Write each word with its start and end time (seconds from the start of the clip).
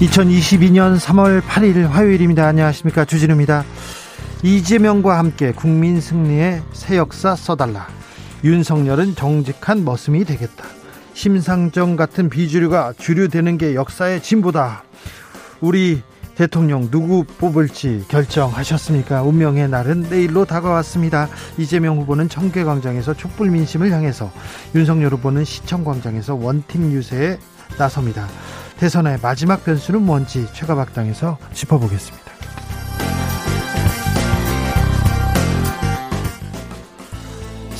2022년 0.00 0.98
3월 0.98 1.40
8일 1.40 1.86
화요일입니다. 1.88 2.46
안녕하십니까. 2.46 3.06
주진우입니다. 3.06 3.64
이재명과 4.42 5.18
함께 5.18 5.52
국민 5.52 6.02
승리의 6.02 6.62
새 6.74 6.98
역사 6.98 7.34
써달라. 7.34 7.88
윤석열은 8.44 9.14
정직한 9.14 9.86
머슴이 9.86 10.26
되겠다. 10.26 10.66
심상정 11.14 11.96
같은 11.96 12.28
비주류가 12.28 12.92
주류되는 12.98 13.56
게 13.56 13.74
역사의 13.74 14.22
진보다. 14.22 14.84
우리 15.62 16.02
대통령 16.34 16.90
누구 16.90 17.24
뽑을지 17.24 18.04
결정하셨습니까? 18.08 19.22
운명의 19.22 19.70
날은 19.70 20.08
내일로 20.10 20.44
다가왔습니다. 20.44 21.30
이재명 21.56 21.96
후보는 22.00 22.28
청계광장에서 22.28 23.14
촛불 23.14 23.50
민심을 23.50 23.90
향해서 23.92 24.30
윤석열 24.74 25.14
후보는 25.14 25.44
시청광장에서 25.44 26.34
원팀 26.34 26.92
유세에 26.92 27.38
나섭니다. 27.78 28.28
대선의 28.78 29.18
마지막 29.22 29.64
변수는 29.64 30.02
뭔지 30.02 30.46
최가박당에서 30.52 31.38
짚어보겠습니다. 31.52 32.25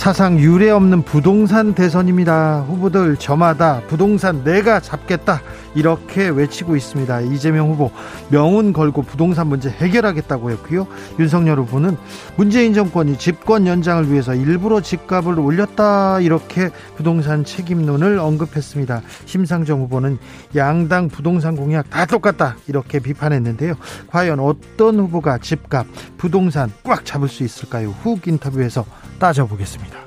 사상 0.06 0.38
유례 0.38 0.70
없는 0.70 1.02
부동산 1.02 1.74
대선입니다. 1.74 2.60
후보들 2.68 3.16
저마다 3.16 3.80
부동산 3.88 4.44
내가 4.44 4.78
잡겠다 4.78 5.42
이렇게 5.74 6.28
외치고 6.28 6.76
있습니다. 6.76 7.22
이재명 7.22 7.72
후보 7.72 7.90
명운 8.28 8.72
걸고 8.72 9.02
부동산 9.02 9.48
문제 9.48 9.68
해결하겠다고 9.68 10.52
했고요. 10.52 10.86
윤석열 11.18 11.58
후보는 11.58 11.96
문재인 12.36 12.72
정권이 12.72 13.18
집권 13.18 13.66
연장을 13.66 14.08
위해서 14.12 14.36
일부러 14.36 14.80
집값을 14.80 15.40
올렸다 15.40 16.20
이렇게 16.20 16.70
부동산 16.96 17.44
책임론을 17.44 18.20
언급했습니다. 18.20 19.02
심상정 19.24 19.80
후보는 19.80 20.18
양당 20.54 21.08
부동산 21.08 21.56
공약 21.56 21.91
다 21.91 22.06
똑같다 22.06 22.54
이렇게 22.68 23.00
비판했는데요. 23.00 23.74
과연 24.06 24.38
어떤 24.38 25.00
후보가 25.00 25.38
집값 25.38 25.84
부동산 26.16 26.70
꽉 26.84 27.04
잡을 27.04 27.28
수 27.28 27.42
있을까요? 27.42 27.88
훅 28.04 28.28
인터뷰에서 28.28 28.84
따져보겠습니다. 29.19 29.98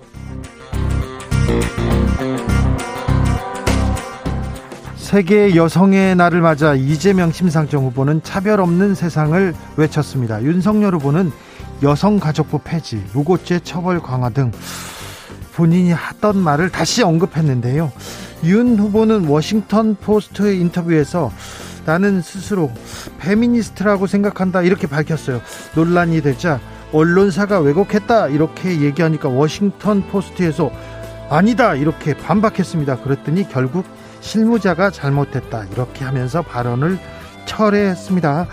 세계 4.97 5.55
여성의 5.55 6.15
날을 6.15 6.39
맞아 6.41 6.75
이재명 6.75 7.31
심상정 7.31 7.85
후보는 7.85 8.21
차별 8.21 8.59
없는 8.59 8.93
세상을 8.93 9.55
외쳤습니다. 9.75 10.43
윤석열 10.43 10.93
후보는 10.95 11.31
여성가족부 11.81 12.59
폐지, 12.63 13.03
무고죄 13.13 13.61
처벌 13.63 14.01
강화 14.01 14.29
등 14.29 14.51
본인이 15.55 15.91
하던 15.91 16.37
말을 16.37 16.69
다시 16.69 17.01
언급했는데요. 17.01 17.91
윤 18.43 18.77
후보는 18.77 19.25
워싱턴 19.25 19.95
포스트 19.95 20.53
인터뷰에서 20.53 21.31
나는 21.85 22.21
스스로 22.21 22.71
페미니스트라고 23.17 24.05
생각한다 24.05 24.61
이렇게 24.61 24.85
밝혔어요. 24.85 25.41
논란이 25.75 26.21
되자 26.21 26.59
언론사가 26.91 27.59
왜곡했다 27.59 28.29
이렇게 28.29 28.81
얘기하니까 28.81 29.29
워싱턴 29.29 30.03
포스트에서 30.07 30.71
아니다 31.29 31.75
이렇게 31.75 32.15
반박했습니다. 32.15 32.97
그랬더니 32.97 33.47
결국 33.49 33.85
실무자가 34.21 34.89
잘못했다 34.89 35.65
이렇게 35.71 36.05
하면서 36.05 36.41
발언을 36.41 36.99
철회했습니다. 37.45 38.47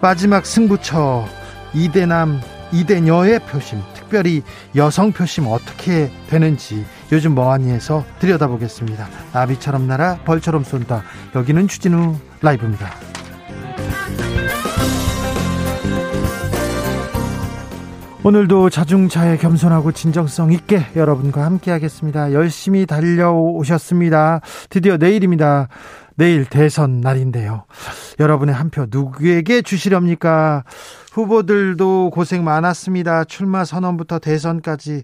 마지막 0.00 0.46
승부처 0.46 1.26
이대남 1.74 2.40
이대녀의 2.72 3.40
표심 3.40 3.80
특별히 3.94 4.42
여성 4.76 5.12
표심 5.12 5.46
어떻게 5.46 6.10
되는지 6.28 6.84
요즘 7.12 7.34
뭐하니해서 7.34 8.04
들여다보겠습니다. 8.18 9.08
나비처럼 9.32 9.86
날아 9.86 10.18
벌처럼 10.24 10.64
쏜다. 10.64 11.02
여기는 11.34 11.68
추진우 11.68 12.16
라이브입니다. 12.40 13.11
오늘도 18.24 18.70
자중차에 18.70 19.36
겸손하고 19.38 19.90
진정성 19.90 20.52
있게 20.52 20.86
여러분과 20.94 21.44
함께 21.44 21.72
하겠습니다. 21.72 22.32
열심히 22.32 22.86
달려오셨습니다. 22.86 24.40
드디어 24.70 24.96
내일입니다. 24.96 25.66
내일 26.14 26.44
대선 26.44 27.00
날인데요. 27.00 27.64
여러분의 28.20 28.54
한 28.54 28.70
표 28.70 28.86
누구에게 28.88 29.62
주시렵니까? 29.62 30.62
후보들도 31.12 32.10
고생 32.10 32.44
많았습니다. 32.44 33.24
출마 33.24 33.64
선언부터 33.64 34.20
대선까지 34.20 35.02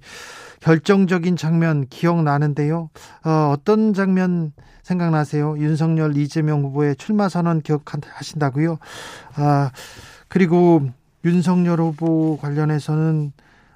결정적인 0.60 1.36
장면 1.36 1.86
기억나는데요. 1.88 2.88
어, 3.24 3.52
어떤 3.52 3.94
장면 3.94 4.52
생각나세요? 4.84 5.56
윤석열, 5.58 6.16
이재명 6.16 6.62
후보의 6.62 6.94
출마 6.96 7.28
선언 7.28 7.62
기억하신다고요? 7.62 8.78
아, 9.34 9.70
그리고 10.28 10.82
윤석열 11.24 11.80
후보 11.80 12.38
관련해서는 12.38 13.32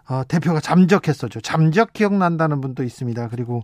어, 0.08 0.22
대표가 0.26 0.60
잠적했었죠. 0.60 1.40
잠적 1.40 1.92
기억난다는 1.92 2.60
분도 2.60 2.82
있습니다. 2.82 3.28
그리고 3.28 3.62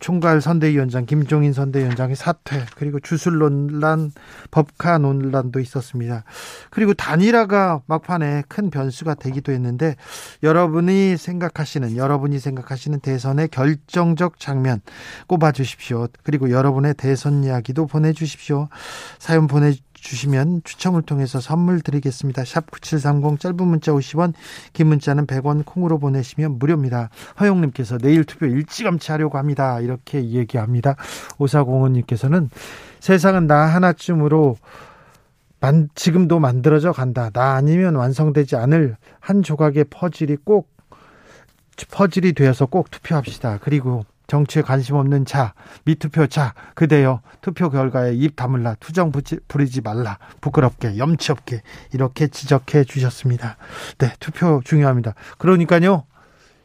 총괄 0.00 0.40
선대위원장 0.40 1.06
김종인 1.06 1.52
선대위원장의 1.52 2.16
사퇴 2.16 2.66
그리고 2.76 2.98
주술 3.00 3.38
논란 3.38 4.10
법카 4.50 4.98
논란도 4.98 5.60
있었습니다. 5.60 6.24
그리고 6.70 6.94
단일화가 6.94 7.82
막판에 7.86 8.44
큰 8.48 8.70
변수가 8.70 9.14
되기도 9.14 9.52
했는데 9.52 9.96
여러분이 10.42 11.16
생각하시는 11.16 11.96
여러분이 11.96 12.38
생각하시는 12.38 13.00
대선의 13.00 13.48
결정적 13.48 14.40
장면 14.40 14.80
꼽아 15.26 15.52
주십시오. 15.52 16.08
그리고 16.22 16.50
여러분의 16.50 16.94
대선 16.94 17.44
이야기도 17.44 17.86
보내 17.86 18.12
주십시오. 18.12 18.68
사연 19.18 19.46
보내 19.46 19.74
주시면 20.00 20.62
추첨을 20.64 21.02
통해서 21.02 21.40
선물 21.40 21.80
드리겠습니다. 21.80 22.44
샵 22.44 22.70
9730 22.70 23.40
짧은 23.40 23.56
문자 23.66 23.92
50원 23.92 24.32
긴 24.72 24.88
문자는 24.88 25.26
100원 25.26 25.64
콩으로 25.64 25.98
보내시면 25.98 26.58
무료입니다. 26.58 27.10
허용님께서 27.40 27.98
내일 27.98 28.24
투표 28.24 28.46
일찌감치 28.46 29.12
하려고 29.12 29.38
합니다. 29.38 29.80
이렇게 29.80 30.30
얘기합니다. 30.30 30.96
오사공원님께서는 31.38 32.50
세상은 33.00 33.46
나 33.46 33.66
하나쯤으로 33.66 34.56
만, 35.60 35.88
지금도 35.94 36.38
만들어져 36.38 36.92
간다. 36.92 37.30
나 37.30 37.54
아니면 37.54 37.96
완성되지 37.96 38.56
않을 38.56 38.96
한 39.20 39.42
조각의 39.42 39.86
퍼즐이 39.90 40.36
꼭 40.44 40.70
퍼즐이 41.90 42.32
되어서 42.32 42.66
꼭 42.66 42.90
투표합시다. 42.90 43.58
그리고 43.62 44.04
정치에 44.28 44.62
관심 44.62 44.94
없는 44.94 45.24
자, 45.24 45.54
미투표 45.84 46.26
자, 46.28 46.54
그대여 46.74 47.22
투표 47.40 47.70
결과에 47.70 48.14
입 48.14 48.36
다물라, 48.36 48.76
투정 48.78 49.10
부리지 49.48 49.80
말라, 49.80 50.18
부끄럽게, 50.42 50.98
염치 50.98 51.32
없게 51.32 51.62
이렇게 51.94 52.28
지적해 52.28 52.84
주셨습니다. 52.84 53.56
네, 53.96 54.12
투표 54.20 54.60
중요합니다. 54.62 55.14
그러니까요, 55.38 56.04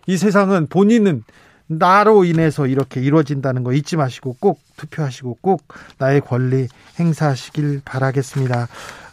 이 0.08 0.18
세상은 0.18 0.68
본인은 0.68 1.24
나로 1.68 2.26
인해서 2.26 2.68
이렇게 2.68 3.02
이루어진다는 3.02 3.64
거 3.64 3.72
잊지 3.72 3.96
마시고 3.96 4.36
꼭 4.42 4.60
투표하시고 4.76 5.38
꼭 5.42 5.64
나의 5.98 6.20
권리 6.20 6.68
행사하시길 7.00 7.82
바라겠습니다. 7.86 8.68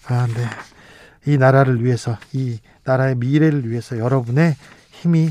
아, 0.09 0.27
네. 0.27 1.33
이 1.33 1.39
나라를 1.39 1.85
위해서, 1.85 2.19
이 2.33 2.59
나라의 2.83 3.15
미래를 3.15 3.71
위해서 3.71 3.97
여러분의 3.97 4.57
힘이 4.91 5.31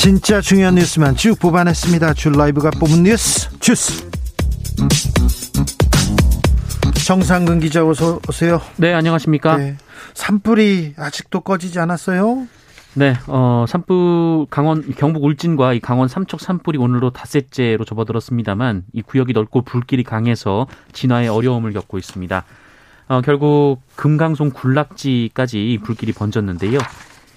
진짜 0.00 0.40
중요한 0.40 0.76
뉴스만 0.76 1.14
쭉 1.14 1.38
뽑아냈습니다. 1.38 2.14
줄 2.14 2.32
라이브가 2.32 2.70
뽑은 2.70 3.02
뉴스 3.02 3.50
주스. 3.58 4.08
정상근 7.06 7.60
기자 7.60 7.86
어서 7.86 8.18
오세요. 8.26 8.62
네, 8.78 8.94
안녕하십니까? 8.94 9.58
네. 9.58 9.76
산불이 10.14 10.94
아직도 10.96 11.40
꺼지지 11.40 11.80
않았어요? 11.80 12.46
네, 12.94 13.14
어, 13.26 13.66
산불 13.68 14.46
강원 14.48 14.90
경북 14.94 15.22
울진과 15.22 15.74
이 15.74 15.80
강원 15.80 16.08
삼척 16.08 16.40
산불이 16.40 16.78
오늘로 16.78 17.10
닷새째로 17.10 17.84
접어들었습니다만 17.84 18.84
이 18.94 19.02
구역이 19.02 19.34
넓고 19.34 19.62
불길이 19.62 20.02
강해서 20.02 20.66
진화에 20.94 21.28
어려움을 21.28 21.74
겪고 21.74 21.98
있습니다. 21.98 22.44
어, 23.08 23.20
결국 23.20 23.82
금강송 23.96 24.52
군락지까지 24.52 25.80
불길이 25.84 26.12
번졌는데요. 26.12 26.78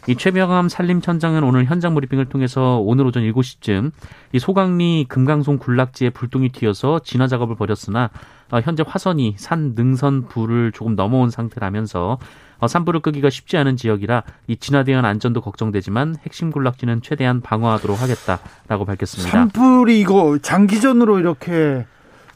이 0.07 0.15
최병암 0.15 0.67
산림천장은 0.67 1.43
오늘 1.43 1.65
현장 1.65 1.95
브리핑을 1.95 2.25
통해서 2.25 2.77
오늘 2.79 3.05
오전 3.05 3.23
7시쯤 3.23 3.91
이 4.33 4.39
소강리 4.39 5.05
금강송 5.07 5.59
군락지에 5.59 6.09
불똥이 6.09 6.49
튀어서 6.49 6.99
진화 6.99 7.27
작업을 7.27 7.55
벌였으나 7.55 8.09
어, 8.51 8.59
현재 8.59 8.83
화선이 8.85 9.35
산 9.37 9.73
능선 9.75 10.27
불을 10.27 10.73
조금 10.73 10.95
넘어온 10.95 11.29
상태라면서 11.29 12.17
어, 12.59 12.67
산불을 12.67 12.99
끄기가 12.99 13.29
쉽지 13.29 13.57
않은 13.57 13.77
지역이라 13.77 14.23
이 14.47 14.57
진화대한 14.57 15.05
안전도 15.05 15.39
걱정되지만 15.41 16.17
핵심 16.25 16.51
군락지는 16.51 17.01
최대한 17.01 17.39
방어하도록 17.39 18.01
하겠다라고 18.01 18.85
밝혔습니다. 18.85 19.31
산불이 19.31 20.01
이거 20.01 20.37
장기전으로 20.41 21.19
이렇게 21.19 21.85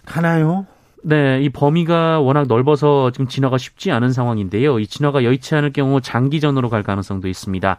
가나요? 0.05 0.65
네, 1.03 1.41
이 1.41 1.49
범위가 1.49 2.19
워낙 2.19 2.47
넓어서 2.47 3.11
지금 3.11 3.27
진화가 3.27 3.57
쉽지 3.57 3.91
않은 3.91 4.11
상황인데요. 4.11 4.79
이 4.79 4.87
진화가 4.87 5.23
여의치 5.23 5.55
않을 5.55 5.71
경우 5.71 6.01
장기전으로 6.01 6.69
갈 6.69 6.83
가능성도 6.83 7.27
있습니다. 7.27 7.77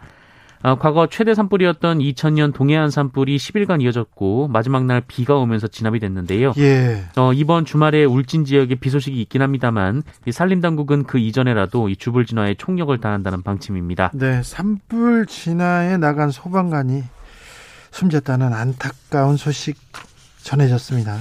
아, 0.62 0.74
과거 0.74 1.06
최대 1.06 1.34
산불이었던 1.34 1.98
2000년 1.98 2.52
동해안 2.52 2.90
산불이 2.90 3.36
10일간 3.36 3.80
이어졌고 3.80 4.48
마지막 4.48 4.86
날 4.86 5.00
비가 5.06 5.36
오면서 5.36 5.68
진압이 5.68 6.00
됐는데요. 6.00 6.52
예. 6.58 7.04
어, 7.16 7.32
이번 7.32 7.64
주말에 7.64 8.04
울진 8.04 8.44
지역에 8.44 8.74
비 8.74 8.90
소식이 8.90 9.20
있긴 9.22 9.40
합니다만 9.40 10.02
이 10.26 10.32
산림 10.32 10.60
당국은 10.60 11.04
그 11.04 11.18
이전에라도 11.18 11.88
이 11.88 11.96
주불 11.96 12.26
진화에 12.26 12.54
총력을 12.54 12.96
다한다는 12.98 13.42
방침입니다. 13.42 14.10
네, 14.14 14.42
산불 14.42 15.26
진화에 15.26 15.96
나간 15.96 16.30
소방관이 16.30 17.04
숨졌다는 17.92 18.52
안타까운 18.52 19.36
소식 19.36 19.76
전해졌습니다. 20.42 21.18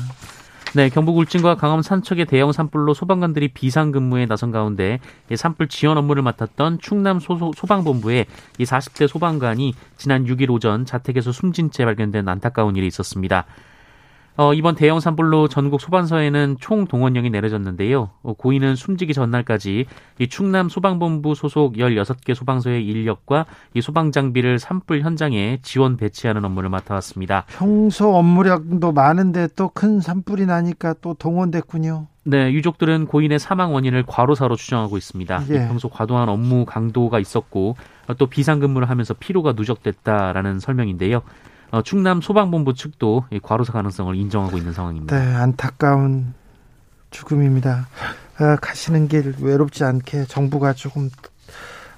네, 0.75 0.90
경북 0.90 1.18
울진과 1.18 1.56
강원 1.56 1.81
산척의 1.81 2.25
대형 2.25 2.52
산불로 2.52 2.94
소방관들이 2.94 3.48
비상 3.50 3.92
근무에 3.92 4.25
나선 4.25 4.52
가운데 4.52 5.00
산불 5.34 5.69
지원 5.69 5.98
업무를 5.98 6.22
맡았던 6.24 6.80
충남 6.80 7.19
소, 7.19 7.52
소방본부의 7.56 8.25
이 8.60 8.64
40대 8.64 9.08
소방관이 9.08 9.74
지난 9.96 10.25
6일 10.25 10.52
오전 10.52 10.86
자택에서 10.86 11.31
숨진 11.31 11.72
채 11.72 11.86
발견된 11.86 12.28
안타까운 12.28 12.75
일이 12.75 12.86
있었습니다. 12.88 13.46
어, 14.38 14.54
이번 14.54 14.75
대형 14.75 15.00
산불로 15.00 15.48
전국 15.48 15.81
소방서에는 15.81 16.57
총 16.60 16.86
동원령이 16.86 17.31
내려졌는데요. 17.31 18.12
어, 18.22 18.34
고인은 18.34 18.75
숨지기 18.75 19.16
전날까지 19.16 19.86
이 20.19 20.28
충남 20.28 20.69
소방본부 20.69 21.34
소속 21.34 21.74
16개 21.78 22.36
소방서의 22.36 22.86
인력과 22.86 23.48
이 23.74 23.81
소방 23.81 24.12
장비를 24.12 24.60
산불 24.60 25.01
현장에 25.01 25.57
지원 25.63 25.98
배치하는 25.98 26.45
업무를 26.45 26.69
맡아왔습니다. 26.69 27.45
평소 27.48 28.16
업무량도 28.16 28.92
많은데 28.92 29.48
또 29.56 29.68
큰 29.74 30.00
산불이 30.00 30.45
나니까 30.45 30.95
또 31.01 31.13
동원됐군요. 31.13 32.07
네, 32.24 32.51
유족들은 32.51 33.06
고인의 33.06 33.40
사망 33.40 33.74
원인을 33.74 34.04
과로사로 34.07 34.56
추정하고 34.56 34.98
있습니다. 34.98 35.44
예. 35.50 35.68
평소 35.68 35.88
과도한 35.90 36.30
업무 36.30 36.66
강도가 36.66 37.19
있었고 37.19 37.75
또 38.18 38.25
비상근무를 38.28 38.90
하면서 38.90 39.13
피로가 39.13 39.54
누적됐다라는 39.54 40.60
설명인데요. 40.60 41.22
어, 41.72 41.81
충남 41.81 42.22
소방본부 42.22 42.74
측도 42.74 43.25
과로사 43.44 43.74
가능성을 43.74 44.16
인정하고 44.16 44.58
있는 44.58 44.74
상황입니다. 44.74 45.18
네, 45.19 45.36
안타까운 45.36 46.34
죽음입니다. 47.12 47.88
아, 48.38 48.56
가시는 48.58 49.08
길 49.08 49.34
외롭지 49.42 49.84
않게 49.84 50.25
정부가 50.25 50.74
조금 50.74 51.10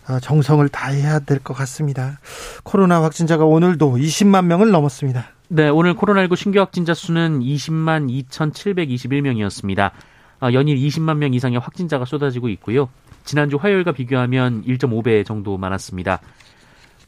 어, 0.08 0.20
정성을 0.20 0.68
다해야 0.70 1.20
될 1.20 1.40
것 1.40 1.54
같습니다. 1.54 2.20
코로나 2.64 3.04
확진자가 3.04 3.46
오늘도 3.46 3.98
20만 3.98 4.46
명을 4.46 4.72
넘었습니다. 4.72 5.26
네, 5.50 5.70
오늘 5.70 5.96
코로나19 5.96 6.36
신규 6.36 6.60
확진자 6.60 6.94
수는 6.94 7.40
20만 7.42 8.10
2,721명이었습니다. 8.30 9.92
아, 10.40 10.54
연일 10.54 10.78
20만 10.78 11.18
명 11.18 11.34
이상의 11.34 11.60
확진자가 11.60 12.06
쏟아지고 12.06 12.50
있고요. 12.50 12.90
지난주 13.26 13.58
화요일과 13.58 13.92
비교하면 13.92 14.64
1.5배 14.64 15.26
정도 15.26 15.58
많았습니다. 15.58 16.20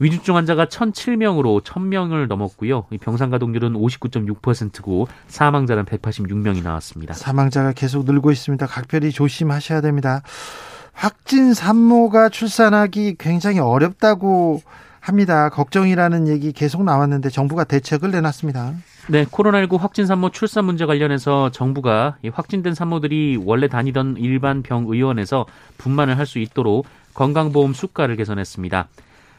위중증 0.02 0.34
환자가 0.34 0.66
1,007명으로 0.66 1.62
1,000명을 1.62 2.26
넘었고요. 2.26 2.86
병상 3.00 3.30
가동률은 3.30 3.74
59.6%고 3.74 5.06
사망자는 5.28 5.84
186명이 5.84 6.62
나왔습니다. 6.64 7.14
사망자가 7.14 7.72
계속 7.72 8.04
늘고 8.04 8.32
있습니다. 8.32 8.66
각별히 8.66 9.12
조심하셔야 9.12 9.80
됩니다. 9.80 10.22
확진 10.92 11.54
산모가 11.54 12.30
출산하기 12.30 13.14
굉장히 13.18 13.60
어렵다고 13.60 14.60
합니다. 14.98 15.48
걱정이라는 15.48 16.28
얘기 16.28 16.52
계속 16.52 16.84
나왔는데 16.84 17.30
정부가 17.30 17.64
대책을 17.64 18.10
내놨습니다. 18.10 18.74
네, 19.08 19.24
코로나19 19.24 19.78
확진 19.78 20.06
산모 20.06 20.30
출산 20.30 20.64
문제 20.64 20.84
관련해서 20.86 21.50
정부가 21.50 22.16
확진된 22.32 22.74
산모들이 22.74 23.40
원래 23.44 23.68
다니던 23.68 24.16
일반 24.18 24.62
병의원에서 24.62 25.46
분만을 25.78 26.18
할 26.18 26.26
수 26.26 26.38
있도록 26.38 26.86
건강보험 27.14 27.72
수가를 27.72 28.16
개선했습니다. 28.16 28.88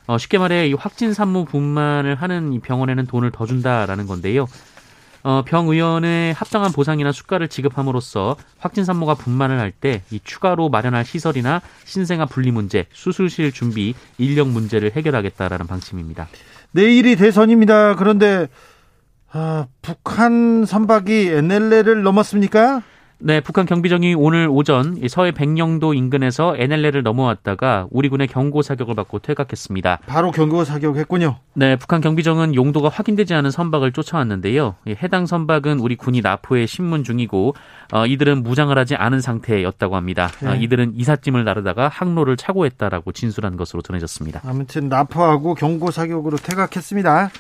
어, 0.08 0.18
쉽게 0.18 0.38
말해 0.38 0.68
이 0.68 0.74
확진 0.74 1.14
산모 1.14 1.46
분만을 1.46 2.16
하는 2.16 2.54
이 2.54 2.60
병원에는 2.60 3.06
돈을 3.08 3.32
더 3.32 3.46
준다라는 3.46 4.06
건데요. 4.08 4.48
어, 5.24 5.42
병 5.46 5.70
의원의 5.70 6.34
합당한 6.34 6.74
보상이나 6.74 7.14
수가를 7.14 7.48
지급함으로써 7.48 8.36
확진 8.60 8.84
산모가 8.84 9.14
분만을 9.16 9.58
할 9.60 9.72
때 9.80 10.02
이 10.12 10.20
추가로 10.22 10.68
마련할 10.70 11.06
시설이나 11.06 11.62
신생아 11.86 12.26
분리 12.26 12.52
문제, 12.52 12.86
수술실 12.92 13.54
준비, 13.54 13.94
인력 14.18 14.50
문제를 14.50 14.92
해결하겠다라는 14.96 15.68
방침입니다. 15.68 16.28
내일이 16.72 17.16
대선입니다. 17.16 17.96
그런데 17.96 18.48
아, 19.32 19.68
북한 19.82 20.66
선박이 20.66 21.30
NLL을 21.30 22.04
넘었습니까? 22.04 22.82
네, 23.26 23.40
북한 23.40 23.66
경비정이 23.66 24.16
오늘 24.16 24.50
오전 24.52 24.98
서해 25.08 25.32
백령도 25.32 25.94
인근에서 25.94 26.58
NLL을 26.58 27.04
넘어왔다가 27.04 27.88
우리 27.90 28.10
군의 28.10 28.28
경고 28.28 28.62
사격을 28.62 28.96
받고 28.96 29.20
퇴각했습니다. 29.20 30.00
바로 30.06 30.32
경고 30.32 30.66
사격했군요. 30.66 31.38
네, 31.54 31.78
북한 31.78 32.02
경비정은 32.02 32.54
용도가 32.54 32.90
확인되지 32.90 33.34
않은 33.34 33.50
선박을 33.50 33.94
쫓아왔는데요. 33.94 34.76
해당 35.02 35.26
선박은 35.26 35.80
우리 35.80 35.96
군이 35.96 36.20
나포에 36.20 36.66
신문 36.66 37.06
중이고 37.06 37.56
어, 37.94 38.06
이들은 38.06 38.44
무장을 38.44 38.78
하지 38.78 38.96
않은 38.96 39.22
상태였다고 39.22 39.96
합니다. 39.96 40.30
네. 40.42 40.50
어, 40.50 40.56
이들은 40.56 40.96
이삿짐을 40.98 41.46
나르다가 41.46 41.88
항로를 41.88 42.36
착오했다라고 42.36 43.14
진술한 43.14 43.56
것으로 43.56 43.82
전해졌습니다. 43.82 44.42
아무튼 44.44 44.90
나포하고 44.90 45.56
경고 45.56 45.92
사격으로 45.92 46.36
퇴각했습니다. 46.36 47.32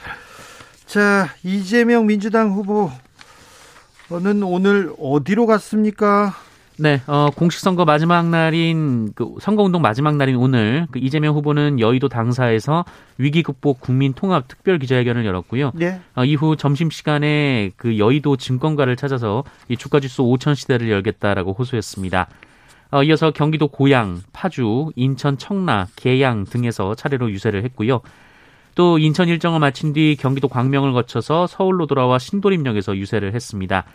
자, 0.85 1.27
이재명 1.43 2.05
민주당 2.05 2.51
후보 2.51 2.89
는 4.19 4.43
오늘 4.43 4.93
어디로 4.99 5.45
갔습니까? 5.47 6.33
네, 6.77 7.01
어, 7.07 7.29
공식 7.35 7.59
선거 7.59 7.85
마지막 7.85 8.29
날인 8.29 9.13
그 9.13 9.35
선거운동 9.39 9.81
마지막 9.81 10.15
날인 10.15 10.35
오늘 10.35 10.87
그 10.91 10.99
이재명 10.99 11.35
후보는 11.35 11.79
여의도 11.79 12.09
당사에서 12.09 12.83
위기 13.17 13.43
극복 13.43 13.79
국민 13.79 14.13
통합 14.13 14.47
특별 14.47 14.79
기자회견을 14.79 15.25
열었고요. 15.25 15.71
네. 15.75 16.01
어, 16.15 16.25
이후 16.25 16.55
점심 16.55 16.89
시간에 16.89 17.71
그 17.77 17.97
여의도 17.99 18.37
증권가를 18.37 18.95
찾아서 18.95 19.43
이 19.67 19.77
주가 19.77 19.99
지수 19.99 20.23
5천 20.23 20.55
시대를 20.55 20.89
열겠다라고 20.89 21.53
호소했습니다. 21.53 22.27
어, 22.91 23.03
이어서 23.03 23.31
경기도 23.31 23.67
고양, 23.67 24.21
파주, 24.33 24.91
인천 24.95 25.37
청라, 25.37 25.87
계양 25.95 26.45
등에서 26.45 26.93
차례로 26.95 27.31
유세를 27.31 27.63
했고요. 27.63 28.01
또 28.75 28.97
인천 28.97 29.27
일정을 29.27 29.59
마친 29.59 29.93
뒤 29.93 30.15
경기도 30.19 30.47
광명을 30.47 30.93
거쳐서 30.93 31.47
서울로 31.47 31.85
돌아와 31.85 32.19
신도림역에서 32.19 32.97
유세를 32.97 33.33
했습니다. 33.33 33.85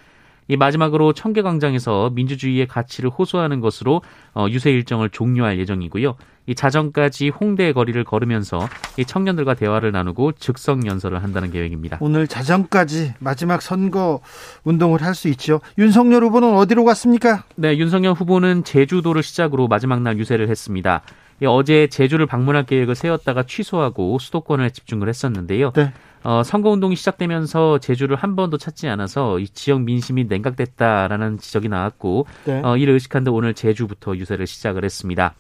이 0.51 0.57
마지막으로 0.57 1.13
청계광장에서 1.13 2.11
민주주의의 2.15 2.67
가치를 2.67 3.11
호소하는 3.11 3.61
것으로 3.61 4.01
어, 4.35 4.47
유세 4.49 4.71
일정을 4.71 5.11
종료할 5.11 5.59
예정이고요. 5.59 6.17
이 6.47 6.55
자정까지 6.55 7.29
홍대 7.29 7.75
거리를 7.75 8.03
걸으면서 8.05 8.67
이 8.97 9.05
청년들과 9.05 9.53
대화를 9.53 9.93
나누고 9.93 10.33
즉석 10.33 10.87
연설을 10.87 11.23
한다는 11.23 11.51
계획입니다. 11.51 11.99
오늘 12.01 12.27
자정까지 12.27 13.13
마지막 13.19 13.61
선거 13.61 14.21
운동을 14.65 15.03
할 15.03 15.15
수 15.15 15.29
있죠. 15.29 15.61
윤석열 15.77 16.25
후보는 16.25 16.55
어디로 16.55 16.85
갔습니까? 16.85 17.45
네, 17.57 17.77
윤석열 17.77 18.15
후보는 18.15 18.65
제주도를 18.65 19.23
시작으로 19.23 19.69
마지막 19.69 20.01
날 20.01 20.17
유세를 20.17 20.49
했습니다. 20.49 21.03
어제 21.47 21.87
제주를 21.87 22.27
방문할 22.27 22.65
계획을 22.65 22.95
세웠다가 22.95 23.45
취소하고 23.45 24.19
수도권에 24.19 24.71
집중을 24.71 25.09
했었는데요. 25.09 25.73
네. 25.73 25.93
어, 26.25 26.43
선거운동이 26.43 26.97
시작되면서 26.97 27.79
제주를 27.79 28.17
한 28.17 28.35
번도 28.35 28.59
찾지 28.59 28.89
않아서 28.89 29.39
이 29.39 29.49
지역 29.49 29.83
민심이 29.83 30.25
냉각됐다라는 30.25 31.39
지적이 31.39 31.69
나왔고 31.69 32.27
네. 32.45 32.61
어, 32.65 32.77
이를 32.77 32.95
의식한 32.95 33.25
데 33.25 33.31
오늘 33.31 33.55
제주부터 33.55 34.17
유세를 34.17 34.47
시작을 34.47 34.85
했습니다. 34.85 35.35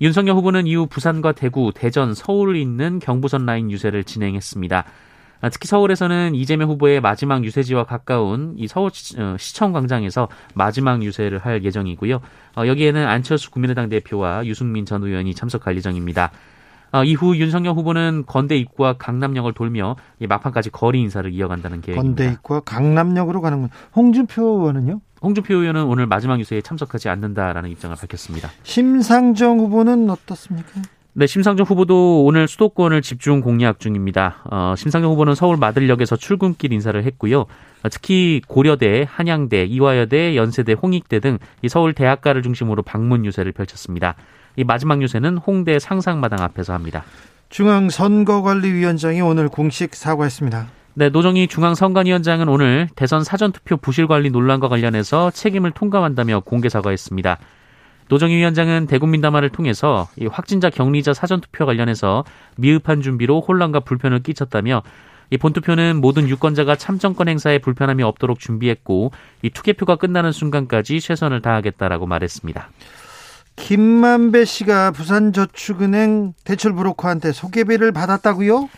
윤석열 0.00 0.34
후보는 0.34 0.66
이후 0.66 0.86
부산과 0.86 1.32
대구, 1.32 1.70
대전, 1.72 2.14
서울을 2.14 2.56
잇는 2.56 2.98
경부선 2.98 3.46
라인 3.46 3.70
유세를 3.70 4.02
진행했습니다. 4.02 4.84
아, 5.42 5.48
특히 5.48 5.66
서울에서는 5.66 6.36
이재명 6.36 6.70
후보의 6.70 7.00
마지막 7.00 7.44
유세지와 7.44 7.84
가까운 7.84 8.54
이 8.56 8.68
서울 8.68 8.92
어, 9.18 9.36
시청 9.38 9.72
광장에서 9.72 10.28
마지막 10.54 11.02
유세를 11.02 11.38
할 11.38 11.64
예정이고요. 11.64 12.20
어, 12.56 12.66
여기에는 12.66 13.06
안철수 13.06 13.50
국민의당 13.50 13.88
대표와 13.88 14.46
유승민 14.46 14.86
전 14.86 15.02
의원이 15.02 15.34
참석할 15.34 15.76
예정입니다. 15.76 16.30
어, 16.92 17.02
이후 17.02 17.36
윤석열 17.36 17.74
후보는 17.74 18.24
건대 18.26 18.56
입구와 18.56 18.92
강남역을 18.94 19.52
돌며 19.54 19.96
막판까지 20.20 20.70
거리 20.70 21.00
인사를 21.00 21.32
이어간다는 21.32 21.80
계획입니다. 21.80 22.02
건대 22.02 22.32
입구와 22.34 22.60
강남역으로 22.60 23.40
가는 23.40 23.62
군 23.62 23.70
홍준표 23.96 24.42
의원은요? 24.42 25.00
홍준표 25.22 25.56
의원은 25.56 25.84
오늘 25.84 26.06
마지막 26.06 26.38
유세에 26.38 26.60
참석하지 26.60 27.08
않는다라는 27.08 27.70
입장을 27.70 27.96
밝혔습니다. 27.96 28.50
심상정 28.62 29.58
후보는 29.58 30.08
어떻습니까? 30.08 30.82
네, 31.14 31.26
심상정 31.26 31.66
후보도 31.66 32.24
오늘 32.24 32.48
수도권을 32.48 33.02
집중 33.02 33.42
공략 33.42 33.80
중입니다. 33.80 34.36
어, 34.50 34.74
심상정 34.78 35.10
후보는 35.12 35.34
서울 35.34 35.58
마들역에서 35.58 36.16
출근길 36.16 36.72
인사를 36.72 37.02
했고요. 37.04 37.40
어, 37.40 37.88
특히 37.90 38.40
고려대, 38.46 39.06
한양대, 39.08 39.64
이화여대, 39.64 40.36
연세대, 40.36 40.72
홍익대 40.72 41.20
등 41.20 41.38
이 41.60 41.68
서울 41.68 41.92
대학가를 41.92 42.42
중심으로 42.42 42.82
방문 42.82 43.24
유세를 43.26 43.52
펼쳤습니다. 43.52 44.14
이 44.56 44.64
마지막 44.64 45.02
유세는 45.02 45.36
홍대 45.38 45.78
상상마당 45.78 46.40
앞에서 46.40 46.72
합니다. 46.72 47.04
중앙선거관리위원장이 47.50 49.20
오늘 49.20 49.48
공식 49.48 49.94
사과했습니다. 49.94 50.66
네, 50.94 51.08
노정희 51.10 51.46
중앙선관위원장은 51.48 52.48
오늘 52.48 52.88
대선 52.96 53.22
사전투표 53.22 53.76
부실관리 53.76 54.30
논란과 54.30 54.68
관련해서 54.68 55.30
책임을 55.30 55.72
통감한다며 55.72 56.40
공개 56.40 56.68
사과했습니다. 56.68 57.38
노정희 58.12 58.36
위원장은 58.36 58.88
대국민담화를 58.88 59.48
통해서 59.48 60.06
이 60.16 60.26
확진자 60.26 60.68
격리자 60.68 61.14
사전투표 61.14 61.64
관련해서 61.64 62.24
미흡한 62.58 63.00
준비로 63.00 63.40
혼란과 63.40 63.80
불편을 63.80 64.22
끼쳤다며 64.22 64.82
이 65.30 65.38
본투표는 65.38 65.98
모든 65.98 66.28
유권자가 66.28 66.76
참정권 66.76 67.28
행사에 67.28 67.56
불편함이 67.56 68.02
없도록 68.02 68.38
준비했고 68.38 69.12
이 69.40 69.48
투개표가 69.48 69.96
끝나는 69.96 70.30
순간까지 70.30 71.00
최선을 71.00 71.40
다하겠다라고 71.40 72.04
말했습니다. 72.04 72.68
김만배 73.56 74.44
씨가 74.44 74.90
부산저축은행 74.90 76.34
대출 76.44 76.74
브로커한테 76.74 77.32
소개비를 77.32 77.92
받았다고요? 77.92 78.68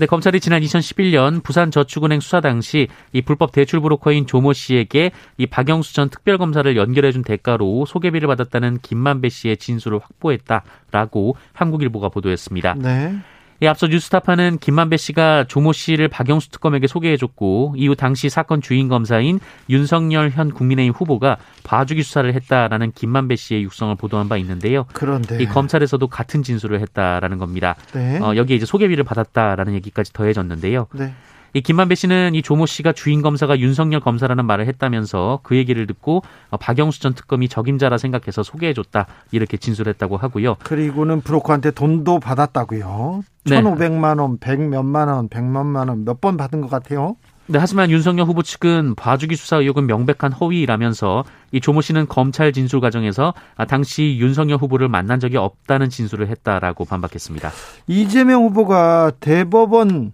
네, 0.00 0.06
검찰이 0.06 0.40
지난 0.40 0.62
2011년 0.62 1.42
부산저축은행 1.42 2.20
수사 2.20 2.40
당시 2.40 2.88
이 3.12 3.20
불법 3.20 3.52
대출 3.52 3.80
브로커인 3.80 4.26
조모 4.26 4.54
씨에게 4.54 5.10
이 5.36 5.46
박영수 5.46 5.92
전 5.92 6.08
특별검사를 6.08 6.74
연결해준 6.74 7.20
대가로 7.22 7.84
소개비를 7.84 8.26
받았다는 8.26 8.78
김만배 8.80 9.28
씨의 9.28 9.58
진술을 9.58 9.98
확보했다라고 9.98 11.36
한국일보가 11.52 12.08
보도했습니다. 12.08 12.76
네. 12.78 13.18
이 13.62 13.66
앞서 13.66 13.86
뉴스타파는 13.86 14.58
김만배 14.58 14.96
씨가 14.96 15.44
조모 15.44 15.72
씨를 15.72 16.08
박영수 16.08 16.50
특검에게 16.50 16.86
소개해줬고 16.86 17.74
이후 17.76 17.94
당시 17.94 18.30
사건 18.30 18.62
주인 18.62 18.88
검사인 18.88 19.38
윤석열 19.68 20.30
현 20.30 20.50
국민의힘 20.50 20.94
후보가 20.94 21.36
봐주기 21.62 22.02
수사를 22.02 22.32
했다라는 22.32 22.92
김만배 22.92 23.36
씨의 23.36 23.62
육성을 23.64 23.94
보도한 23.96 24.30
바 24.30 24.38
있는데요. 24.38 24.86
그런데 24.94 25.42
이 25.42 25.46
검찰에서도 25.46 26.06
같은 26.08 26.42
진술을 26.42 26.80
했다라는 26.80 27.36
겁니다. 27.38 27.76
네. 27.92 28.18
어, 28.18 28.34
여기에 28.34 28.56
이제 28.56 28.64
소개비를 28.64 29.04
받았다라는 29.04 29.74
얘기까지 29.74 30.12
더해졌는데요. 30.14 30.86
네. 30.94 31.12
이 31.52 31.60
김만배 31.60 31.94
씨는 31.94 32.34
이 32.34 32.42
조모 32.42 32.66
씨가 32.66 32.92
주인 32.92 33.22
검사가 33.22 33.58
윤석열 33.58 34.00
검사라는 34.00 34.44
말을 34.44 34.66
했다면서 34.66 35.40
그 35.42 35.56
얘기를 35.56 35.86
듣고 35.86 36.22
어, 36.50 36.56
박영수 36.56 37.00
전 37.00 37.14
특검이 37.14 37.48
적임자라 37.48 37.98
생각해서 37.98 38.42
소개해줬다 38.42 39.06
이렇게 39.32 39.56
진술했다고 39.56 40.16
하고요. 40.16 40.56
그리고는 40.62 41.20
브로커한테 41.22 41.72
돈도 41.72 42.20
받았다고요. 42.20 43.22
네. 43.46 43.62
1,500만 43.62 44.20
원, 44.20 44.38
100 44.38 44.60
몇만 44.60 45.08
원, 45.08 45.28
100만만 45.28 45.88
원 45.88 46.04
몇 46.04 46.20
번 46.20 46.36
받은 46.36 46.60
것 46.60 46.68
같아요. 46.70 47.16
네, 47.46 47.58
하지만 47.58 47.90
윤석열 47.90 48.26
후보 48.26 48.42
측은 48.42 48.94
봐주기 48.94 49.34
수사 49.34 49.56
의혹은 49.56 49.86
명백한 49.86 50.32
허위라면서 50.32 51.24
이 51.50 51.60
조모 51.60 51.80
씨는 51.80 52.06
검찰 52.06 52.52
진술 52.52 52.80
과정에서 52.80 53.34
아, 53.56 53.64
당시 53.64 54.18
윤석열 54.20 54.58
후보를 54.58 54.88
만난 54.88 55.18
적이 55.18 55.38
없다는 55.38 55.88
진술을 55.88 56.28
했다라고 56.28 56.84
반박했습니다. 56.84 57.50
이재명 57.88 58.44
후보가 58.44 59.12
대법원 59.18 60.12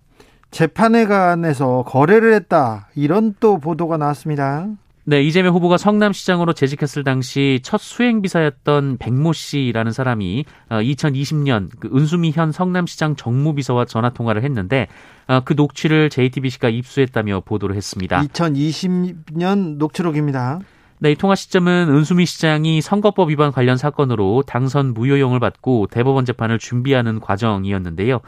재판에 0.51 1.07
관해서 1.07 1.85
거래를 1.87 2.35
했다. 2.35 2.89
이런 2.95 3.35
또 3.41 3.59
보도가 3.59 3.97
나왔습니다. 3.97 4.69
네, 5.09 5.23
이재명 5.23 5.55
후보가 5.55 5.77
성남시장으로 5.77 6.53
재직했을 6.53 7.05
당시 7.05 7.61
첫 7.63 7.81
수행비서였던 7.81 8.97
백모 8.99 9.35
씨라는 9.35 9.93
사람이 9.93 10.45
2020년 10.69 11.67
어, 11.67 11.77
그 11.79 11.89
은수미 11.95 12.33
현 12.33 12.51
성남시장 12.51 13.15
정무비서와 13.15 13.85
전화 13.85 14.11
통화를 14.11 14.43
했는데 14.43 14.89
어, 15.29 15.43
그 15.45 15.53
녹취를 15.53 16.11
JTBC가 16.11 16.71
입수했다며 16.71 17.43
보도를 17.45 17.77
했습니다. 17.77 18.21
2020년 18.23 19.77
녹취록입니다. 19.77 20.59
네, 20.99 21.13
이 21.13 21.15
통화 21.15 21.37
시점은 21.37 21.89
은수미 21.89 22.27
시장이 22.27 22.81
선거법 22.81 23.31
위반 23.31 23.53
관련 23.53 23.77
사건으로 23.77 24.43
당선 24.45 24.93
무효용을 24.93 25.39
받고 25.39 25.87
대법원 25.89 26.25
재판을 26.25 26.59
준비하는 26.59 27.21
과정이었는데요. 27.21 28.21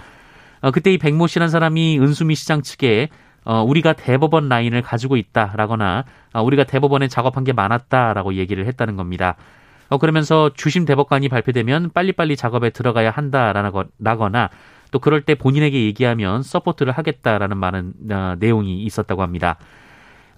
어, 0.61 0.71
그때 0.71 0.93
이 0.93 0.99
백모 0.99 1.27
씨란 1.27 1.49
사람이 1.49 1.99
은수미 2.01 2.35
시장 2.35 2.63
측에 2.63 3.09
어, 3.45 3.63
우리가 3.63 3.95
대법원 3.95 4.49
라인을 4.49 4.83
가지고 4.83 5.17
있다라거나 5.17 6.05
어, 6.35 6.43
우리가 6.43 6.65
대법원에 6.65 7.09
작업한 7.09 7.45
게 7.45 7.53
많았다라고 7.53 8.35
얘기를 8.35 8.67
했다는 8.67 8.97
겁니다. 8.97 9.37
어, 9.89 9.99
그러면서 9.99 10.51
주심 10.55 10.85
대법관이 10.85 11.29
발표되면 11.29 11.91
빨리빨리 11.95 12.37
작업에 12.37 12.71
들어가야 12.71 13.11
한다라거나 13.11 14.51
또 14.91 14.99
그럴 14.99 15.23
때 15.23 15.35
본인에게 15.35 15.83
얘기하면 15.85 16.43
support를 16.43 16.93
하겠다라는 16.93 17.57
많은 17.57 17.93
어, 18.11 18.35
내용이 18.39 18.83
있었다고 18.83 19.23
합니다. 19.23 19.57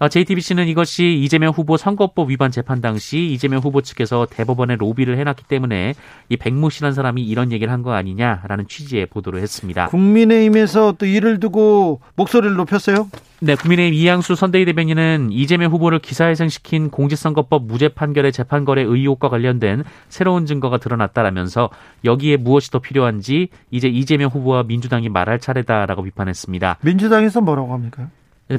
JTBC는 0.07 0.63
어, 0.63 0.65
이것이 0.67 1.19
이재명 1.21 1.51
후보 1.51 1.75
선거법 1.75 2.29
위반 2.29 2.51
재판 2.51 2.79
당시 2.79 3.25
이재명 3.25 3.59
후보 3.59 3.81
측에서 3.81 4.27
대법원에 4.29 4.77
로비를 4.77 5.17
해놨기 5.17 5.43
때문에 5.43 5.93
이 6.29 6.37
백모 6.37 6.69
씨란 6.69 6.93
사람이 6.93 7.21
이런 7.21 7.51
얘기를 7.51 7.71
한 7.71 7.81
거 7.81 7.93
아니냐라는 7.93 8.67
취지의 8.67 9.07
보도를 9.07 9.41
했습니다. 9.41 9.87
국민의힘에서 9.87 10.93
또 10.97 11.05
이를 11.05 11.39
두고 11.39 11.99
목소리를 12.15 12.55
높였어요? 12.55 13.09
네, 13.39 13.55
국민의힘 13.55 13.99
이양수 13.99 14.35
선대위 14.35 14.65
대변인은 14.65 15.29
이재명 15.31 15.71
후보를 15.71 15.97
기사회생시킨 15.99 16.91
공직선거법 16.91 17.65
무죄 17.65 17.87
판결의 17.87 18.31
재판 18.31 18.65
거래 18.65 18.83
의혹과 18.83 19.29
관련된 19.29 19.83
새로운 20.09 20.45
증거가 20.45 20.77
드러났다라면서 20.77 21.69
여기에 22.05 22.37
무엇이 22.37 22.69
더 22.69 22.79
필요한지 22.79 23.49
이제 23.71 23.87
이재명 23.87 24.29
후보와 24.29 24.63
민주당이 24.63 25.09
말할 25.09 25.39
차례다라고 25.39 26.03
비판했습니다. 26.03 26.77
민주당에서 26.81 27.41
뭐라고 27.41 27.73
합니까? 27.73 28.09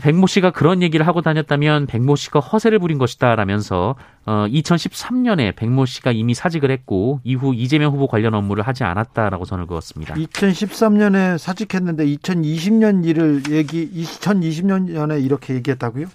백모 0.00 0.26
씨가 0.26 0.50
그런 0.50 0.82
얘기를 0.82 1.06
하고 1.06 1.20
다녔다면 1.20 1.86
백모 1.86 2.16
씨가 2.16 2.40
허세를 2.40 2.78
부린 2.78 2.98
것이다라면서 2.98 3.96
어, 4.24 4.46
2013년에 4.48 5.54
백모 5.56 5.86
씨가 5.86 6.12
이미 6.12 6.34
사직을 6.34 6.70
했고 6.70 7.20
이후 7.24 7.54
이재명 7.54 7.92
후보 7.92 8.06
관련 8.06 8.34
업무를 8.34 8.66
하지 8.66 8.84
않았다라고 8.84 9.44
선을 9.44 9.66
그었습니다. 9.66 10.14
2013년에 10.14 11.38
사직했는데 11.38 12.06
2020년 12.06 13.04
일을 13.04 13.42
얘기 13.50 13.90
2020년에 13.90 15.22
이렇게 15.24 15.54
얘기했다고요? 15.54 16.06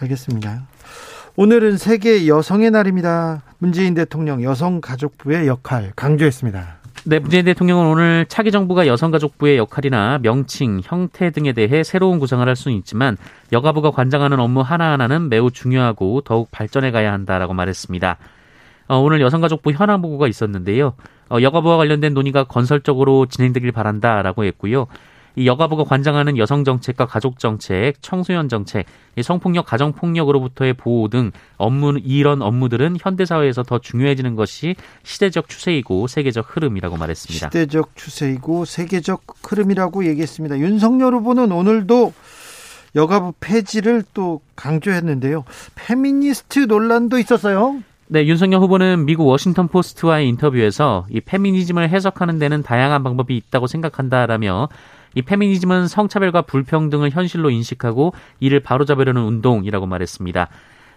알겠습니다. 0.00 0.66
오늘은 1.36 1.78
세계 1.78 2.28
여성의 2.28 2.70
날입니다. 2.70 3.42
문재인 3.58 3.94
대통령 3.94 4.42
여성가족부의 4.42 5.48
역할 5.48 5.92
강조했습니다. 5.96 6.83
네, 7.06 7.18
문재인 7.18 7.44
대통령은 7.44 7.84
오늘 7.84 8.24
차기 8.30 8.50
정부가 8.50 8.86
여성가족부의 8.86 9.58
역할이나 9.58 10.20
명칭, 10.22 10.80
형태 10.82 11.30
등에 11.30 11.52
대해 11.52 11.82
새로운 11.84 12.18
구상을 12.18 12.48
할 12.48 12.56
수는 12.56 12.78
있지만 12.78 13.18
여가부가 13.52 13.90
관장하는 13.90 14.40
업무 14.40 14.62
하나하나는 14.62 15.28
매우 15.28 15.50
중요하고 15.50 16.22
더욱 16.22 16.50
발전해 16.50 16.90
가야 16.92 17.12
한다라고 17.12 17.52
말했습니다. 17.52 18.16
어, 18.88 18.96
오늘 18.96 19.20
여성가족부 19.20 19.72
현안 19.72 20.00
보고가 20.00 20.28
있었는데요. 20.28 20.94
어, 21.28 21.42
여가부와 21.42 21.76
관련된 21.76 22.14
논의가 22.14 22.44
건설적으로 22.44 23.26
진행되길 23.26 23.70
바란다라고 23.72 24.44
했고요. 24.44 24.86
이 25.36 25.46
여가부가 25.46 25.84
관장하는 25.84 26.38
여성 26.38 26.64
정책과 26.64 27.06
가족 27.06 27.38
정책, 27.38 27.94
청소년 28.00 28.48
정책, 28.48 28.86
성폭력, 29.20 29.66
가정 29.66 29.92
폭력으로부터의 29.92 30.74
보호 30.74 31.08
등 31.08 31.32
업무 31.56 31.98
이런 32.04 32.42
업무들은 32.42 32.96
현대 33.00 33.24
사회에서 33.24 33.62
더 33.62 33.78
중요해지는 33.78 34.36
것이 34.36 34.76
시대적 35.02 35.48
추세이고 35.48 36.06
세계적 36.06 36.56
흐름이라고 36.56 36.96
말했습니다. 36.96 37.48
시대적 37.48 37.96
추세이고 37.96 38.64
세계적 38.64 39.22
흐름이라고 39.42 40.06
얘기했습니다. 40.06 40.58
윤석열 40.58 41.14
후보는 41.14 41.52
오늘도 41.52 42.12
여가부 42.94 43.34
폐지를 43.40 44.04
또 44.14 44.40
강조했는데요. 44.54 45.44
페미니스트 45.74 46.60
논란도 46.60 47.18
있었어요. 47.18 47.82
네, 48.06 48.26
윤석열 48.26 48.60
후보는 48.60 49.06
미국 49.06 49.26
워싱턴 49.26 49.66
포스트와의 49.66 50.28
인터뷰에서 50.28 51.06
이 51.10 51.20
페미니즘을 51.20 51.88
해석하는 51.88 52.38
데는 52.38 52.62
다양한 52.62 53.02
방법이 53.02 53.36
있다고 53.36 53.66
생각한다라며 53.66 54.68
이 55.14 55.22
페미니즘은 55.22 55.88
성차별과 55.88 56.42
불평등을 56.42 57.10
현실로 57.10 57.50
인식하고 57.50 58.12
이를 58.40 58.60
바로잡으려는 58.60 59.22
운동이라고 59.22 59.86
말했습니다. 59.86 60.48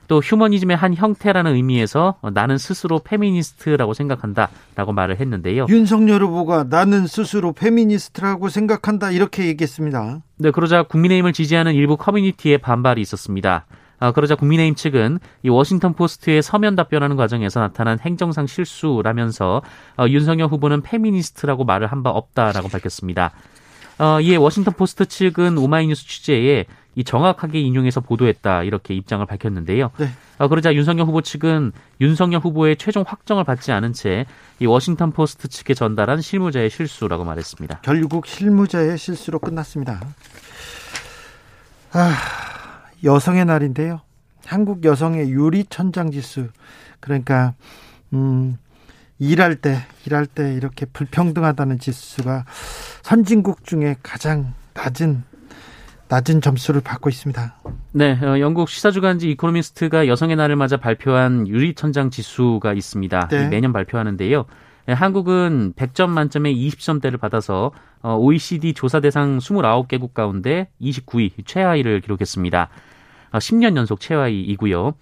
또 0.08 0.20
휴머니즘의 0.22 0.78
한 0.78 0.94
형태라는 0.94 1.56
의미에서 1.56 2.16
나는 2.34 2.58
스스로 2.58 3.00
페미니스트라고 3.00 3.94
생각한다라고 3.94 4.94
말을 4.94 5.20
했는데요. 5.20 5.66
윤석열 5.70 6.24
후보가 6.24 6.66
나는 6.70 7.08
스스로 7.08 7.52
페미니스트라고 7.52 8.48
생각한다 8.48 9.12
이렇게 9.12 9.48
얘기했습니다. 9.48 10.22
네, 10.38 10.52
그러자 10.52 10.84
국민의힘을 10.84 11.34
지지하는 11.34 11.74
일부 11.74 11.98
커뮤니티의 11.98 12.58
반발이 12.60 13.02
있었습니다. 13.02 13.66
아, 14.00 14.12
그러자 14.12 14.36
국민의힘 14.36 14.76
측은 14.76 15.20
이 15.44 15.50
워싱턴 15.50 15.94
포스트의 15.94 16.42
서면 16.42 16.76
답변하는 16.76 17.16
과정에서 17.18 17.60
나타난 17.60 18.00
행정상 18.00 18.46
실수라면서 18.48 19.62
어, 19.98 20.06
윤석열 20.08 20.48
후보는 20.48 20.84
페미니스트라고 20.84 21.66
말을 21.66 21.88
한 21.88 22.04
바 22.04 22.12
없다라고 22.12 22.70
밝혔습니다. 22.70 23.32
어, 24.00 24.22
이에 24.22 24.36
워싱턴 24.36 24.74
포스트 24.74 25.06
측은 25.06 25.58
오마이뉴스 25.58 26.08
취재에 26.08 26.66
이 26.96 27.04
정확하게 27.04 27.60
인용해서 27.60 28.02
보도했다 28.02 28.64
이렇게 28.64 28.96
입장을 28.96 29.26
밝혔는데요. 29.26 29.92
네. 29.98 30.10
어, 30.40 30.48
그러자 30.48 30.74
윤석열 30.74 31.06
후보 31.06 31.22
측은 31.22 31.72
윤석열 32.02 32.42
후보의 32.42 32.78
최종 32.78 33.04
확정을 33.08 33.44
받지 33.44 33.72
않은 33.72 33.94
채 33.94 34.26
이 34.60 34.66
워싱턴 34.66 35.12
포스트 35.12 35.48
측에 35.48 35.74
전달한 35.76 36.22
실무자의 36.22 36.70
실수라고 36.70 37.24
말했습니다. 37.24 37.82
결국 37.84 38.26
실무자의 38.26 38.98
실수로 38.98 39.40
끝났습니다. 39.40 40.02
아, 41.92 42.16
여성의 43.04 43.46
날인데요. 43.46 44.02
한국 44.46 44.84
여성의 44.84 45.30
유리 45.30 45.66
천장 45.66 46.10
지수 46.10 46.48
그러니까 47.00 47.54
음 48.14 48.58
일할 49.20 49.56
때 49.56 49.80
일할 50.06 50.26
때 50.26 50.54
이렇게 50.54 50.86
불평등하다는 50.86 51.80
지수가 51.80 52.46
선진국 53.02 53.64
중에 53.64 53.96
가장 54.04 54.54
낮은 54.74 55.24
낮은 56.10 56.42
점수를 56.42 56.82
받고 56.82 57.10
있습니다. 57.10 57.56
네, 57.92 58.18
어, 58.24 58.40
영국 58.40 58.70
시사주간지 58.70 59.30
이코노미스트가 59.32 60.08
여성의 60.08 60.38
날을 60.38 60.56
맞아 60.56 60.78
발표한 60.78 61.48
유리천장 61.48 62.12
지수가 62.12 62.74
있습니다. 62.74 63.28
네. 63.28 63.50
매년 63.50 63.74
발표하는데요. 63.74 64.46
네, 64.86 64.94
한국은 64.94 65.74
100점 65.76 66.08
만점에 66.10 66.54
20점대를 66.54 67.20
받아서 67.20 67.72
어, 68.02 68.16
OECD 68.16 68.74
조사 68.74 69.02
대상 69.02 69.40
29개국 69.40 70.14
가운데 70.14 70.70
29위 70.82 71.46
최하위를 71.46 72.00
기록했습니다. 72.00 72.70
10년 73.34 73.74
어, 73.74 73.80
연속 73.80 74.00
최하위이고요. 74.00 74.94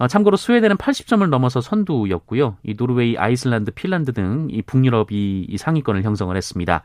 어, 0.00 0.08
참고로 0.08 0.38
스웨덴은 0.38 0.78
80점을 0.78 1.28
넘어서 1.28 1.60
선두였고요. 1.60 2.56
이 2.62 2.74
노르웨이, 2.74 3.18
아이슬란드, 3.18 3.72
핀란드 3.72 4.14
등 4.14 4.48
이 4.50 4.62
북유럽이 4.62 5.46
이 5.48 5.58
상위권을 5.58 6.02
형성을 6.02 6.34
했습니다. 6.34 6.82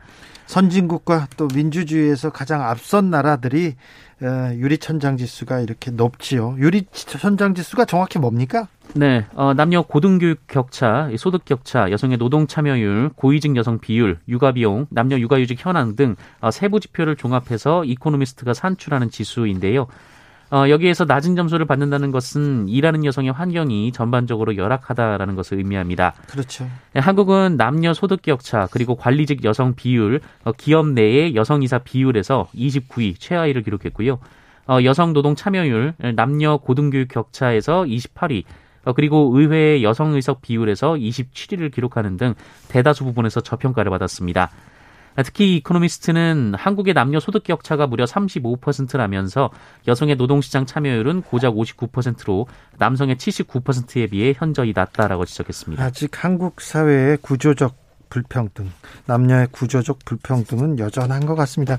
선진국과 0.48 1.28
또 1.38 1.48
민주주의에서 1.54 2.30
가장 2.32 2.62
앞선 2.62 3.10
나라들이 3.10 3.76
어, 4.22 4.54
유리천장 4.54 5.16
지수가 5.18 5.62
이렇게 5.62 5.92
높지요. 5.92 6.56
유리천장 6.58 7.56
지수가 7.56 7.86
정확히 7.86 8.20
뭡니까? 8.20 8.68
네, 8.94 9.26
어, 9.34 9.54
남녀 9.54 9.82
고등교육 9.82 10.48
격차, 10.48 11.10
소득 11.18 11.46
격차, 11.46 11.92
여성의 11.92 12.18
노동 12.18 12.48
참여율, 12.48 13.12
고위직 13.16 13.56
여성 13.56 13.80
비율, 13.80 14.20
육아 14.28 14.52
비용, 14.54 14.88
남녀 14.90 15.18
육아휴직 15.18 15.58
현황 15.66 15.96
등 15.96 16.16
어, 16.42 16.52
세부 16.52 16.80
지표를 16.80 17.16
종합해서 17.16 17.86
이코노미스트가 17.86 18.54
산출하는 18.54 19.10
지수인데요. 19.10 19.88
어, 20.52 20.70
여기에서 20.70 21.06
낮은 21.06 21.36
점수를 21.36 21.66
받는다는 21.66 22.12
것은 22.12 22.70
일하는 22.70 23.04
여성의 23.04 23.32
환경이 23.32 23.92
전반적으로 23.92 24.56
열악하다라는 24.56 25.36
것을 25.36 25.58
의미합니다. 25.58 26.14
그렇죠. 26.28 26.68
네, 26.94 27.02
한국은 27.02 27.58
남녀 27.58 27.94
소득 27.94 28.22
격차 28.22 28.68
그리고 28.72 28.96
관리직 28.96 29.44
여성 29.44 29.74
비율, 29.76 30.22
어, 30.44 30.52
기업 30.52 30.88
내의 30.88 31.36
여성 31.36 31.64
이사 31.64 31.80
비율에서 31.80 32.48
29위 32.56 33.16
최하위를 33.20 33.64
기록했고요. 33.64 34.20
어, 34.68 34.80
여성 34.84 35.14
노동 35.14 35.36
참여율, 35.36 35.94
남녀 36.16 36.58
고등교육 36.58 37.08
격차에서 37.10 37.84
28위, 37.84 38.44
어, 38.86 38.94
그리고 38.94 39.32
의회 39.36 39.82
여성 39.84 40.14
의석 40.14 40.42
비율에서 40.42 40.94
27위를 40.94 41.74
기록하는 41.74 42.18
등 42.18 42.36
대다수 42.70 43.04
부분에서 43.04 43.42
저평가를 43.42 43.90
받았습니다. 43.90 44.52
특히 45.24 45.58
이코노미스트는 45.58 46.54
한국의 46.58 46.94
남녀 46.94 47.20
소득 47.20 47.44
격차가 47.44 47.88
무려 47.88 48.06
35%라면서 48.06 49.50
여성의 49.88 50.16
노동시장 50.16 50.66
참여율은 50.66 51.22
고작 51.22 51.54
59%로 51.54 52.48
남성의 52.78 53.16
79%에 53.16 54.08
비해 54.08 54.34
현저히 54.36 54.74
낮다라고 54.76 55.26
지적했습니다. 55.26 55.84
아직 55.84 56.24
한국 56.24 56.62
사회의 56.62 57.18
구조적 57.18 57.86
불평등, 58.10 58.72
남녀의 59.08 59.48
구조적 59.52 60.00
불평등은 60.06 60.80
여전한 60.80 61.26
것 61.26 61.36
같습니다. 61.36 61.78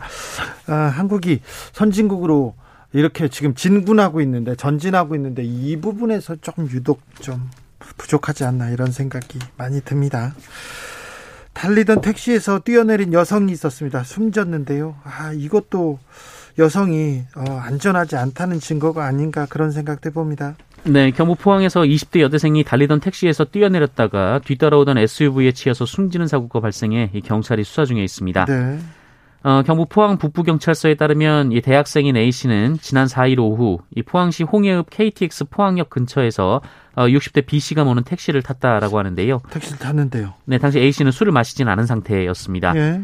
아, 0.66 0.74
한국이 0.74 1.40
선진국으로 1.72 2.54
이렇게 2.92 3.28
지금 3.28 3.54
진군하고 3.54 4.20
있는데 4.22 4.54
전진하고 4.54 5.14
있는데 5.16 5.42
이 5.44 5.76
부분에서 5.80 6.36
조금 6.36 6.68
유독 6.70 7.00
좀 7.20 7.50
부족하지 7.98 8.44
않나 8.44 8.70
이런 8.70 8.90
생각이 8.90 9.38
많이 9.56 9.80
듭니다. 9.80 10.34
달리던 11.56 12.02
택시에서 12.02 12.58
뛰어내린 12.58 13.14
여성이 13.14 13.50
있었습니다. 13.52 14.04
숨졌는데요. 14.04 14.94
아, 15.04 15.32
이것도 15.32 15.98
여성이 16.58 17.22
어, 17.34 17.50
안전하지 17.50 18.16
않다는 18.16 18.60
증거가 18.60 19.06
아닌가 19.06 19.46
그런 19.48 19.70
생각도 19.70 20.10
해봅니다. 20.10 20.56
네, 20.84 21.10
경북 21.10 21.38
포항에서 21.38 21.80
20대 21.80 22.20
여대생이 22.20 22.62
달리던 22.62 23.00
택시에서 23.00 23.44
뛰어내렸다가 23.44 24.40
뒤따라오던 24.44 24.98
SUV에 24.98 25.52
치여서 25.52 25.86
숨지는 25.86 26.28
사고가 26.28 26.60
발생해 26.60 27.10
경찰이 27.24 27.64
수사 27.64 27.86
중에 27.86 28.04
있습니다. 28.04 28.44
네. 28.44 28.78
어, 29.46 29.62
경북 29.62 29.90
포항 29.90 30.18
북부경찰서에 30.18 30.96
따르면 30.96 31.52
이 31.52 31.60
대학생인 31.60 32.16
A 32.16 32.32
씨는 32.32 32.78
지난 32.80 33.06
4일 33.06 33.38
오후 33.38 33.78
이 33.94 34.02
포항시 34.02 34.42
홍해읍 34.42 34.90
KTX 34.90 35.44
포항역 35.50 35.88
근처에서 35.88 36.60
어, 36.96 37.06
60대 37.06 37.46
B 37.46 37.60
씨가 37.60 37.84
모는 37.84 38.02
택시를 38.02 38.42
탔다라고 38.42 38.98
하는데요. 38.98 39.42
택시를 39.50 39.78
탔는데요. 39.78 40.34
네, 40.46 40.58
당시 40.58 40.80
A 40.80 40.90
씨는 40.90 41.12
술을 41.12 41.30
마시진 41.30 41.68
않은 41.68 41.86
상태였습니다. 41.86 42.76
예. 42.76 43.02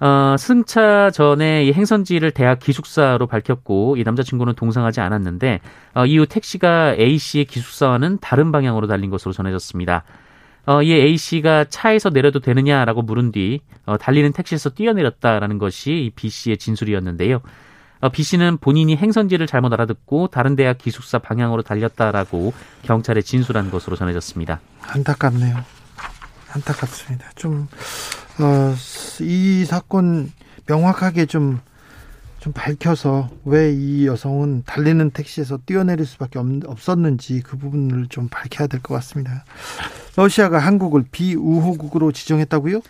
어, 0.00 0.34
승차 0.38 1.10
전에 1.10 1.66
이 1.66 1.74
행선지를 1.74 2.30
대학 2.30 2.58
기숙사로 2.58 3.26
밝혔고 3.26 3.98
이 3.98 4.02
남자친구는 4.02 4.54
동상하지 4.54 5.02
않았는데 5.02 5.60
어, 5.92 6.06
이후 6.06 6.24
택시가 6.24 6.94
A 6.98 7.18
씨의 7.18 7.44
기숙사와는 7.44 8.16
다른 8.22 8.50
방향으로 8.50 8.86
달린 8.86 9.10
것으로 9.10 9.34
전해졌습니다. 9.34 10.04
어, 10.66 10.82
이 10.82 10.92
A 10.92 11.16
씨가 11.16 11.66
차에서 11.68 12.10
내려도 12.10 12.38
되느냐라고 12.40 13.02
물은 13.02 13.32
뒤 13.32 13.60
어, 13.84 13.98
달리는 13.98 14.32
택시에서 14.32 14.70
뛰어내렸다라는 14.70 15.58
것이 15.58 16.12
B 16.14 16.28
씨의 16.28 16.58
진술이었는데요. 16.58 17.40
어, 18.00 18.08
B 18.08 18.22
씨는 18.22 18.58
본인이 18.58 18.96
행선지를 18.96 19.46
잘못 19.46 19.72
알아듣고 19.72 20.28
다른 20.28 20.54
대학 20.56 20.78
기숙사 20.78 21.18
방향으로 21.18 21.62
달렸다라고 21.62 22.52
경찰에 22.82 23.22
진술한 23.22 23.70
것으로 23.70 23.96
전해졌습니다. 23.96 24.60
안타깝네요. 24.82 25.64
안타깝습니다. 26.52 27.30
좀, 27.34 27.66
어, 28.40 28.74
이 29.20 29.64
사건 29.64 30.30
명확하게 30.66 31.26
좀, 31.26 31.60
좀 32.40 32.52
밝혀서 32.52 33.30
왜 33.44 33.72
이 33.72 34.06
여성은 34.06 34.64
달리는 34.66 35.10
택시에서 35.10 35.58
뛰어내릴 35.64 36.04
수밖에 36.04 36.38
없었는지 36.66 37.40
그 37.42 37.56
부분을 37.56 38.08
좀 38.08 38.28
밝혀야 38.28 38.66
될 38.68 38.80
것 38.80 38.94
같습니다. 38.94 39.44
러시아가 40.16 40.58
한국을 40.58 41.04
비우호국으로 41.10 42.12
지정했다고요? 42.12 42.80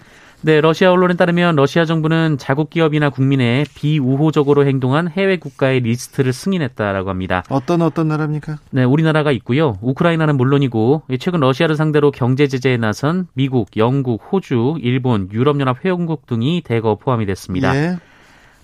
네, 0.44 0.61
러시아 0.61 0.90
언론에 0.90 1.14
따르면 1.14 1.54
러시아 1.54 1.85
정부는 1.85 2.37
자국 2.37 2.68
기업이나 2.68 3.11
국민에 3.11 3.64
비우호적으로 3.76 4.66
행동한 4.66 5.08
해외 5.08 5.37
국가의 5.37 5.80
리스트를 5.80 6.32
승인했다라고 6.32 7.11
합니다. 7.11 7.44
어떤 7.48 7.80
어떤 7.80 8.08
나라입니까? 8.08 8.58
네, 8.70 8.82
우리나라가 8.82 9.30
있고요. 9.30 9.78
우크라이나는 9.82 10.37
물론이고 10.37 11.02
최근 11.20 11.38
러시아를 11.38 11.76
상대로 11.76 12.11
경제 12.11 12.48
제재에 12.48 12.76
나선 12.76 13.28
미국, 13.35 13.76
영국, 13.76 14.20
호주, 14.32 14.78
일본, 14.80 15.28
유럽연합 15.32 15.85
회원국 15.85 16.26
등이 16.26 16.62
대거 16.64 16.96
포함이 16.96 17.24
됐습니다. 17.26 17.76
예. 17.76 17.98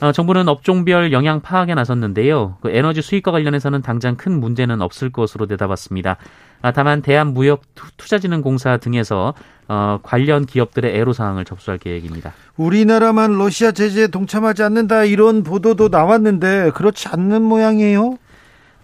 어, 0.00 0.12
정부는 0.12 0.48
업종별 0.48 1.12
영향 1.12 1.40
파악에 1.40 1.74
나섰는데요. 1.74 2.56
그 2.60 2.70
에너지 2.70 3.02
수익과 3.02 3.32
관련해서는 3.32 3.82
당장 3.82 4.16
큰 4.16 4.38
문제는 4.38 4.80
없을 4.80 5.10
것으로 5.10 5.46
내다봤습니다. 5.46 6.16
아, 6.62 6.72
다만 6.72 7.02
대한무역투자진흥공사 7.02 8.76
등에서 8.78 9.34
어, 9.66 9.98
관련 10.02 10.46
기업들의 10.46 10.94
애로사항을 10.96 11.44
접수할 11.44 11.78
계획입니다. 11.78 12.32
우리나라만 12.56 13.38
러시아 13.38 13.72
제재에 13.72 14.06
동참하지 14.06 14.62
않는다 14.62 15.04
이런 15.04 15.42
보도도 15.42 15.88
나왔는데 15.88 16.70
그렇지 16.74 17.08
않는 17.08 17.42
모양이에요. 17.42 18.18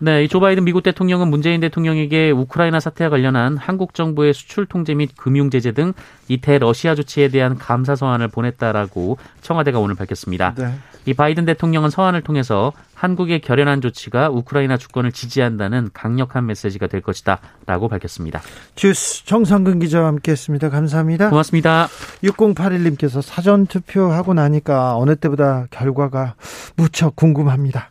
네, 0.00 0.26
조 0.26 0.40
바이든 0.40 0.64
미국 0.64 0.82
대통령은 0.82 1.28
문재인 1.28 1.60
대통령에게 1.60 2.30
우크라이나 2.32 2.80
사태와 2.80 3.10
관련한 3.10 3.56
한국 3.56 3.94
정부의 3.94 4.34
수출 4.34 4.66
통제 4.66 4.92
및 4.94 5.10
금융 5.16 5.50
제재 5.50 5.72
등이 5.72 6.40
대러시아 6.42 6.94
조치에 6.94 7.28
대한 7.28 7.56
감사 7.56 7.94
서한을 7.94 8.28
보냈다라고 8.28 9.16
청와대가 9.40 9.78
오늘 9.78 9.94
밝혔습니다. 9.94 10.54
네. 10.58 10.74
이 11.06 11.14
바이든 11.14 11.44
대통령은 11.44 11.90
서한을 11.90 12.22
통해서 12.22 12.72
한국의 12.94 13.40
결연한 13.40 13.80
조치가 13.80 14.30
우크라이나 14.30 14.76
주권을 14.76 15.12
지지한다는 15.12 15.90
강력한 15.92 16.46
메시지가 16.46 16.86
될 16.86 17.02
것이다라고 17.02 17.88
밝혔습니다. 17.88 18.40
주스 18.76 19.26
정상근 19.26 19.78
기자와 19.80 20.06
함께했습니다. 20.08 20.70
감사합니다. 20.70 21.28
고맙습니다. 21.28 21.88
6081님께서 22.22 23.20
사전 23.20 23.66
투표하고 23.66 24.32
나니까 24.34 24.96
어느 24.96 25.16
때보다 25.16 25.66
결과가 25.70 26.34
무척 26.76 27.16
궁금합니다. 27.16 27.90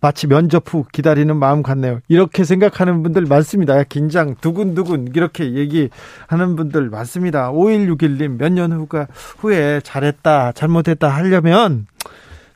마치 0.00 0.26
면접 0.26 0.72
후 0.72 0.84
기다리는 0.92 1.34
마음 1.36 1.62
같네요. 1.62 2.00
이렇게 2.08 2.44
생각하는 2.44 3.02
분들 3.02 3.22
많습니다. 3.26 3.82
긴장 3.84 4.34
두근두근 4.40 5.08
이렇게 5.14 5.54
얘기하는 5.54 6.56
분들 6.56 6.90
많습니다. 6.90 7.50
5161님 7.52 8.38
몇 8.38 8.54
년 8.54 8.70
후가 8.72 9.08
후에 9.38 9.80
잘했다 9.82 10.52
잘못했다 10.52 11.08
하려면 11.08 11.86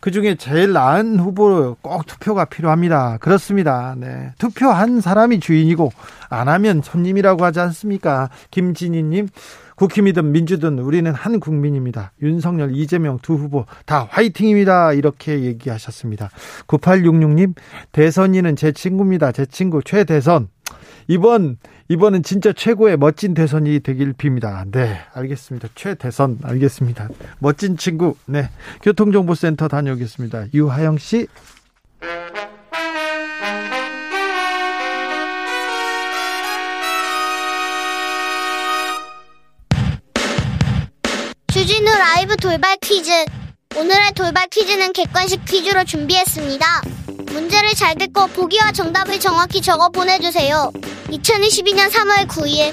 그 0.00 0.10
중에 0.10 0.36
제일 0.36 0.72
나은 0.72 1.18
후보로 1.18 1.76
꼭 1.80 2.06
투표가 2.06 2.44
필요합니다. 2.46 3.18
그렇습니다. 3.18 3.94
네. 3.98 4.32
투표한 4.38 5.00
사람이 5.00 5.40
주인이고 5.40 5.90
안 6.30 6.48
하면 6.48 6.82
손님이라고 6.82 7.44
하지 7.44 7.60
않습니까? 7.60 8.30
김진희님 8.50 9.28
국힘이든 9.78 10.32
민주든 10.32 10.78
우리는 10.80 11.12
한 11.12 11.40
국민입니다. 11.40 12.12
윤석열, 12.20 12.74
이재명 12.74 13.18
두 13.22 13.34
후보 13.34 13.64
다 13.86 14.08
화이팅입니다. 14.10 14.92
이렇게 14.92 15.42
얘기하셨습니다. 15.44 16.30
9866님, 16.66 17.54
대선이는 17.92 18.56
제 18.56 18.72
친구입니다. 18.72 19.30
제 19.32 19.46
친구 19.46 19.80
최대선. 19.82 20.48
이번, 21.10 21.56
이번은 21.88 22.22
진짜 22.22 22.52
최고의 22.52 22.98
멋진 22.98 23.32
대선이 23.32 23.80
되길 23.80 24.12
빕니다. 24.12 24.70
네, 24.70 25.00
알겠습니다. 25.14 25.68
최대선, 25.74 26.38
알겠습니다. 26.42 27.08
멋진 27.38 27.78
친구, 27.78 28.14
네. 28.26 28.50
교통정보센터 28.82 29.68
다녀오겠습니다. 29.68 30.48
유하영 30.52 30.98
씨. 30.98 31.26
주진우 41.50 41.90
라이브 41.90 42.36
돌발 42.36 42.76
퀴즈. 42.82 43.10
오늘의 43.76 44.12
돌발 44.14 44.46
퀴즈는 44.48 44.92
객관식 44.92 45.44
퀴즈로 45.46 45.84
준비했습니다. 45.84 46.66
문제를 47.30 47.74
잘 47.74 47.94
듣고 47.94 48.26
보기와 48.28 48.72
정답을 48.72 49.20
정확히 49.20 49.60
적어 49.60 49.88
보내주세요. 49.88 50.70
2022년 51.10 51.90
3월 51.90 52.26
9일. 52.26 52.72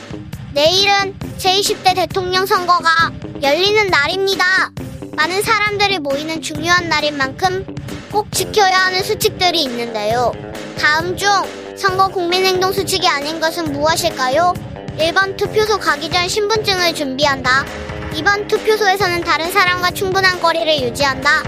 내일은 0.53 1.17
제20대 1.37 1.95
대통령 1.95 2.45
선거가 2.45 3.11
열리는 3.41 3.87
날입니다. 3.87 4.71
많은 5.15 5.41
사람들이 5.41 5.99
모이는 5.99 6.41
중요한 6.41 6.89
날인 6.89 7.17
만큼 7.17 7.65
꼭 8.11 8.31
지켜야 8.31 8.85
하는 8.85 9.03
수칙들이 9.03 9.63
있는데요. 9.63 10.31
다음 10.77 11.17
중 11.17 11.29
선거 11.75 12.07
국민행동 12.07 12.71
수칙이 12.71 13.07
아닌 13.07 13.39
것은 13.39 13.73
무엇일까요? 13.73 14.53
1번 14.97 15.35
투표소 15.35 15.77
가기 15.79 16.09
전 16.09 16.27
신분증을 16.27 16.95
준비한다. 16.95 17.65
2번 18.13 18.47
투표소에서는 18.47 19.21
다른 19.25 19.51
사람과 19.51 19.91
충분한 19.91 20.39
거리를 20.39 20.83
유지한다. 20.83 21.43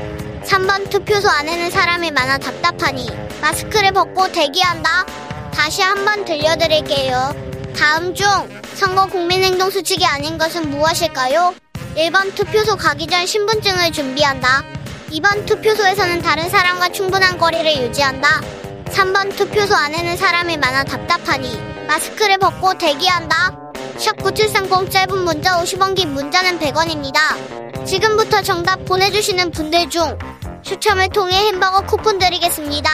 3번 0.48 0.90
투표소 0.90 1.30
안에는 1.30 1.70
사람이 1.70 2.12
많아 2.12 2.38
답답하니 2.38 3.06
마스크를 3.42 3.92
벗고 3.92 4.32
대기한다. 4.32 5.06
다시 5.54 5.82
한번 5.82 6.24
들려드릴게요. 6.24 7.74
다음 7.78 8.16
중 8.16 8.26
선거 8.74 9.08
국민행동 9.08 9.70
수칙이 9.70 10.06
아닌 10.06 10.38
것은 10.38 10.70
무엇일까요? 10.70 11.54
1번 11.98 12.34
투표소 12.34 12.78
가기 12.78 13.08
전 13.08 13.26
신분증을 13.26 13.92
준비한다. 13.92 14.64
2번 15.12 15.46
투표소에서는 15.46 16.22
다른 16.22 16.50
사람과 16.50 16.90
충분한 16.90 17.38
거리를 17.38 17.84
유지한다. 17.84 18.42
3번 18.86 19.36
투표소 19.36 19.76
안에는 19.76 20.16
사람이 20.16 20.56
많아 20.58 20.86
답답하니 20.86 21.60
마스크를 21.88 22.38
벗고 22.38 22.78
대기한다. 22.78 23.60
샵 23.98 24.16
9730 24.24 24.92
짧은 24.92 25.26
문자 25.26 25.62
50원 25.62 25.96
긴 25.96 26.14
문자는 26.14 26.58
100원입니다. 26.60 27.67
지금부터 27.88 28.41
정답 28.41 28.84
보내주시는 28.84 29.52
분들 29.52 29.89
중 29.89 30.17
추첨을 30.62 31.08
통해 31.10 31.34
햄버거 31.47 31.82
쿠폰 31.86 32.19
드리겠습니다. 32.19 32.89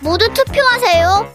모두 0.00 0.28
투표하세요. 0.32 1.32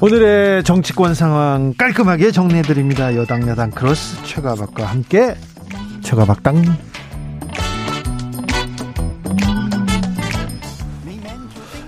오늘의 0.00 0.64
정치권 0.64 1.14
상황 1.14 1.74
깔끔하게 1.74 2.30
정리해드립니다. 2.30 3.14
여당 3.14 3.46
야당 3.48 3.70
크로스 3.70 4.22
최가박과 4.24 4.86
함께 4.86 5.34
최가박당 6.02 6.62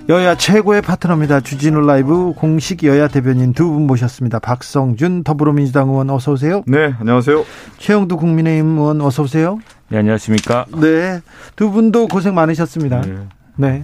여야 0.09 0.35
최고의 0.35 0.81
파트너입니다. 0.83 1.41
주진우 1.41 1.81
라이브 1.81 2.31
공식 2.33 2.83
여야 2.83 3.09
대변인 3.09 3.51
두 3.53 3.67
분 3.69 3.87
모셨습니다. 3.87 4.39
박성준 4.39 5.23
더불어민주당 5.23 5.89
의원 5.89 6.09
어서 6.09 6.31
오세요. 6.31 6.63
네, 6.65 6.93
안녕하세요. 6.97 7.43
최형두 7.77 8.15
국민의힘 8.15 8.77
의원 8.77 9.01
어서 9.01 9.23
오세요. 9.23 9.59
네, 9.89 9.97
안녕하십니까. 9.97 10.65
네, 10.79 11.19
두 11.57 11.71
분도 11.71 12.07
고생 12.07 12.35
많으셨습니다. 12.35 13.01
네. 13.01 13.15
네. 13.57 13.83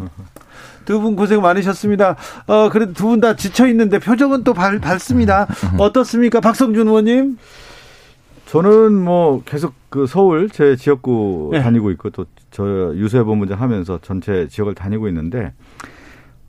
두 0.86 1.00
분 1.02 1.16
고생 1.16 1.42
많으셨습니다. 1.42 2.16
어, 2.48 2.70
그래도 2.70 2.94
두 2.94 3.08
분 3.08 3.20
다 3.22 3.36
지쳐 3.36 3.68
있는데 3.68 4.00
표정은 4.00 4.44
또 4.46 4.54
밝, 4.54 4.80
밝습니다. 4.80 5.48
어떻습니까? 5.78 6.40
박성준 6.40 6.88
의원님? 6.88 7.38
저는 8.48 8.94
뭐 8.94 9.42
계속 9.46 9.74
그 9.90 10.08
서울 10.08 10.50
제 10.50 10.76
지역구 10.78 11.50
네. 11.54 11.62
다니고 11.62 11.92
있고 11.92 12.10
또 12.12 12.26
저 12.52 12.64
유세 12.96 13.24
본부장 13.24 13.60
하면서 13.60 13.98
전체 14.04 14.48
지역을 14.48 14.76
다니고 14.76 15.08
있는데 15.08 15.54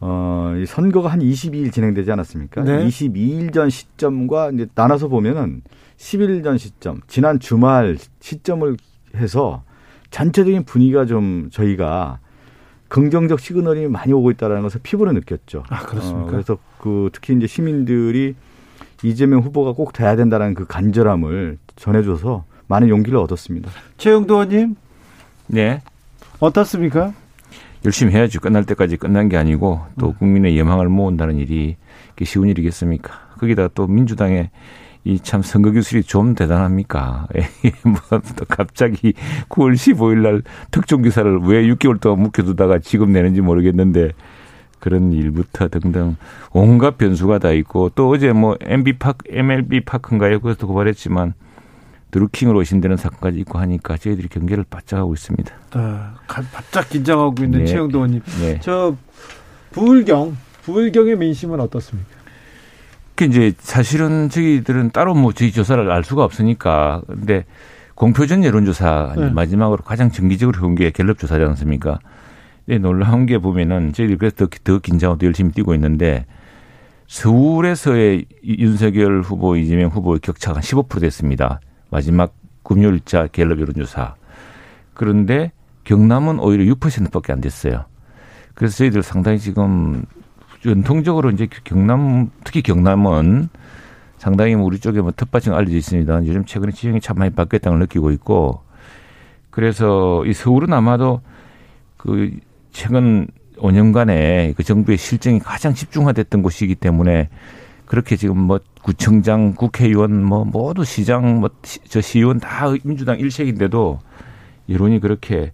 어, 0.07 0.53
이 0.59 0.67
선거가 0.67 1.09
한 1.09 1.21
22일 1.21 1.73
진행되지 1.73 2.12
않았습니까? 2.12 2.62
네. 2.62 2.87
22일 2.87 3.55
전 3.55 3.71
시점과 3.71 4.51
이제 4.51 4.67
나눠서 4.75 5.09
보면은 5.09 5.62
10일 5.97 6.45
전 6.45 6.59
시점, 6.59 7.01
지난 7.07 7.40
주말 7.40 7.97
시점을 8.21 8.77
해서 9.17 9.62
전체적인 10.11 10.64
분위기가 10.64 11.07
좀 11.07 11.49
저희가 11.51 12.19
긍정적 12.88 13.40
시그널이 13.40 13.88
많이 13.88 14.12
오고 14.12 14.31
있다라는 14.33 14.62
것을 14.62 14.81
피부로 14.83 15.11
느꼈죠. 15.12 15.64
아, 15.71 15.87
그렇습니까? 15.87 16.29
어, 16.29 16.31
그래서 16.31 16.59
그 16.83 17.09
특히 17.11 17.35
이제 17.35 17.47
시민들이 17.47 18.35
이재명 19.03 19.40
후보가 19.40 19.73
꼭 19.73 19.95
돼야 19.95 20.17
된다는 20.17 20.53
그 20.53 20.67
간절함을 20.67 21.57
전해줘서 21.77 22.45
많은 22.67 22.90
용기를 22.90 23.19
얻었습니다. 23.19 23.71
최영도 23.97 24.35
의원님? 24.35 24.77
네. 25.47 25.81
어떻습니까? 26.40 27.14
열심히 27.85 28.14
해야지 28.14 28.38
끝날 28.38 28.64
때까지 28.64 28.97
끝난 28.97 29.29
게 29.29 29.37
아니고 29.37 29.81
또 29.99 30.09
음. 30.09 30.14
국민의 30.18 30.57
예망을 30.57 30.88
모은다는 30.88 31.38
일이 31.38 31.77
쉬운 32.23 32.49
일이겠습니까? 32.49 33.12
거기다 33.38 33.68
또 33.75 33.87
민주당의 33.87 34.51
이 35.07 35.18
참 35.23 35.42
선거 35.42 35.70
기술이 35.70 36.03
좀 36.03 36.35
대단합니까? 36.35 37.29
뭐또 37.85 38.47
갑자기 38.49 39.12
9월 39.51 39.75
15일 39.75 40.23
날 40.23 40.42
특종 40.70 41.03
기사를 41.03 41.40
왜 41.40 41.62
6개월 41.66 42.01
동안 42.01 42.23
묵혀두다가 42.23 42.79
지금 42.79 43.12
내는지 43.12 43.42
모르겠는데 43.42 44.12
그런 44.81 45.12
일부터 45.12 45.68
등등 45.68 46.16
온갖 46.53 46.97
변수가 46.97 47.38
다 47.38 47.51
있고 47.53 47.90
또 47.94 48.09
어제 48.09 48.33
뭐 48.33 48.57
MB 48.62 48.94
파크, 48.94 49.18
MLB 49.29 49.81
파크인가요? 49.81 50.40
그것도 50.40 50.66
고발했지만 50.68 51.35
드루킹으로 52.14 52.62
데는 52.62 52.96
사건까지 52.96 53.40
있고 53.40 53.59
하니까 53.59 53.96
저희들이 53.96 54.29
경계를 54.29 54.64
바짝 54.70 54.98
하고 54.98 55.14
있습니다. 55.14 55.53
네, 55.74 55.81
바짝 56.53 56.88
긴장하고 56.88 57.42
있는 57.42 57.61
네. 57.61 57.66
최영도 57.66 57.98
의원님. 57.98 58.22
네. 58.40 58.61
저 58.62 58.96
부울경, 59.72 60.37
부울경의 60.62 61.16
민심은 61.18 61.59
어떻습니까? 61.59 62.09
그 63.16 63.24
이제 63.24 63.53
사실은 63.59 64.29
저희들은 64.29 64.90
따로 64.92 65.14
뭐 65.14 65.33
저희 65.33 65.50
조사를 65.50 65.90
알 65.90 66.05
수가 66.05 66.22
없으니까 66.22 67.03
근데 67.09 67.46
공표전 67.96 68.44
여론조사 68.44 69.14
네. 69.16 69.31
마지막으로 69.31 69.83
가장 69.83 70.12
정기적으로 70.12 70.61
해온 70.61 70.77
게 70.77 70.92
갤럽 70.92 71.18
조사지 71.18 71.42
않습니까? 71.44 71.98
네, 72.66 72.79
놀라운 72.79 73.27
게 73.27 73.38
보면은 73.38 73.92
저희들이 73.92 74.18
그래서 74.18 74.37
더, 74.37 74.46
더 74.62 74.79
긴장하고 74.79 75.27
열심히 75.27 75.50
뛰고 75.50 75.74
있는데 75.74 76.27
서울에서의 77.09 78.27
윤석열 78.44 79.22
후보, 79.22 79.57
이재명 79.57 79.90
후보의 79.90 80.20
격차가 80.20 80.61
15% 80.61 81.00
됐습니다. 81.00 81.61
마지막 81.95 82.35
금요일자 82.65 83.29
갤럽 83.29 83.61
여론조사. 83.61 84.17
그런데 84.95 85.53
경남은 85.85 86.41
오히려 86.41 86.75
6%밖에 86.75 87.33
안 87.33 87.41
됐어요. 87.41 87.85
그래서 88.55 88.79
저희들 88.79 89.05
상당히 89.05 89.39
지금 89.39 90.05
전통적으로 90.61 91.31
이제 91.31 91.47
경남 91.63 92.33
특히 92.43 92.63
경남은 92.63 93.49
상당히 94.19 94.55
우리 94.55 94.81
쪽에 94.81 95.01
뭐 95.03 95.13
텃밭이 95.13 95.55
알려져 95.55 95.77
있습니다. 95.77 96.27
요즘 96.27 96.45
최근에 96.45 96.73
지형이 96.73 97.01
참 97.01 97.17
많이 97.17 97.31
바뀌었다는 97.31 97.79
걸 97.79 97.81
느끼고 97.85 98.11
있고 98.11 98.63
그래서 99.51 100.25
이 100.27 100.33
서울은 100.33 100.73
아마도 100.73 101.21
그 101.97 102.33
최근 102.73 103.29
5년간의 103.59 104.57
그 104.57 104.65
정부의 104.65 104.99
실정이 104.99 105.39
가장 105.39 105.75
집중화됐던 105.75 106.43
곳이기 106.43 106.75
때문에 106.75 107.29
그렇게 107.95 108.17
지금 108.17 108.39
뭐 108.39 108.59
구청장, 108.83 109.55
국회의원 109.55 110.25
뭐 110.25 110.45
모두 110.45 110.85
시장 110.85 111.39
뭐 111.39 111.51
저 111.89 112.01
시의원 112.01 112.41
다 112.41 112.73
민주당 112.83 113.21
일색인데도 113.21 114.01
여론이 114.69 114.99
그렇게 114.99 115.53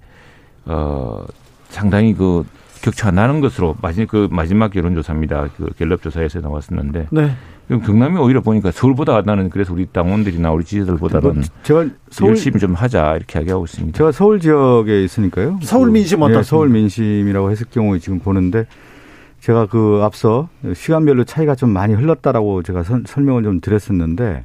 어 0.65 1.23
상당히 1.69 2.15
그 2.15 2.47
격차가 2.81 3.11
나는 3.11 3.43
것으로 3.43 3.77
마지막 3.83 4.09
그 4.09 4.29
마지막 4.31 4.75
여론조사입니다. 4.75 5.51
그 5.55 5.69
갤럽 5.77 6.01
조사에서 6.01 6.41
나왔었는데 6.41 7.09
네. 7.11 7.33
경남이 7.69 8.19
오히려 8.19 8.41
보니까 8.41 8.71
서울보다 8.71 9.21
나는 9.21 9.51
그래서 9.51 9.75
우리 9.75 9.85
당원들이나 9.85 10.51
우리 10.51 10.65
지지자들보다는 10.65 11.43
제가 11.63 11.87
서울 12.09 12.31
열심히 12.31 12.59
좀 12.59 12.73
하자 12.73 13.17
이렇게 13.17 13.39
이야기하고 13.39 13.65
있습니다. 13.67 13.99
제가 13.99 14.13
서울 14.13 14.41
지역에 14.41 15.05
있으니까요. 15.05 15.59
서울 15.63 15.91
민심 15.91 16.21
그, 16.21 16.25
어떻습니까? 16.25 16.41
예, 16.41 16.43
서울 16.43 16.69
민심이라고 16.71 17.51
했을 17.51 17.67
경우에 17.71 17.99
지금 17.99 18.19
보는데 18.19 18.67
제가 19.41 19.67
그 19.67 20.01
앞서 20.03 20.49
시간별로 20.75 21.25
차이가 21.25 21.55
좀 21.55 21.71
많이 21.71 21.95
흘렀다라고 21.95 22.63
제가 22.63 22.83
선- 22.83 23.05
설명을 23.07 23.43
좀 23.43 23.61
드렸었는데 23.61 24.45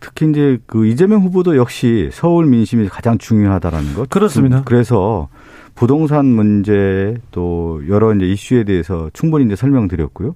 특히 0.00 0.28
이제 0.28 0.58
그 0.66 0.86
이재명 0.86 1.22
후보도 1.22 1.56
역시 1.56 2.10
서울 2.12 2.46
민심이 2.46 2.88
가장 2.88 3.16
중요하다라는 3.18 3.94
것. 3.94 4.10
그렇습니다. 4.10 4.58
그- 4.58 4.64
그래서 4.64 5.28
부동산 5.74 6.26
문제 6.26 7.16
또 7.30 7.82
여러 7.88 8.14
이제 8.14 8.26
이슈에 8.26 8.64
대해서 8.64 9.08
충분히 9.12 9.44
이제 9.46 9.56
설명드렸고요. 9.56 10.34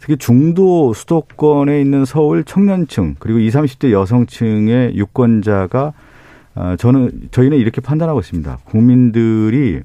특히 0.00 0.16
중도 0.16 0.92
수도권에 0.94 1.80
있는 1.80 2.04
서울 2.04 2.44
청년층 2.44 3.16
그리고 3.18 3.38
20, 3.40 3.60
30대 3.60 3.90
여성층의 3.92 4.96
유권자가 4.96 5.92
아, 6.54 6.76
저는 6.76 7.28
저희는 7.30 7.58
이렇게 7.58 7.80
판단하고 7.80 8.20
있습니다. 8.20 8.58
국민들이 8.64 9.80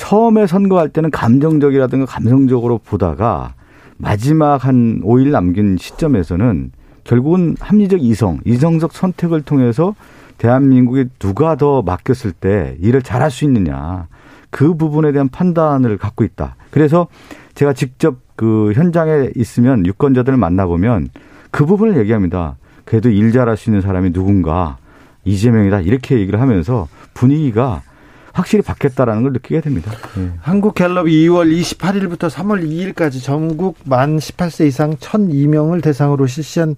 처음에 0.00 0.46
선거할 0.46 0.88
때는 0.88 1.10
감정적이라든가 1.10 2.06
감성적으로 2.06 2.78
보다가 2.78 3.52
마지막 3.98 4.64
한 4.64 5.02
5일 5.02 5.28
남긴 5.28 5.76
시점에서는 5.76 6.72
결국은 7.04 7.54
합리적 7.60 8.02
이성, 8.02 8.40
이성적 8.46 8.92
선택을 8.92 9.42
통해서 9.42 9.94
대한민국에 10.38 11.04
누가 11.18 11.54
더 11.54 11.82
맡겼을 11.82 12.32
때 12.32 12.78
일을 12.80 13.02
잘할 13.02 13.30
수 13.30 13.44
있느냐. 13.44 14.08
그 14.48 14.74
부분에 14.74 15.12
대한 15.12 15.28
판단을 15.28 15.98
갖고 15.98 16.24
있다. 16.24 16.56
그래서 16.70 17.06
제가 17.54 17.74
직접 17.74 18.16
그 18.36 18.72
현장에 18.74 19.28
있으면 19.36 19.84
유권자들을 19.84 20.38
만나보면 20.38 21.08
그 21.50 21.66
부분을 21.66 21.98
얘기합니다. 21.98 22.56
그래도 22.86 23.10
일 23.10 23.32
잘할 23.32 23.58
수 23.58 23.68
있는 23.68 23.82
사람이 23.82 24.14
누군가 24.14 24.78
이재명이다. 25.26 25.80
이렇게 25.82 26.18
얘기를 26.18 26.40
하면서 26.40 26.88
분위기가 27.12 27.82
확실히 28.40 28.62
바뀌었다라는 28.62 29.22
걸 29.22 29.32
느끼게 29.32 29.60
됩니다. 29.60 29.92
예. 30.18 30.30
한국갤럽이 30.40 31.12
2월 31.26 31.60
28일부터 31.60 32.30
3월 32.30 32.94
2일까지 32.94 33.22
전국 33.22 33.76
만 33.84 34.16
18세 34.16 34.66
이상 34.66 34.96
1,002명을 34.96 35.82
대상으로 35.82 36.26
실시한 36.26 36.74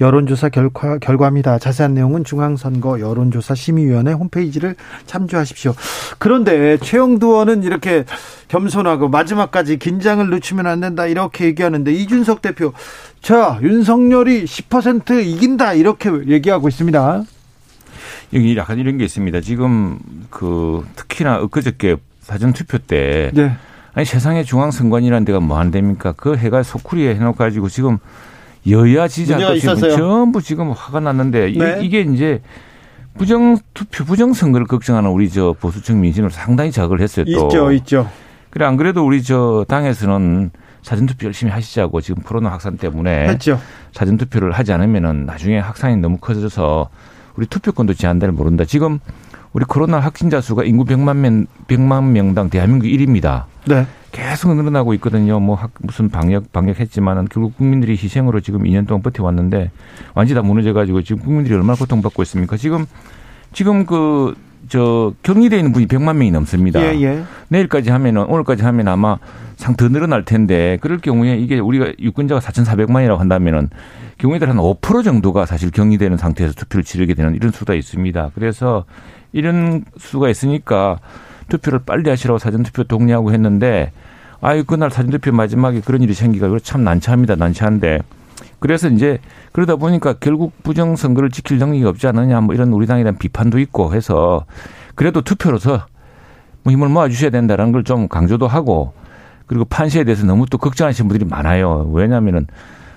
여론조사 0.00 0.48
결과, 0.48 0.98
결과입니다. 0.98 1.58
자세한 1.58 1.94
내용은 1.94 2.24
중앙선거 2.24 2.98
여론조사 3.00 3.54
심의위원회 3.54 4.12
홈페이지를 4.12 4.74
참조하십시오. 5.06 5.74
그런데 6.18 6.78
최영두 6.78 7.26
의원은 7.26 7.62
이렇게 7.62 8.04
겸손하고 8.48 9.08
마지막까지 9.08 9.78
긴장을 9.78 10.28
늦추면 10.28 10.66
안 10.66 10.80
된다 10.80 11.06
이렇게 11.06 11.46
얘기하는데 11.46 11.92
이준석 11.92 12.42
대표 12.42 12.72
자 13.20 13.58
윤석열이 13.62 14.44
10% 14.44 15.24
이긴다 15.24 15.74
이렇게 15.74 16.10
얘기하고 16.26 16.68
있습니다. 16.68 17.24
여기 18.32 18.56
약간 18.56 18.78
이런 18.78 18.98
게 18.98 19.04
있습니다. 19.04 19.40
지금 19.40 19.98
그 20.30 20.84
특히나 20.96 21.36
엊그저께 21.38 21.96
사전 22.20 22.52
투표 22.52 22.78
때 22.78 23.30
네. 23.34 23.52
아니 23.94 24.04
세상에 24.06 24.42
중앙선관위라는 24.42 25.24
데가 25.24 25.40
뭐 25.40 25.58
안 25.58 25.70
됩니까? 25.70 26.12
그 26.16 26.36
해가 26.36 26.62
소쿠리에 26.62 27.14
해놓고 27.14 27.36
가지고 27.36 27.68
지금 27.68 27.98
여야 28.68 29.06
지지자들 29.08 29.56
있었어요. 29.58 29.96
전부 29.96 30.40
지금 30.42 30.70
화가 30.72 31.00
났는데 31.00 31.50
이- 31.50 31.58
네. 31.58 31.78
이게 31.82 32.00
이제 32.00 32.40
부정 33.16 33.58
투표 33.74 34.04
부정 34.04 34.32
선거를 34.32 34.66
걱정하는 34.66 35.10
우리 35.10 35.30
저 35.30 35.54
보수층 35.60 36.00
민심을 36.00 36.30
상당히 36.30 36.72
자극을 36.72 37.00
했어요. 37.00 37.24
또. 37.26 37.46
있죠, 37.46 37.72
있죠. 37.72 38.10
그래 38.50 38.64
안 38.66 38.76
그래도 38.76 39.04
우리 39.06 39.22
저 39.22 39.64
당에서는 39.68 40.50
사전 40.82 41.06
투표 41.06 41.26
열심히 41.26 41.52
하시자고 41.52 42.00
지금 42.00 42.22
코로나 42.22 42.50
확산 42.50 42.76
때문에 42.76 43.28
했죠. 43.28 43.58
사전 43.92 44.16
투표를 44.16 44.52
하지 44.52 44.72
않으면은 44.72 45.26
나중에 45.26 45.58
확산이 45.58 45.96
너무 45.96 46.18
커져서 46.18 46.88
우리 47.36 47.46
투표권도 47.46 47.94
제한될 47.94 48.32
모른다. 48.32 48.64
지금 48.64 48.98
우리 49.52 49.64
코로나 49.64 50.00
확진자 50.00 50.40
수가 50.40 50.64
인구 50.64 50.84
100만 50.84 51.16
명 51.16 51.46
100만 51.68 52.04
명당 52.10 52.50
대한민국 52.50 52.86
1위입니다. 52.86 53.44
네. 53.66 53.86
계속 54.12 54.54
늘어나고 54.54 54.94
있거든요. 54.94 55.40
뭐 55.40 55.56
학- 55.56 55.72
무슨 55.80 56.08
방역 56.08 56.52
방역했지만은 56.52 57.26
결국 57.30 57.56
국민들이 57.56 57.92
희생으로 57.92 58.40
지금 58.40 58.62
2년 58.64 58.86
동안 58.86 59.02
버텨왔는데 59.02 59.70
완전히 60.14 60.40
다 60.40 60.42
무너져 60.46 60.72
가지고 60.72 61.02
지금 61.02 61.22
국민들이 61.22 61.54
얼마나 61.54 61.74
고통받고 61.76 62.22
있습니까? 62.22 62.56
지금 62.56 62.86
지금 63.52 63.86
그 63.86 64.34
저 64.68 65.12
격리돼 65.22 65.56
있는 65.56 65.72
분이 65.72 65.86
100만 65.86 66.16
명이 66.16 66.30
넘습니다. 66.30 66.80
예, 66.80 67.00
예. 67.02 67.22
내일까지 67.48 67.90
하면은 67.90 68.24
오늘까지 68.24 68.62
하면 68.62 68.88
아마 68.88 69.18
상 69.56 69.76
더 69.76 69.88
늘어날 69.88 70.24
텐데 70.24 70.78
그럴 70.80 70.98
경우에 70.98 71.36
이게 71.36 71.58
우리가 71.58 71.92
유권자가 71.98 72.40
4,400만이라고 72.40 73.16
한다면은 73.16 73.70
경우에들 74.18 74.48
한5% 74.48 75.02
정도가 75.04 75.46
사실 75.46 75.70
격리되는 75.70 76.16
상태에서 76.16 76.54
투표를 76.54 76.84
치르게 76.84 77.14
되는 77.14 77.34
이런 77.34 77.50
수가 77.50 77.74
있습니다. 77.74 78.30
그래서 78.34 78.84
이런 79.32 79.84
수가 79.98 80.28
있으니까 80.28 80.98
투표를 81.48 81.80
빨리 81.84 82.08
하시라고 82.08 82.38
사전투표 82.38 82.84
독려하고 82.84 83.32
했는데 83.32 83.90
아유 84.40 84.64
그날 84.64 84.90
사전투표 84.90 85.32
마지막에 85.32 85.80
그런 85.80 86.02
일이 86.02 86.14
생기가 86.14 86.48
참 86.62 86.84
난처합니다. 86.84 87.36
난처한데 87.36 88.00
그래서 88.58 88.88
이제 88.88 89.18
그러다 89.52 89.76
보니까 89.76 90.14
결국 90.14 90.52
부정 90.62 90.96
선거를 90.96 91.30
지킬 91.30 91.58
능력이 91.58 91.84
없지 91.84 92.06
않느냐 92.06 92.40
뭐 92.40 92.54
이런 92.54 92.72
우리 92.72 92.86
당에 92.86 93.02
대한 93.02 93.18
비판도 93.18 93.58
있고 93.58 93.94
해서 93.94 94.44
그래도 94.94 95.20
투표로서 95.20 95.86
뭐 96.62 96.72
힘을 96.72 96.88
모아 96.88 97.08
주셔야 97.08 97.30
된다는 97.30 97.72
걸 97.72 97.84
좀 97.84 98.08
강조도 98.08 98.46
하고 98.48 98.94
그리고 99.46 99.64
판시에 99.66 100.04
대해서 100.04 100.24
너무 100.24 100.46
또 100.46 100.56
걱정하시는 100.58 101.08
분들이 101.08 101.28
많아요. 101.28 101.90
왜냐하면은 101.92 102.46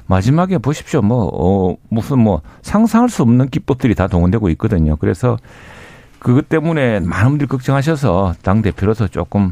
마지막에 0.06 0.58
보십시오. 0.58 1.02
뭐, 1.02 1.30
어, 1.34 1.76
무슨 1.90 2.20
뭐 2.20 2.42
상상할 2.62 3.10
수 3.10 3.22
없는 3.24 3.50
기법들이 3.50 3.94
다 3.96 4.08
동원되고 4.08 4.50
있거든요. 4.52 4.96
그래서 4.96 5.38
그것 6.20 6.48
때문에 6.48 7.02
많은 7.02 7.32
분들이 7.32 7.48
걱정하셔서 7.48 8.36
당 8.42 8.62
대표로서 8.62 9.08
조금 9.08 9.52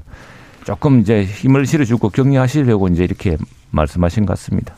조금 0.64 1.02
이제 1.02 1.24
힘을 1.26 1.66
실어주고 1.66 2.10
격려하시려고 2.10 2.88
이제 2.88 3.04
이렇게 3.04 3.38
말씀하신 3.72 4.26
것 4.26 4.32
같습니다. 4.34 4.74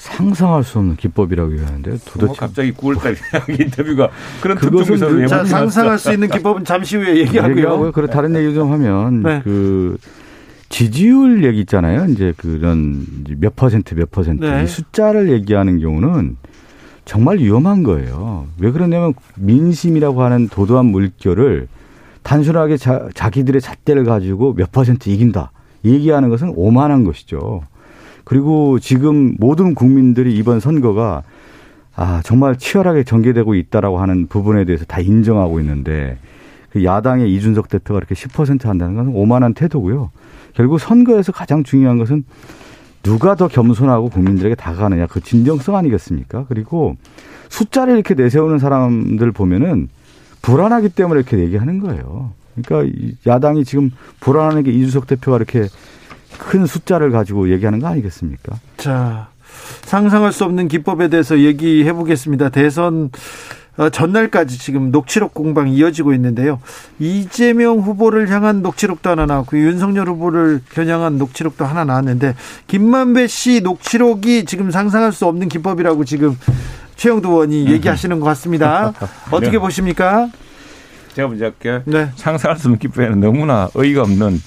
상상할 0.00 0.64
수 0.64 0.78
없는 0.78 0.96
기법이라고 0.96 1.52
얘기하는데 1.52 1.90
뭐 1.90 1.98
도대체 2.06 2.32
갑자기 2.38 2.72
9월달 2.72 3.14
인터뷰가 3.60 4.08
그런 4.40 4.56
그것은 4.56 4.98
그- 4.98 5.18
왜 5.18 5.26
자, 5.26 5.44
상상할 5.44 5.98
수 5.98 6.10
있는 6.10 6.28
기법은 6.30 6.64
잠시 6.64 6.96
후에 6.96 7.18
얘기하고요. 7.18 7.54
얘기하고요. 7.56 7.92
그리고 7.92 8.10
다른 8.10 8.34
얘기 8.34 8.54
좀 8.54 8.72
하면 8.72 9.22
네. 9.22 9.40
그 9.44 9.98
지지율 10.70 11.44
얘기 11.44 11.60
있잖아요. 11.60 12.06
이제 12.06 12.32
그런 12.38 13.04
몇 13.38 13.54
퍼센트 13.56 13.94
몇 13.94 14.10
퍼센트 14.10 14.42
네. 14.42 14.64
이 14.64 14.66
숫자를 14.66 15.30
얘기하는 15.32 15.80
경우는 15.80 16.38
정말 17.04 17.36
위험한 17.38 17.82
거예요. 17.82 18.46
왜 18.58 18.70
그러냐면 18.70 19.12
민심이라고 19.36 20.22
하는 20.22 20.48
도도한 20.48 20.86
물결을 20.86 21.68
단순하게 22.22 22.78
자, 22.78 23.06
자기들의 23.12 23.60
잣대를 23.60 24.04
가지고 24.04 24.54
몇 24.54 24.72
퍼센트 24.72 25.10
이긴다 25.10 25.52
얘기하는 25.84 26.30
것은 26.30 26.54
오만한 26.56 27.04
것이죠. 27.04 27.64
그리고 28.24 28.78
지금 28.78 29.34
모든 29.38 29.74
국민들이 29.74 30.36
이번 30.36 30.60
선거가 30.60 31.22
아 31.96 32.20
정말 32.24 32.56
치열하게 32.56 33.04
전개되고 33.04 33.54
있다라고 33.54 33.98
하는 33.98 34.26
부분에 34.26 34.64
대해서 34.64 34.84
다 34.84 35.00
인정하고 35.00 35.60
있는데 35.60 36.18
그 36.70 36.84
야당의 36.84 37.32
이준석 37.34 37.68
대표가 37.68 37.98
이렇게 37.98 38.14
10% 38.14 38.64
한다는 38.64 38.94
것은 38.94 39.12
오만한 39.14 39.54
태도고요. 39.54 40.10
결국 40.54 40.78
선거에서 40.78 41.32
가장 41.32 41.62
중요한 41.64 41.98
것은 41.98 42.24
누가 43.02 43.34
더 43.34 43.48
겸손하고 43.48 44.10
국민들에게 44.10 44.54
다가가느냐 44.54 45.06
그 45.06 45.20
진정성 45.20 45.76
아니겠습니까? 45.76 46.46
그리고 46.48 46.96
숫자를 47.48 47.94
이렇게 47.94 48.14
내세우는 48.14 48.58
사람들 48.58 49.32
보면은 49.32 49.88
불안하기 50.42 50.90
때문에 50.90 51.20
이렇게 51.20 51.38
얘기하는 51.38 51.80
거예요. 51.80 52.32
그러니까 52.54 52.92
이 52.94 53.14
야당이 53.26 53.64
지금 53.64 53.90
불안하는 54.20 54.62
게 54.62 54.70
이준석 54.70 55.06
대표가 55.06 55.36
이렇게 55.36 55.66
큰 56.40 56.66
숫자를 56.66 57.10
가지고 57.10 57.50
얘기하는 57.50 57.78
거 57.78 57.88
아니겠습니까? 57.88 58.56
자, 58.78 59.28
상상할 59.82 60.32
수 60.32 60.44
없는 60.44 60.68
기법에 60.68 61.08
대해서 61.08 61.38
얘기해 61.38 61.92
보겠습니다. 61.92 62.48
대선 62.48 63.10
어, 63.76 63.88
전날까지 63.88 64.58
지금 64.58 64.90
녹취록 64.90 65.32
공방이 65.32 65.74
이어지고 65.74 66.12
있는데요. 66.14 66.60
이재명 66.98 67.78
후보를 67.78 68.28
향한 68.30 68.62
녹취록도 68.62 69.10
하나 69.10 69.26
나왔고 69.26 69.58
윤석열 69.58 70.08
후보를 70.08 70.60
겨냥한 70.72 71.18
녹취록도 71.18 71.64
하나 71.64 71.84
나왔는데 71.84 72.34
김만배 72.66 73.26
씨 73.26 73.60
녹취록이 73.60 74.44
지금 74.44 74.70
상상할 74.70 75.12
수 75.12 75.26
없는 75.26 75.48
기법이라고 75.48 76.04
지금 76.04 76.36
최영두 76.96 77.28
의원이 77.28 77.70
얘기하시는 77.70 78.18
것 78.18 78.26
같습니다. 78.26 78.92
어떻게 79.30 79.52
네. 79.52 79.58
보십니까? 79.58 80.28
제가 81.14 81.28
먼저 81.28 81.46
할게요. 81.46 81.82
네. 81.86 82.10
상상할 82.16 82.58
수 82.58 82.68
없는 82.68 82.78
기쁨에는 82.78 83.20
너무나 83.20 83.68
어이가 83.74 84.02
없는 84.02 84.40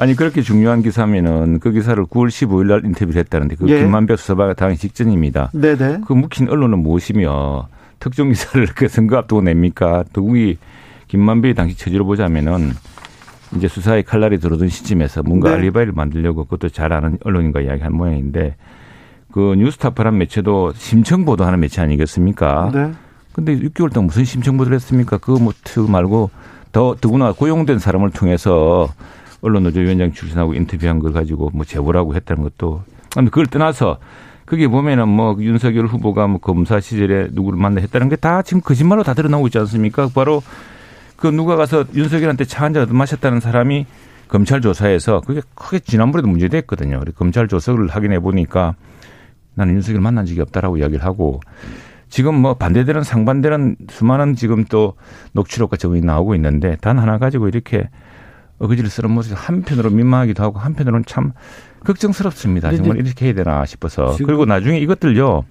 아니 0.00 0.14
그렇게 0.14 0.40
중요한 0.40 0.82
기사면은 0.82 1.58
그 1.60 1.72
기사를 1.72 2.02
9월 2.06 2.28
15일 2.28 2.66
날 2.68 2.84
인터뷰를 2.84 3.18
했다는데 3.20 3.56
그 3.56 3.68
예. 3.68 3.80
김만배 3.82 4.16
수사가 4.16 4.54
당일 4.54 4.78
직전입니다. 4.78 5.50
네네. 5.52 6.00
그 6.06 6.14
묵힌 6.14 6.48
언론은 6.48 6.78
무엇이며 6.78 7.68
특정 7.98 8.28
기사를 8.30 8.66
그 8.74 8.88
선거 8.88 9.18
앞두고 9.18 9.42
냅니까? 9.42 10.04
또 10.14 10.22
우리 10.22 10.56
김만배의 11.08 11.54
당시 11.54 11.76
처지를 11.76 12.04
보자면은 12.04 12.72
이제 13.56 13.68
수사의 13.68 14.04
칼날이 14.04 14.38
들어든 14.38 14.68
시점에서 14.68 15.22
뭔가 15.22 15.50
네. 15.50 15.56
알리바이를 15.56 15.92
만들려고 15.92 16.44
그것도 16.44 16.70
잘 16.70 16.92
아는 16.94 17.18
언론인과 17.22 17.60
이야기한 17.60 17.92
모양인데 17.92 18.56
그 19.32 19.54
뉴스타파란 19.58 20.16
매체도 20.16 20.72
심층 20.76 21.26
보도하는 21.26 21.60
매체 21.60 21.82
아니겠습니까? 21.82 22.70
네. 22.72 22.92
근데 23.32 23.54
6개월 23.58 23.92
동안 23.92 24.06
무슨 24.06 24.24
심층 24.24 24.56
보도를 24.56 24.76
했습니까? 24.76 25.18
그거 25.18 25.38
뭐 25.38 25.52
트- 25.62 25.80
말고 25.80 26.30
더 26.72 26.96
더구나 27.00 27.32
고용된 27.32 27.78
사람을 27.80 28.10
통해서 28.10 28.88
언론노조위원장 29.42 30.12
출신하고 30.12 30.54
인터뷰한 30.54 30.98
걸 30.98 31.12
가지고 31.12 31.50
뭐 31.52 31.64
제보라고 31.64 32.14
했다는 32.14 32.42
것도 32.42 32.82
근데 33.14 33.30
그걸 33.30 33.46
떠나서 33.46 33.98
그게 34.44 34.66
보면은 34.68 35.08
뭐 35.08 35.36
윤석열 35.38 35.86
후보가 35.86 36.26
뭐 36.26 36.38
검사 36.40 36.80
시절에 36.80 37.28
누구를 37.32 37.58
만나 37.58 37.80
했다는 37.80 38.08
게 38.08 38.16
다 38.16 38.42
지금 38.42 38.60
거짓말로 38.60 39.02
다 39.02 39.14
드러나고 39.14 39.46
있지 39.46 39.58
않습니까? 39.58 40.08
바로 40.14 40.42
그 41.16 41.26
누가 41.28 41.56
가서 41.56 41.84
윤석열한테 41.94 42.44
차 42.44 42.64
한 42.64 42.72
잔 42.74 42.88
마셨다는 42.90 43.40
사람이 43.40 43.86
검찰 44.28 44.60
조사에서 44.60 45.20
그게 45.26 45.40
크게 45.54 45.80
지난번에도 45.80 46.28
문제됐거든요. 46.28 46.98
그래서 47.00 47.16
검찰 47.16 47.48
조사를 47.48 47.86
확인해 47.88 48.18
보니까 48.20 48.74
나는 49.54 49.74
윤석열 49.74 50.00
만난 50.00 50.24
적이 50.26 50.40
없다라고 50.42 50.78
이야기를 50.78 51.04
하고 51.04 51.40
지금 52.08 52.34
뭐 52.34 52.54
반대되는 52.54 53.02
상반되는 53.04 53.76
수많은 53.88 54.34
지금 54.34 54.64
또 54.64 54.94
녹취록과 55.32 55.76
증언이 55.76 56.00
나오고 56.02 56.34
있는데 56.36 56.76
단 56.80 56.98
하나 56.98 57.18
가지고 57.18 57.48
이렇게 57.48 57.88
쓰는 58.88 59.10
모습이 59.10 59.34
한편으로 59.34 59.90
민망하기도 59.90 60.42
하고 60.42 60.58
한편으로는 60.58 61.04
참 61.06 61.32
걱정스럽습니다. 61.84 62.74
정말 62.76 62.98
이렇게 62.98 63.26
해야 63.26 63.34
되나 63.34 63.64
싶어서. 63.64 64.16
그리고 64.24 64.44
나중에 64.44 64.78
이것들요. 64.78 65.44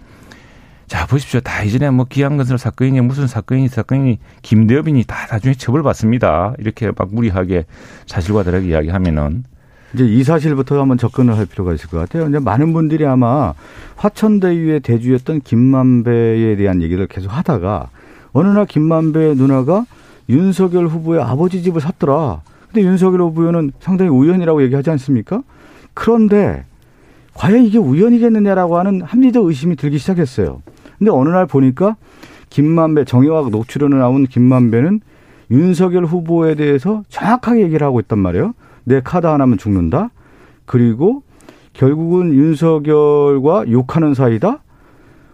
자, 0.88 1.06
보십시오. 1.06 1.40
다 1.40 1.64
이전에 1.64 1.92
뭐 1.92 2.06
기한건설 2.06 2.58
사건이니 2.58 3.02
무슨 3.02 3.28
사건이니 3.28 3.68
사건이니 3.68 4.20
김대엽이니 4.42 5.04
다 5.06 5.28
나중에 5.32 5.54
처벌받습니다. 5.54 6.56
이렇게 6.58 6.92
막 6.98 7.14
무리하게 7.14 7.66
사실과 8.08 8.44
다르게 8.44 8.70
이야기하면은 8.70 9.44
이제 9.94 10.06
이 10.06 10.24
사실부터 10.24 10.80
한번 10.80 10.98
접근을 10.98 11.38
할 11.38 11.46
필요가 11.46 11.74
있을 11.74 11.90
것 11.90 11.98
같아요. 11.98 12.28
이제 12.28 12.40
많은 12.40 12.74
분들이 12.74 13.06
아마 13.06 13.54
화천대유의 13.98 14.82
대주였던 14.82 15.42
김만배에 15.42 16.56
대한 16.56 16.82
얘기를 16.82 17.08
계속 17.08 17.30
하다가 17.36 17.90
어느 18.34 18.48
날 18.48 18.66
김만배 18.66 19.36
누나가 19.36 19.86
윤석열 20.28 20.88
후보의 20.88 21.22
아버지 21.22 21.62
집을 21.64 21.82
샀더라. 21.82 22.42
근데 22.72 22.88
윤석열 22.88 23.22
후보는 23.22 23.72
상당히 23.80 24.12
우연이라고 24.12 24.62
얘기하지 24.64 24.90
않습니까? 24.92 25.42
그런데 25.94 26.66
과연 27.34 27.64
이게 27.64 27.78
우연이겠느냐라고 27.78 28.78
하는 28.78 29.02
합리적 29.02 29.46
의심이 29.46 29.76
들기 29.76 29.98
시작했어요. 29.98 30.62
근데 30.98 31.12
어느 31.12 31.30
날 31.30 31.46
보니까 31.46 31.96
김만배 32.50 33.06
정의학 33.06 33.50
녹취론에 33.50 33.96
나온 33.96 34.26
김만배는 34.26 35.02
윤석열 35.52 36.06
후보에 36.06 36.56
대해서 36.56 37.04
정확하게 37.10 37.62
얘기를 37.62 37.86
하고 37.86 38.00
있단 38.00 38.20
말이에요. 38.20 38.54
내 38.84 39.02
카드 39.02 39.26
하나면 39.26 39.58
죽는다. 39.58 40.12
그리고 40.66 41.24
결국은 41.74 42.34
윤석열과 42.34 43.72
욕하는 43.72 44.14
사이다. 44.14 44.60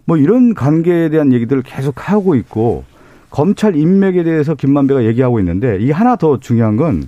뭐 0.04 0.16
이런 0.16 0.54
관계에 0.54 1.08
대한 1.10 1.32
얘기들을 1.32 1.62
계속 1.62 2.08
하고 2.08 2.34
있고 2.36 2.84
검찰 3.30 3.76
인맥에 3.76 4.22
대해서 4.22 4.54
김만배가 4.54 5.04
얘기하고 5.04 5.40
있는데 5.40 5.78
이 5.80 5.90
하나 5.90 6.16
더 6.16 6.38
중요한 6.38 6.76
건 6.76 7.04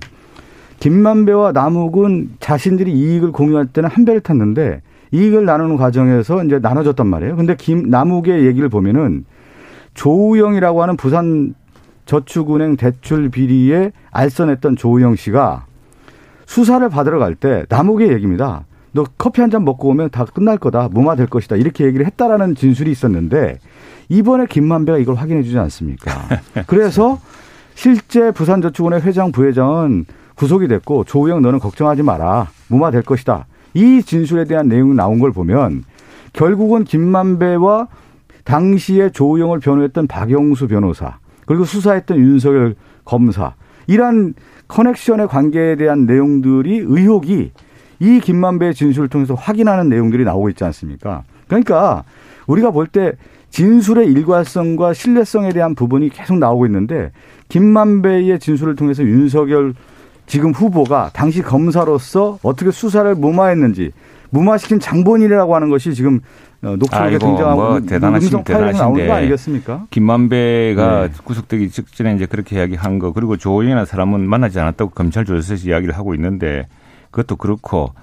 김만배와 0.79 1.51
남욱은 1.51 2.37
자신들이 2.39 2.91
이익을 2.91 3.31
공유할 3.31 3.67
때는 3.67 3.89
한 3.89 4.05
배를 4.05 4.21
탔는데 4.21 4.81
이익을 5.11 5.45
나누는 5.45 5.77
과정에서 5.77 6.43
이제 6.43 6.59
나눠줬단 6.59 7.05
말이에요. 7.07 7.35
근데 7.35 7.55
김 7.57 7.89
남욱의 7.89 8.45
얘기를 8.45 8.69
보면은 8.69 9.25
조우영이라고 9.93 10.81
하는 10.81 10.95
부산 10.97 11.53
저축은행 12.05 12.77
대출 12.77 13.29
비리에 13.29 13.91
알선했던 14.11 14.75
조우영 14.77 15.15
씨가 15.15 15.65
수사를 16.45 16.87
받으러 16.89 17.19
갈 17.19 17.35
때 17.35 17.65
남욱의 17.69 18.11
얘기입니다. 18.13 18.65
너 18.91 19.03
커피 19.17 19.41
한 19.41 19.51
잔 19.51 19.63
먹고 19.65 19.89
오면 19.89 20.09
다 20.09 20.25
끝날 20.25 20.57
거다. 20.57 20.89
무마될 20.91 21.27
것이다. 21.27 21.55
이렇게 21.57 21.85
얘기를 21.85 22.05
했다라는 22.07 22.55
진술이 22.55 22.89
있었는데 22.89 23.59
이번에 24.07 24.45
김만배가 24.47 24.97
이걸 24.97 25.15
확인해 25.15 25.43
주지 25.43 25.59
않습니까? 25.59 26.11
그래서 26.65 27.19
실제 27.75 28.31
부산저축은행 28.31 29.01
회장 29.01 29.31
부회장은 29.31 30.05
구속이 30.39 30.69
됐고 30.69 31.03
조우영 31.03 31.41
너는 31.41 31.59
걱정하지 31.59 32.01
마라. 32.01 32.47
무마될 32.69 33.01
것이다. 33.01 33.45
이 33.73 34.01
진술에 34.01 34.45
대한 34.45 34.69
내용이 34.69 34.95
나온 34.95 35.19
걸 35.19 35.33
보면 35.33 35.83
결국은 36.31 36.85
김만배와 36.85 37.89
당시에 38.45 39.09
조우영을 39.09 39.59
변호했던 39.59 40.07
박영수 40.07 40.69
변호사 40.69 41.17
그리고 41.45 41.65
수사했던 41.65 42.17
윤석열 42.17 42.75
검사 43.03 43.53
이러한 43.87 44.33
커넥션의 44.69 45.27
관계에 45.27 45.75
대한 45.75 46.05
내용들이 46.05 46.83
의혹이 46.85 47.51
이 47.99 48.19
김만배의 48.21 48.73
진술을 48.75 49.09
통해서 49.09 49.33
확인하는 49.33 49.89
내용들이 49.89 50.23
나오고 50.23 50.47
있지 50.49 50.63
않습니까? 50.63 51.23
그러니까 51.47 52.05
우리가 52.47 52.71
볼 52.71 52.87
때 52.87 53.11
진술의 53.49 54.07
일관성과 54.07 54.93
신뢰성에 54.93 55.51
대한 55.51 55.75
부분이 55.75 56.09
계속 56.09 56.37
나오고 56.37 56.65
있는데 56.67 57.11
김만배의 57.49 58.39
진술을 58.39 58.75
통해서 58.75 59.03
윤석열 59.03 59.73
지금 60.29 60.51
후보가 60.51 61.09
당시 61.11 61.41
검사로서 61.41 62.37
어떻게 62.43 62.69
수사를 62.71 63.13
무마했는지 63.15 63.91
무마시킨 64.29 64.79
장본인이라고 64.79 65.55
하는 65.55 65.69
것이 65.69 65.93
지금 65.95 66.19
어, 66.61 66.75
녹취록에 66.77 67.17
등장하고 67.17 67.55
뭐 67.61 67.79
대단하신- 67.79 68.43
대단하신데. 68.43 69.09
아니겠습니까? 69.11 69.85
김만배가 69.89 71.07
네. 71.07 71.13
구속되기 71.23 71.69
직전에 71.71 72.13
이제 72.15 72.25
그렇게 72.27 72.57
이야기한 72.57 72.99
거 72.99 73.11
그리고 73.11 73.37
조영이라는 73.37 73.85
사람은 73.85 74.27
만나지 74.29 74.59
않았다고 74.59 74.91
검찰 74.91 75.25
조사에서 75.25 75.67
이야기를 75.67 75.97
하고 75.97 76.13
있는데 76.13 76.67
그것도 77.11 77.37
그렇고 77.37 77.93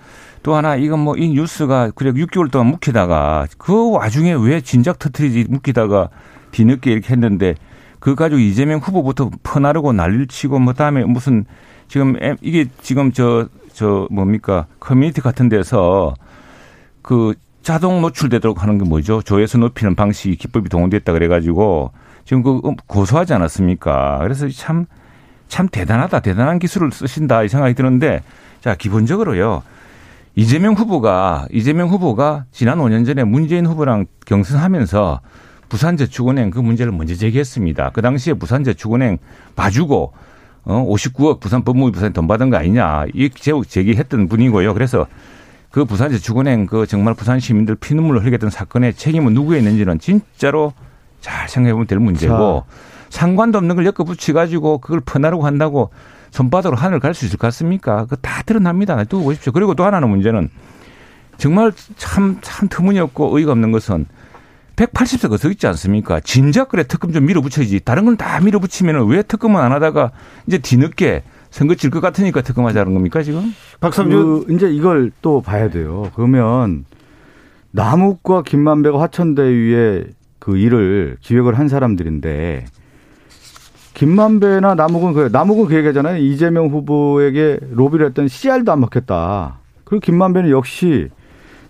또 0.43 0.55
하나 0.57 0.75
이건 0.75 1.01
뭐 1.01 1.15
이 1.17 1.29
뉴스가 1.29 1.93
그래 1.95 2.11
6개월 2.13 2.51
동안 2.51 2.69
묵히다가 2.69 3.47
그 3.59 3.91
와중에 3.93 4.33
왜 4.35 4.61
진작 4.61 4.99
터트리지 4.99 5.47
묵히다가 5.49 6.09
뒤늦게 6.51 6.91
이렇게 6.91 7.13
했는데 7.13 7.55
그 8.01 8.15
가지고 8.17 8.41
이재명 8.41 8.79
후보부터 8.81 9.31
퍼나르고 9.45 9.93
난리를 9.93 10.27
치고 10.29 10.59
뭐 10.59 10.73
다음에 10.73 11.05
무슨 11.05 11.45
지금 11.89 12.17
에- 12.23 12.37
이게 12.43 12.67
지금 12.83 13.13
저 13.13 13.49
저 13.77 14.09
뭡니까 14.11 14.65
커뮤니티 14.81 15.21
같은 15.21 15.51
데서 15.51 16.15
그 17.03 17.35
자동 17.63 18.01
노출되도록 18.01 18.63
하는 18.63 18.79
게 18.79 18.89
뭐죠? 18.89 19.21
조회수 19.21 19.59
높이는 19.59 19.95
방식이 19.95 20.37
기법이 20.37 20.71
동원됐다 20.71 21.13
그래가지고 21.13 21.93
지금 22.25 22.43
그 22.43 22.63
고소하지 22.87 23.35
않았습니까? 23.35 24.21
그래서 24.23 24.49
참, 24.49 24.87
참 25.49 25.69
대단하다. 25.69 26.21
대단한 26.21 26.59
기술을 26.59 26.91
쓰신다. 26.91 27.43
이 27.43 27.49
생각이 27.51 27.75
드는데 27.75 28.23
자, 28.63 28.75
기본적으로요. 28.75 29.63
이재명 30.37 30.73
후보가, 30.73 31.47
이재명 31.53 31.89
후보가 31.91 32.45
지난 32.51 32.79
5년 32.79 33.05
전에 33.05 33.25
문재인 33.25 33.67
후보랑 33.67 34.07
경선하면서 34.25 35.21
부산저축은행 35.69 36.49
그 36.51 36.61
문제를 36.61 36.93
먼저 36.93 37.15
제기했습니다. 37.15 37.91
그 37.91 38.01
당시에 38.01 38.33
부산저축은행 38.35 39.19
봐주고 39.55 40.13
어 40.67 40.85
59억 40.87 41.41
부산 41.41 41.63
법무부 41.63 41.93
부산에 41.93 42.13
돈 42.13 42.27
받은 42.27 42.51
거 42.51 42.57
아니냐 42.59 43.07
이 43.15 43.31
제목 43.31 43.69
제기했던 43.69 44.29
분이고요. 44.29 44.75
그래서 44.75 45.07
그 45.71 45.85
부산저축은행 45.85 46.67
그 46.67 46.87
정말 46.87 47.15
부산 47.15 47.39
시민들 47.41 47.77
피눈물을 47.77 48.21
흘리게 48.23 48.35
했던 48.35 48.51
사건의 48.51 48.95
책임은 48.95 49.33
누구에 49.35 49.59
있는지는 49.59 49.99
진짜로 49.99 50.73
잘 51.21 51.49
생각해보면 51.49 51.87
될 51.87 51.99
문제고 52.01 52.65
상관도 53.11 53.59
없는 53.59 53.77
걸 53.77 53.87
엮어붙여 53.87 54.33
가지고 54.33 54.79
그걸 54.79 55.01
퍼나르고 55.01 55.47
한다고 55.47 55.91
손바닥으로 56.33 56.77
하늘 56.77 56.99
갈 57.01 57.15
수 57.15 57.25
있을 57.27 57.39
것 57.39 57.47
같습니까? 57.47 58.03
그거 58.05 58.17
다 58.17 58.43
드러납니다. 58.43 59.03
두고 59.05 59.25
보십시오. 59.25 59.53
그리고 59.53 59.75
또 59.75 59.85
하나는 59.85 60.09
문제는 60.09 60.51
정말 61.39 61.73
참, 61.97 62.39
참 62.43 62.69
터무니없고 62.69 63.37
의의가 63.37 63.53
없는 63.53 63.71
것은 63.73 64.07
180세가 64.77 65.39
서 65.39 65.49
있지 65.51 65.67
않습니까? 65.67 66.21
진작 66.21 66.69
그래 66.69 66.85
특검 66.85 67.13
좀 67.13 67.25
밀어붙여야지. 67.27 67.81
다른 67.85 68.05
건 68.05 68.17
다 68.17 68.41
밀어붙이면 68.41 69.09
왜 69.09 69.23
특검은 69.23 69.61
안 69.61 69.73
하다가 69.73 70.11
이제 70.47 70.59
뒤늦게 70.59 71.23
선거 71.51 71.75
칠것 71.75 72.03
같으니까 72.03 72.43
특검하자는 72.43 72.93
겁니까 72.93 73.23
지금? 73.23 73.55
박삼준 73.81 74.45
그 74.47 74.55
이제 74.55 74.69
이걸 74.71 75.11
또 75.23 75.41
봐야 75.41 75.71
돼요. 75.71 76.11
그러면 76.15 76.85
남욱과 77.71 78.43
김만배가 78.43 79.01
화천대유의 79.01 80.07
그 80.39 80.57
일을 80.59 81.17
기획을 81.21 81.59
한 81.59 81.69
사람들인데 81.69 82.67
김만배나 83.95 84.75
남욱은 84.75 85.13
그 85.15 85.29
남욱은 85.33 85.67
그 85.69 85.75
얘기하잖아요. 85.77 86.19
이재명 86.23 86.69
후보에게 86.69 87.59
로비를 87.73 88.07
했던 88.07 88.29
CR도 88.29 88.71
안 88.73 88.81
먹혔다. 88.81 89.59
그리고 89.85 90.01
김만배는 90.01 90.51
역시 90.51 91.09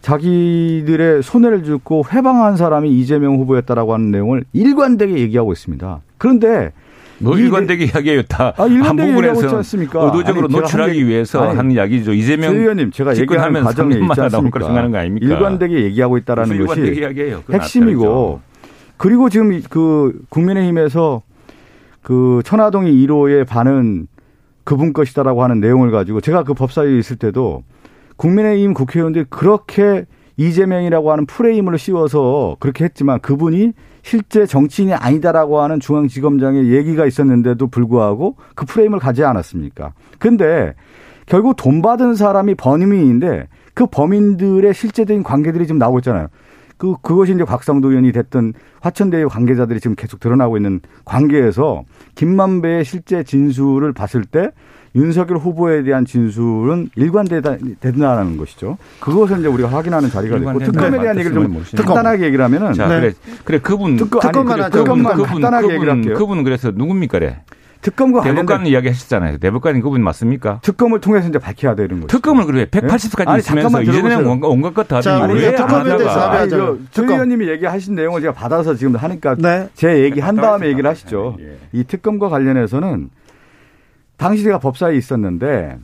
자기들의 0.06 1.22
손해를 1.24 1.64
줍고 1.64 2.04
회방한 2.12 2.56
사람이 2.56 2.88
이재명 2.96 3.38
후보였다라고 3.38 3.92
하는 3.92 4.12
내용을 4.12 4.44
일관되게 4.52 5.18
얘기하고 5.18 5.52
있습니다. 5.52 6.00
그런데 6.16 6.70
뭐이 7.18 7.40
일관되게 7.42 7.86
이야기해요. 7.86 8.22
다. 8.22 8.52
아, 8.56 8.62
한 8.62 8.72
일관되게 8.72 9.08
부분에서 9.12 9.56
않습니까? 9.56 10.04
의도적으로 10.04 10.44
아니, 10.46 10.52
노출하기 10.54 10.90
한 10.90 10.96
얘기- 10.96 11.08
위해서 11.08 11.42
아니, 11.42 11.56
하는 11.56 11.72
이야기죠. 11.72 12.12
이재명 12.12 12.52
최 12.52 12.58
의원님 12.60 12.90
제가 12.92 13.16
얘기하는 13.16 13.64
과정에 13.64 13.94
있지 13.94 14.00
3년마다 14.00 14.06
나올 14.06 14.16
거라 14.16 14.26
않습니까? 14.26 14.60
생각하는 14.60 14.90
거 14.92 14.98
아닙니까? 14.98 15.26
일관되게 15.26 15.82
얘기하고 15.82 16.18
있다라는 16.18 16.54
일관되게 16.56 17.00
것이. 17.00 17.42
그건 17.44 17.60
핵심이고 17.60 18.40
그리고 18.98 19.28
지금 19.28 19.60
그 19.68 20.20
국민의힘에서 20.28 21.22
그 22.02 22.42
천화동이 22.44 22.92
1호의 23.06 23.44
반은 23.44 24.06
그분 24.62 24.92
것이다라고 24.92 25.42
하는 25.42 25.58
내용을 25.58 25.90
가지고 25.90 26.20
제가 26.20 26.44
그 26.44 26.54
법사위에 26.54 26.96
있을 26.98 27.16
때도 27.16 27.64
국민의힘 28.16 28.74
국회의원들이 28.74 29.26
그렇게 29.30 30.06
이재명이라고 30.36 31.12
하는 31.12 31.26
프레임을 31.26 31.78
씌워서 31.78 32.56
그렇게 32.60 32.84
했지만 32.84 33.20
그분이 33.20 33.72
실제 34.02 34.46
정치인이 34.46 34.94
아니다라고 34.94 35.60
하는 35.60 35.80
중앙지검장의 35.80 36.72
얘기가 36.72 37.06
있었는데도 37.06 37.66
불구하고 37.68 38.36
그 38.54 38.66
프레임을 38.66 38.98
가지 38.98 39.24
않았습니까? 39.24 39.94
근데 40.18 40.74
결국 41.26 41.56
돈 41.56 41.82
받은 41.82 42.14
사람이 42.14 42.54
범인인데 42.54 43.48
그 43.74 43.86
범인들의 43.86 44.72
실제적인 44.72 45.22
관계들이 45.22 45.66
지금 45.66 45.78
나오고 45.78 45.98
있잖아요. 45.98 46.28
그, 46.76 46.94
그것이 47.02 47.32
이제 47.32 47.44
곽상도 47.44 47.90
의원이 47.90 48.12
됐던 48.12 48.52
화천대유 48.80 49.28
관계자들이 49.28 49.80
지금 49.80 49.96
계속 49.96 50.20
드러나고 50.20 50.56
있는 50.56 50.80
관계에서 51.04 51.84
김만배의 52.14 52.84
실제 52.84 53.22
진술을 53.24 53.92
봤을 53.92 54.24
때 54.24 54.50
윤석열 54.96 55.36
후보에 55.36 55.82
대한 55.82 56.06
진술은 56.06 56.90
일관되다는 56.96 58.36
것이죠. 58.38 58.78
그것을 59.00 59.40
이제 59.40 59.48
우리가 59.48 59.68
확인하는 59.68 60.10
자리가 60.10 60.38
됐고 60.38 60.58
특검에 60.58 60.98
대한 60.98 61.18
얘기를 61.18 61.34
좀 61.34 61.62
간단하게 61.76 62.24
얘기를 62.24 62.44
하면은 62.44 62.72
자, 62.72 62.88
네. 62.88 63.00
그래 63.00 63.12
그래 63.44 63.58
그분 63.60 63.96
특검, 63.96 64.20
특검만 64.20 64.60
아니, 64.60 64.72
그래, 64.72 64.82
그분, 64.82 65.02
그분, 65.02 65.16
그분, 65.16 65.26
간단하게 65.26 65.62
그분, 65.62 65.74
얘기를 65.74 65.92
할게요. 65.92 66.14
그분 66.14 66.44
그래서 66.44 66.72
누굽니까 66.74 67.18
래 67.18 67.40
특검과 67.82 68.22
대법관 68.22 68.66
이야기 68.66 68.88
하셨잖아요. 68.88 69.38
대법관이 69.38 69.80
그분 69.80 70.02
맞습니까? 70.02 70.60
특검을 70.62 71.00
통해서 71.00 71.28
이제 71.28 71.38
밝혀야 71.38 71.74
되는 71.76 72.00
거죠. 72.00 72.06
특검을 72.08 72.46
그래 72.46 72.64
180까지 72.64 73.28
아니, 73.28 73.38
있으면서 73.38 73.82
이재명 73.82 74.26
온갖, 74.26 74.48
온갖 74.48 74.74
것다 74.74 75.00
자, 75.02 75.22
하더니 75.22 75.40
특검에 75.40 75.96
대해서. 75.96 76.48
조 76.48 76.78
특검. 76.90 77.10
의원님이 77.12 77.48
얘기하신 77.48 77.94
내용을 77.94 78.22
제가 78.22 78.32
받아서 78.32 78.74
지금 78.74 78.96
하니까 78.96 79.36
네. 79.38 79.68
제 79.74 80.02
얘기 80.02 80.20
한 80.20 80.34
다음에 80.36 80.68
얘기를 80.68 80.88
하시죠. 80.88 81.36
예. 81.38 81.58
이 81.72 81.84
특검과 81.84 82.28
관련해서는 82.28 83.10
당시 84.16 84.42
제가 84.42 84.58
법사에 84.58 84.96
있었는데 84.96 85.78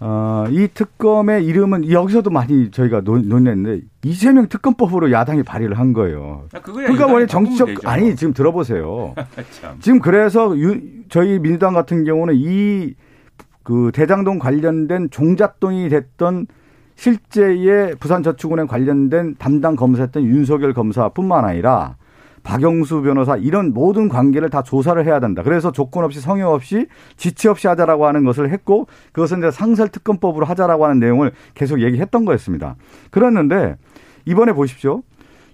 어, 0.00 0.46
이 0.50 0.66
특검의 0.74 1.44
이름은 1.46 1.90
여기서도 1.90 2.30
많이 2.30 2.70
저희가 2.72 3.02
논- 3.02 3.28
논의했는데 3.28 3.86
이재명 4.04 4.48
특검법으로 4.48 5.12
야당이 5.12 5.44
발의를 5.44 5.78
한 5.78 5.92
거예요. 5.92 6.46
아, 6.52 6.60
그러니까 6.60 7.06
원래 7.06 7.26
정치적. 7.26 7.86
아니 7.86 8.16
지금 8.16 8.32
들어보세요. 8.34 9.14
참. 9.60 9.76
지금 9.80 10.00
그래서 10.00 10.58
유, 10.58 10.80
저희 11.08 11.38
민주당 11.38 11.72
같은 11.74 12.04
경우는 12.04 12.34
이 12.36 12.94
그 13.64 13.92
대장동 13.94 14.40
관련된 14.40 15.08
종잣돈이 15.10 15.88
됐던 15.88 16.48
실제의 16.96 17.94
부산저축은행 18.00 18.66
관련된 18.66 19.36
담당 19.38 19.76
검사였던 19.76 20.24
윤석열 20.24 20.72
검사뿐만 20.74 21.44
아니라 21.44 21.94
박영수 22.42 23.02
변호사 23.02 23.36
이런 23.36 23.72
모든 23.72 24.08
관계를 24.08 24.50
다 24.50 24.62
조사를 24.62 25.04
해야 25.06 25.20
된다. 25.20 25.42
그래서 25.42 25.70
조건 25.70 26.04
없이 26.04 26.20
성역 26.20 26.52
없이 26.52 26.86
지체 27.16 27.48
없이 27.48 27.68
하자라고 27.68 28.06
하는 28.06 28.24
것을 28.24 28.50
했고 28.50 28.86
그것은 29.12 29.38
이제 29.38 29.50
상설 29.50 29.88
특검법으로 29.88 30.44
하자라고 30.46 30.84
하는 30.84 30.98
내용을 30.98 31.32
계속 31.54 31.80
얘기했던 31.80 32.24
거였습니다. 32.24 32.76
그랬는데 33.10 33.76
이번에 34.26 34.52
보십시오. 34.52 35.02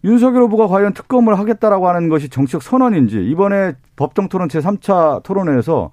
윤석열 0.05 0.43
후보가 0.45 0.68
과연 0.68 0.93
특검을 0.95 1.39
하겠다라고 1.39 1.89
하는 1.89 2.09
것이 2.09 2.28
정치적 2.28 2.62
선언인지 2.62 3.28
이번에 3.30 3.74
법정 3.97 4.28
토론 4.28 4.49
제3차 4.49 5.22
토론회에서 5.24 5.91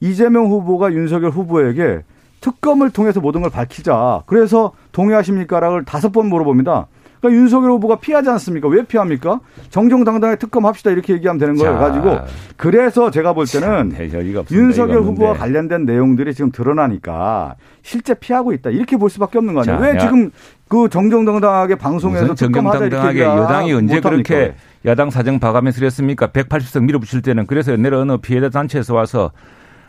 이재명 0.00 0.46
후보가 0.46 0.92
윤석열 0.92 1.30
후보에게 1.30 2.02
특검을 2.40 2.90
통해서 2.90 3.20
모든 3.20 3.40
걸 3.40 3.50
밝히자. 3.50 4.22
그래서 4.26 4.72
동의하십니까라고 4.92 5.84
다섯 5.84 6.12
번 6.12 6.28
물어봅니다. 6.28 6.86
그러니까 7.24 7.40
윤석열 7.42 7.70
후보가 7.72 7.96
피하지 7.96 8.28
않습니까? 8.30 8.68
왜 8.68 8.82
피합니까? 8.82 9.40
정정당당하게 9.70 10.38
특검합시다 10.38 10.90
이렇게 10.90 11.14
얘기하면 11.14 11.38
되는 11.38 11.56
거예요. 11.56 11.72
자. 11.72 11.78
가지고 11.78 12.18
그래서 12.56 13.10
제가 13.10 13.32
볼 13.32 13.46
때는 13.46 13.66
참, 13.90 14.38
없습니다. 14.40 14.44
윤석열 14.50 15.02
후보와. 15.02 15.34
관련된 15.34 15.86
내용들이 15.86 16.34
지금 16.34 16.50
드러나니까 16.52 17.54
실제 17.82 18.14
피하고 18.14 18.52
있다 18.52 18.70
이렇게 18.70 18.96
볼 18.96 19.08
수밖에 19.08 19.38
없는 19.38 19.54
거 19.54 19.60
아니에요? 19.62 19.78
자, 19.78 19.82
왜 19.84 19.94
야. 19.94 19.98
지금 19.98 20.30
그 20.68 20.88
정정당당하게 20.88 21.76
방송에서 21.76 22.34
정정당당하게 22.34 23.22
여당이 23.22 23.72
언제? 23.72 24.00
그렇게 24.00 24.54
야당 24.84 25.10
사정 25.10 25.38
봐가면서 25.38 25.80
그랬습니까? 25.80 26.28
180석 26.28 26.84
밀어붙일 26.84 27.22
때는 27.22 27.46
그래서 27.46 27.72
옛날에 27.72 27.96
어느 27.96 28.18
피해자 28.18 28.50
단체에서 28.50 28.94
와서 28.94 29.30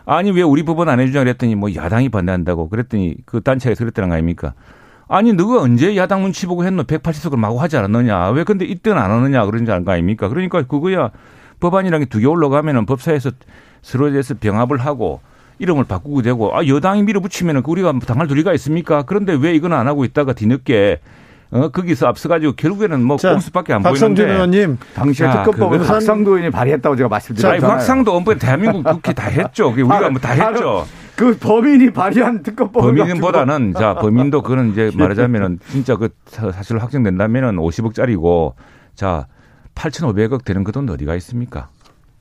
아니 0.06 0.32
왜 0.32 0.42
우리 0.42 0.64
법원 0.64 0.88
안 0.88 1.00
해주냐 1.00 1.20
그랬더니 1.20 1.56
뭐 1.56 1.74
야당이 1.74 2.10
반대한다고 2.10 2.70
그랬더니 2.70 3.16
그 3.26 3.42
단체에서 3.42 3.84
그랬다는 3.84 4.10
거 4.10 4.16
아닙니까? 4.16 4.54
아니 5.08 5.34
너가 5.34 5.62
언제 5.62 5.96
야당 5.98 6.22
눈치 6.24 6.46
보고 6.48 6.66
했노 6.66 6.84
180석을 6.84 7.38
마구 7.38 7.62
하지 7.62 7.78
않았느냐 7.78 8.30
왜 8.30 8.44
근데 8.44 8.66
이때는 8.66 9.00
안 9.02 9.12
하느냐 9.12 9.46
그런 9.46 9.66
거 9.66 9.92
아닙니까? 9.92 10.28
그러니까 10.30 10.64
그거야 10.64 11.12
법안이라는 11.60 12.06
게 12.06 12.10
두 12.10 12.20
개 12.20 12.26
올라가면은 12.26 12.86
법사에서 12.86 13.32
서로에 13.82 14.12
대해서 14.12 14.34
병합을 14.40 14.78
하고 14.80 15.22
이름을 15.60 15.84
바꾸고 15.86 16.22
되고 16.24 16.56
아 16.58 16.66
여당이 16.68 17.04
밀어붙이면은 17.04 17.62
그 17.64 17.72
우리가 17.72 17.94
당할 18.06 18.28
도리가 18.28 18.54
있습니까? 18.54 19.04
그런데 19.04 19.34
왜 19.40 19.54
이건 19.54 19.74
안 19.74 19.88
하고 19.88 20.04
있다가 20.06 20.34
뒤늦게 20.34 21.00
어 21.52 21.70
거기서 21.70 22.08
앞서가지고 22.08 22.54
결국에는 22.54 23.04
뭐 23.04 23.18
자, 23.18 23.32
꼼수밖에 23.32 23.74
안 23.74 23.84
박성준 23.84 24.16
보이는데 24.26 24.34
의원님 24.34 24.78
당시에 24.96 25.28
자, 25.28 25.44
특검법을 25.44 25.80
그거는- 25.80 25.88
박상도 25.88 26.32
의원이 26.32 26.50
발의했다고 26.52 26.96
제가 26.96 27.06
아니, 27.06 27.10
말씀드렸잖아요. 27.12 27.62
박상도 27.62 28.14
엄번 28.16 28.40
대한민국 28.40 28.84
국회 28.84 29.14
다 29.14 29.28
했죠. 29.28 29.70
우리가 29.70 30.10
뭐 30.10 30.20
다 30.20 30.32
했죠. 30.32 30.86
그 31.16 31.38
범인이 31.38 31.92
발의한 31.92 32.44
특검법을 32.44 32.96
범인보다는 32.96 33.74
자 33.74 33.94
범인도 33.96 34.42
그거는 34.42 34.72
이제 34.72 34.92
말하자면은 34.98 35.60
진짜 35.70 35.96
그 35.96 36.10
사- 36.26 36.52
사실 36.52 36.78
확정된다면은 36.78 37.56
50억짜리고 37.58 38.54
자 38.96 39.28
8,500억 39.76 40.44
되는 40.46 40.64
그 40.64 40.72
돈 40.72 40.90
어디가 40.90 41.16
있습니까? 41.16 41.70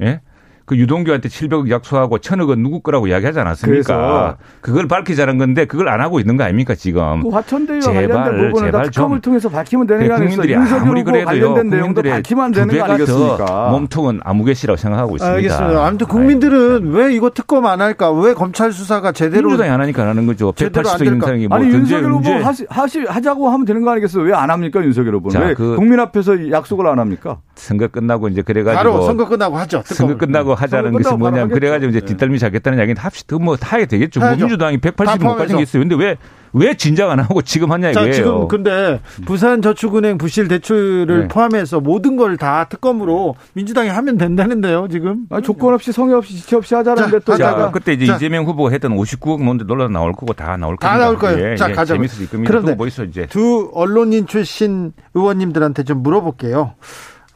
예? 0.01 0.21
그 0.67 0.79
유동규한테 0.79 1.29
700억 1.29 1.69
약속하고 1.71 2.19
1,000억은 2.19 2.59
누구 2.61 2.81
거라고 2.81 3.07
이야기하지 3.07 3.39
않았습니까? 3.41 3.75
그래서- 3.85 4.37
그걸 4.63 4.89
밝히자는 4.89 5.37
건데 5.37 5.67
그걸 5.67 5.89
안 5.91 6.01
하고 6.01 6.21
있는 6.21 6.39
거 6.39 6.45
아닙니까 6.45 6.75
지금? 6.75 7.23
그 7.23 7.29
화천대유와 7.29 7.81
제발, 7.83 8.09
관련된 8.09 8.49
부분을 8.49 8.73
다 8.73 8.79
제발 8.79 8.91
특검을 8.91 9.17
좀. 9.17 9.21
통해서 9.21 9.49
밝히면 9.51 9.87
되는 9.87 10.09
거 10.09 10.15
아니겠어요? 10.15 10.37
국민들이 10.37 10.55
아무리 10.75 11.01
후보 11.01 11.13
그래도요. 11.13 11.25
관련된 11.27 11.69
내용도 11.69 12.03
밝히면 12.03 12.53
두 12.53 12.61
되는 12.61 12.79
거 12.79 12.85
아니겠습니까? 12.85 13.69
몸통은 13.73 14.21
아무개시라고 14.25 14.77
생각하고 14.79 15.17
있습니다. 15.17 15.37
알겠습니다. 15.37 15.87
아무튼 15.87 16.07
국민들은 16.07 16.93
왜 16.93 17.15
이거 17.15 17.29
특검 17.31 17.67
안 17.67 17.83
할까? 17.83 18.11
왜 18.13 18.33
검찰 18.33 18.73
수사가 18.73 19.13
제대로 19.13 19.49
민주당이 19.49 19.71
안 19.71 19.81
하니까 19.83 20.03
안 20.03 20.09
하는 20.09 20.27
거죠. 20.27 20.53
제대로 20.57 20.89
안 20.89 20.97
180석 20.97 21.01
있는 21.01 21.13
될까? 21.19 21.27
사람이 21.27 21.49
뭐 21.49 21.59
아니 21.59 21.67
윤석열 21.69 22.11
후보 22.13 22.31
하시, 22.43 22.67
하시, 22.71 23.01
하자고 23.05 23.51
하면 23.51 23.67
되는 23.67 23.83
거 23.83 23.91
아니겠어요? 23.91 24.25
왜 24.25 24.33
안 24.33 24.49
합니까 24.51 24.83
윤석열 24.83 25.15
후보는? 25.17 25.39
자, 25.39 25.47
왜 25.47 25.55
그- 25.55 25.77
국민 25.77 26.01
앞에서 26.01 26.51
약속을 26.51 26.87
안 26.87 26.99
합니까? 26.99 27.39
선거 27.55 27.87
끝나고 27.89 28.29
이제 28.29 28.41
그래가지고 28.43 28.77
바로 28.79 29.03
선거 29.05 29.29
끝나고 29.29 29.57
하죠. 29.59 29.83
선거 29.85 30.15
특검을. 30.15 30.19
끝나고 30.19 30.54
하자는 30.55 30.93
선거 30.93 30.99
것이 31.03 31.17
뭐냐면 31.17 31.49
바로 31.49 31.59
그래가지고 31.61 31.91
이제 31.91 31.99
하겠죠. 31.99 32.15
뒷덜미 32.15 32.39
잡겠다는 32.39 32.79
이야기는 32.79 33.01
합시다. 33.01 33.37
뭐 33.39 33.57
하게 33.61 33.87
되겠죠. 33.87 34.21
뭐 34.21 34.29
해야죠. 34.31 34.45
민주당이 34.47 34.81
다 34.81 34.91
180못 34.91 35.19
포함해서. 35.21 35.37
가진 35.37 35.57
게 35.57 35.63
있어요. 35.63 35.83
근데 35.83 35.95
왜, 35.97 36.17
왜 36.53 36.75
진작 36.77 37.11
안 37.11 37.19
하고 37.21 37.43
지금 37.43 37.73
하냐 37.73 37.93
자, 37.93 38.01
이거예요. 38.01 38.13
지금 38.13 38.49
근데 38.49 39.01
부산저축은행 39.27 40.19
부실 40.19 40.47
대출을 40.49 41.23
네. 41.23 41.29
포함해서 41.29 41.81
모든 41.81 42.17
걸 42.17 42.35
다 42.37 42.65
특검으로 42.69 43.37
민주당이 43.55 43.89
하면 43.89 44.19
된다는데요, 44.19 44.89
지금. 44.89 45.27
아니, 45.31 45.43
조건 45.43 45.73
없이 45.75 45.93
성의 45.93 46.15
없이 46.17 46.35
지체 46.35 46.57
없이 46.57 46.75
하자는데 46.75 47.21
또 47.21 47.37
자, 47.37 47.51
제가 47.51 47.71
그때 47.71 47.93
이제 47.93 48.07
자. 48.07 48.17
이재명 48.17 48.45
후보가 48.45 48.71
했던 48.71 48.93
59억 48.97 49.43
논도 49.45 49.67
놀라 49.67 49.89
나올 49.89 50.13
거고 50.13 50.33
다 50.33 50.57
나올 50.57 50.77
다 50.77 50.89
겁니다. 50.89 51.05
나올 51.05 51.19
거예요. 51.19 51.53
예, 51.53 51.57
자, 51.57 51.71
예, 51.71 51.75
가자고요. 51.75 52.07
재밌을 52.09 52.29
겁니다. 52.29 52.49
그런데 52.51 52.65
그런데 52.67 52.75
뭐 52.77 52.87
있어 52.89 53.05
이제. 53.05 53.27
두 53.27 53.71
언론인 53.75 54.27
출신 54.27 54.93
의원님들한테 55.15 55.85
좀 55.85 56.03
물어볼게요. 56.03 56.75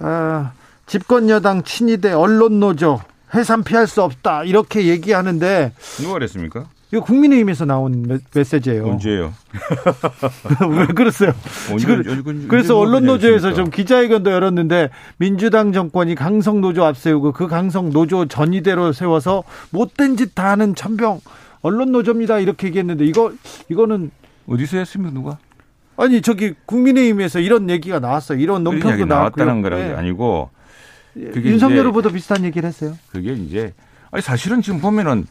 아, 0.00 0.52
집권 0.88 1.28
여당 1.28 1.62
친이대 1.62 2.12
언론 2.12 2.58
노조 2.60 3.00
해산 3.34 3.62
피할 3.62 3.86
수 3.86 4.02
없다 4.02 4.44
이렇게 4.44 4.86
얘기하는데 4.86 5.72
누가 6.00 6.14
그랬습니까? 6.14 6.64
이거 6.90 7.02
국민의힘에서 7.04 7.66
나온 7.66 8.02
메, 8.08 8.16
메시지예요. 8.34 8.86
언제예요? 8.86 9.34
왜 10.70 10.86
그랬어요? 10.86 11.34
지금 11.78 12.48
그래서 12.48 12.78
언론 12.78 13.04
노조에서 13.04 13.48
그랬습니까? 13.50 13.54
좀 13.56 13.70
기자회견도 13.70 14.30
열었는데 14.30 14.88
민주당 15.18 15.72
정권이 15.74 16.14
강성 16.14 16.62
노조 16.62 16.84
앞세우고 16.86 17.32
그 17.32 17.46
강성 17.46 17.90
노조 17.90 18.24
전이대로 18.24 18.94
세워서 18.94 19.44
못된 19.70 20.16
짓 20.16 20.34
다 20.34 20.48
하는 20.50 20.74
천병 20.74 21.20
언론 21.60 21.92
노조입니다 21.92 22.38
이렇게 22.38 22.68
얘기했는데 22.68 23.04
이거 23.04 23.32
이거는 23.68 24.10
어디서 24.48 24.78
했습니까 24.78 25.12
누가? 25.12 25.36
아니 25.98 26.22
저기 26.22 26.54
국민의힘에서 26.64 27.40
이런 27.40 27.68
얘기가 27.68 27.98
나왔어요. 27.98 28.38
이런 28.38 28.64
논평도. 28.64 29.04
나왔다는 29.04 29.60
거는 29.60 29.88
네. 29.88 29.94
아니고 29.94 30.48
윤석열 31.36 31.78
이제- 31.78 31.86
후보도 31.86 32.10
비슷한 32.10 32.44
얘기를 32.44 32.66
했어요. 32.68 32.94
그게 33.12 33.32
이제 33.32 33.72
아니 34.10 34.22
사실은 34.22 34.62
지금 34.62 34.80
보면은 34.80 35.26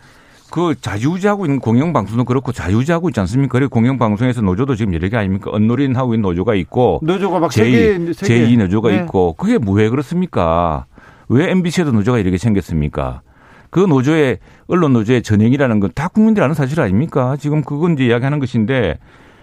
그 0.50 0.76
자유지하고 0.80 1.46
있는 1.46 1.60
공영방송도 1.60 2.24
그렇고 2.24 2.52
자유지하고 2.54 3.10
있지 3.10 3.20
않습니까? 3.20 3.52
그리고 3.52 3.70
공영방송에서 3.72 4.42
노조도 4.42 4.76
지금 4.76 4.94
여러 4.94 5.10
개 5.10 5.18
아닙니까? 5.18 5.50
언노린 5.52 5.96
하고 5.96 6.14
있는 6.14 6.22
노조가 6.22 6.56
있고 6.56 7.00
노조가 7.04 7.40
막세 7.40 7.64
제2, 7.66 7.72
개, 8.08 8.14
세 8.14 8.28
개. 8.28 8.46
제2 8.48 8.58
노조가 8.60 8.90
네. 8.92 8.96
있고 8.98 9.34
그게 9.34 9.58
왜 9.70 9.90
그렇습니까? 9.90 10.86
왜 11.28 11.52
MBC에도 11.52 11.92
노조가 11.92 12.20
이렇게 12.20 12.38
생겼습니까? 12.38 13.22
그 13.70 13.82
노조의 13.82 14.38
언론 14.68 14.94
노조의 14.94 15.22
전행이라는 15.24 15.82
건 15.82 15.92
다 15.94 16.08
국민들이 16.08 16.42
아는 16.44 16.56
사실 16.56 16.80
아닙니까? 16.80 17.36
지금 17.38 17.62
그건 17.64 17.94
이제 17.94 18.06
이야기하는 18.06 18.40
것인데 18.40 18.98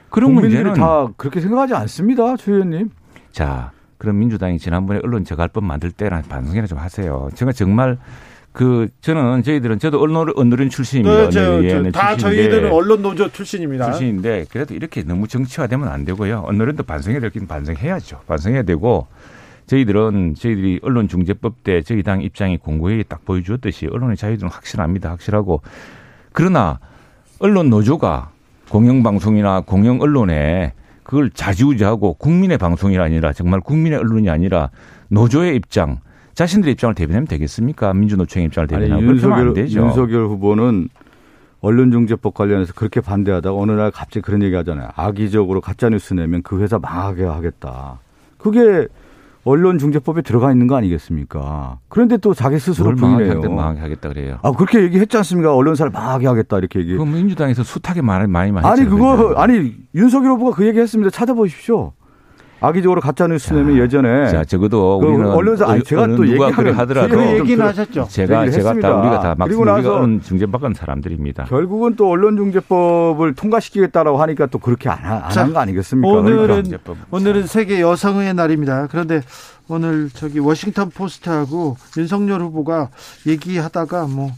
그런 0.09 0.33
문제는 0.33 0.73
다 0.75 1.09
그렇게 1.19 1.41
생각하지 1.43 1.75
않습니다, 1.75 2.37
최 2.39 2.53
의원님. 2.53 2.89
자, 3.33 3.73
그럼 3.99 4.19
민주당이 4.19 4.59
지난번에 4.59 5.01
언론 5.03 5.25
저갈법 5.25 5.65
만들 5.65 5.91
때랑 5.91 6.23
반성이나 6.23 6.67
좀 6.67 6.79
하세요. 6.79 7.29
제가 7.35 7.53
정말 7.53 7.99
그 8.53 8.89
저는 9.01 9.43
저희들은 9.43 9.81
저도 9.81 10.01
언론 10.01 10.33
언론 10.37 10.71
출신입니다. 10.71 11.25
네, 11.25 11.31
저, 11.31 11.55
언론 11.55 11.85
저, 11.85 11.91
다 11.91 12.17
저희들은 12.17 12.71
언론 12.71 13.03
노조 13.03 13.29
출신입니다. 13.29 13.87
출신인데 13.87 14.47
그래도 14.51 14.75
이렇게 14.75 15.03
너무 15.03 15.27
정치화되면 15.27 15.89
안 15.89 16.05
되고요. 16.05 16.45
언론도 16.47 16.85
반성해야 16.85 17.21
될긴 17.21 17.49
반성해야죠. 17.49 18.21
반성해야 18.29 18.63
되고 18.63 19.09
저희들은 19.67 20.35
저희들이 20.37 20.81
언론 20.83 21.09
중재법 21.09 21.65
때 21.65 21.83
저희 21.83 22.03
당 22.03 22.23
입장이 22.23 22.59
공고히 22.59 23.03
딱 23.03 23.25
보여주었듯이 23.25 23.89
언론의 23.91 24.17
자유는 24.17 24.49
확실합니다. 24.49 25.11
확실하고 25.11 25.63
그러나 26.33 26.79
언론 27.41 27.71
노조가 27.71 28.31
공영방송이나 28.69 29.63
공영 29.63 30.01
언론에 30.01 30.75
그걸 31.05 31.31
자지우지하고 31.31 32.15
국민의 32.15 32.59
방송이 32.59 32.99
아니라 32.99 33.33
정말 33.33 33.61
국민의 33.61 33.99
언론이 33.99 34.29
아니라 34.31 34.71
노조의 35.09 35.55
입장 35.57 36.01
자신들의 36.35 36.73
입장을 36.73 36.95
대변하면 36.97 37.29
되겠습니까? 37.29 37.95
민주노총의 37.95 38.47
입장을 38.47 38.67
아니, 38.75 38.85
대변하면 38.87 39.09
안 39.09 39.15
윤석열, 39.15 39.55
되죠. 39.55 39.81
윤석열 39.81 40.27
후보는 40.27 40.89
언론중재법 41.61 42.35
관련해서 42.35 42.75
그렇게 42.75 43.01
반대하다가 43.01 43.57
어느 43.57 43.73
날 43.73 43.91
갑자기 43.91 44.21
그런 44.21 44.43
얘기 44.43 44.55
하잖아요. 44.57 44.89
악의적으로 44.97 45.61
가짜뉴스 45.61 46.13
내면 46.15 46.43
그 46.43 46.61
회사 46.61 46.79
망하게 46.79 47.25
하겠다. 47.25 48.01
그게 48.37 48.89
언론 49.45 49.79
중재법에 49.79 50.23
들어가 50.23 50.51
있는 50.51 50.67
거 50.67 50.77
아니겠습니까? 50.77 51.79
그런데 51.89 52.17
또 52.17 52.33
자기 52.35 52.59
스스로 52.59 52.95
부인해요. 52.95 53.31
하겠다, 53.31 53.49
망하게 53.49 53.81
하겠다 53.81 54.09
그래요. 54.09 54.39
아, 54.43 54.53
그렇게 54.53 54.83
얘기했지 54.83 55.17
않습니까? 55.19 55.55
언론사를 55.55 55.93
망하게 55.93 56.27
하겠다. 56.27 56.59
이렇게 56.59 56.81
얘기. 56.81 56.97
그 56.97 57.03
민주당에서 57.03 57.63
숱하게 57.63 58.03
말 58.03 58.27
많이 58.27 58.53
많이 58.53 58.67
아니, 58.67 58.85
그거. 58.85 59.35
아니, 59.37 59.75
윤석열 59.95 60.33
후보가 60.33 60.57
그 60.57 60.67
얘기 60.67 60.79
했습니다. 60.79 61.11
찾아보십시오. 61.11 61.93
악의적으로 62.67 63.01
가짜 63.01 63.27
뉴스 63.27 63.53
내면 63.53 63.77
예전에. 63.79 64.31
자, 64.31 64.45
적어도 64.45 64.99
그 64.99 65.07
우리는 65.07 65.27
언론사, 65.31 65.67
아니, 65.69 65.83
제가 65.83 66.07
또 66.09 66.27
얘기하면 66.29 66.75
하더라도 66.75 67.09
그좀 67.09 67.25
얘기는 67.39 67.57
그- 67.57 67.63
하셨죠. 67.63 68.07
제가 68.11 68.51
제가 68.51 68.69
했습니다. 68.71 68.89
다 68.89 68.97
우리가 69.01 69.21
다막 69.21 69.49
그리고 69.49 69.63
우리가 69.63 70.07
중재받은 70.23 70.75
사람들입니다. 70.75 71.45
결국은 71.45 71.97
또 71.97 72.09
언론중재법을 72.11 73.35
통과시키겠다고 73.35 74.21
하니까 74.21 74.47
또 74.47 74.59
그렇게 74.59 74.89
안 74.89 75.31
자, 75.31 75.43
한거 75.43 75.61
아니겠습니까? 75.61 76.09
오늘은 76.09 76.47
그러니까. 76.47 76.95
오늘은 77.11 77.47
세계 77.47 77.81
여성의 77.81 78.35
날입니다. 78.35 78.89
그런데 78.91 79.23
오늘 79.69 80.11
저기 80.11 80.39
워싱턴 80.41 80.91
포스트하고 80.91 81.77
윤석열 81.97 82.43
후보가 82.43 82.91
얘기하다가 83.27 84.07
뭐 84.09 84.31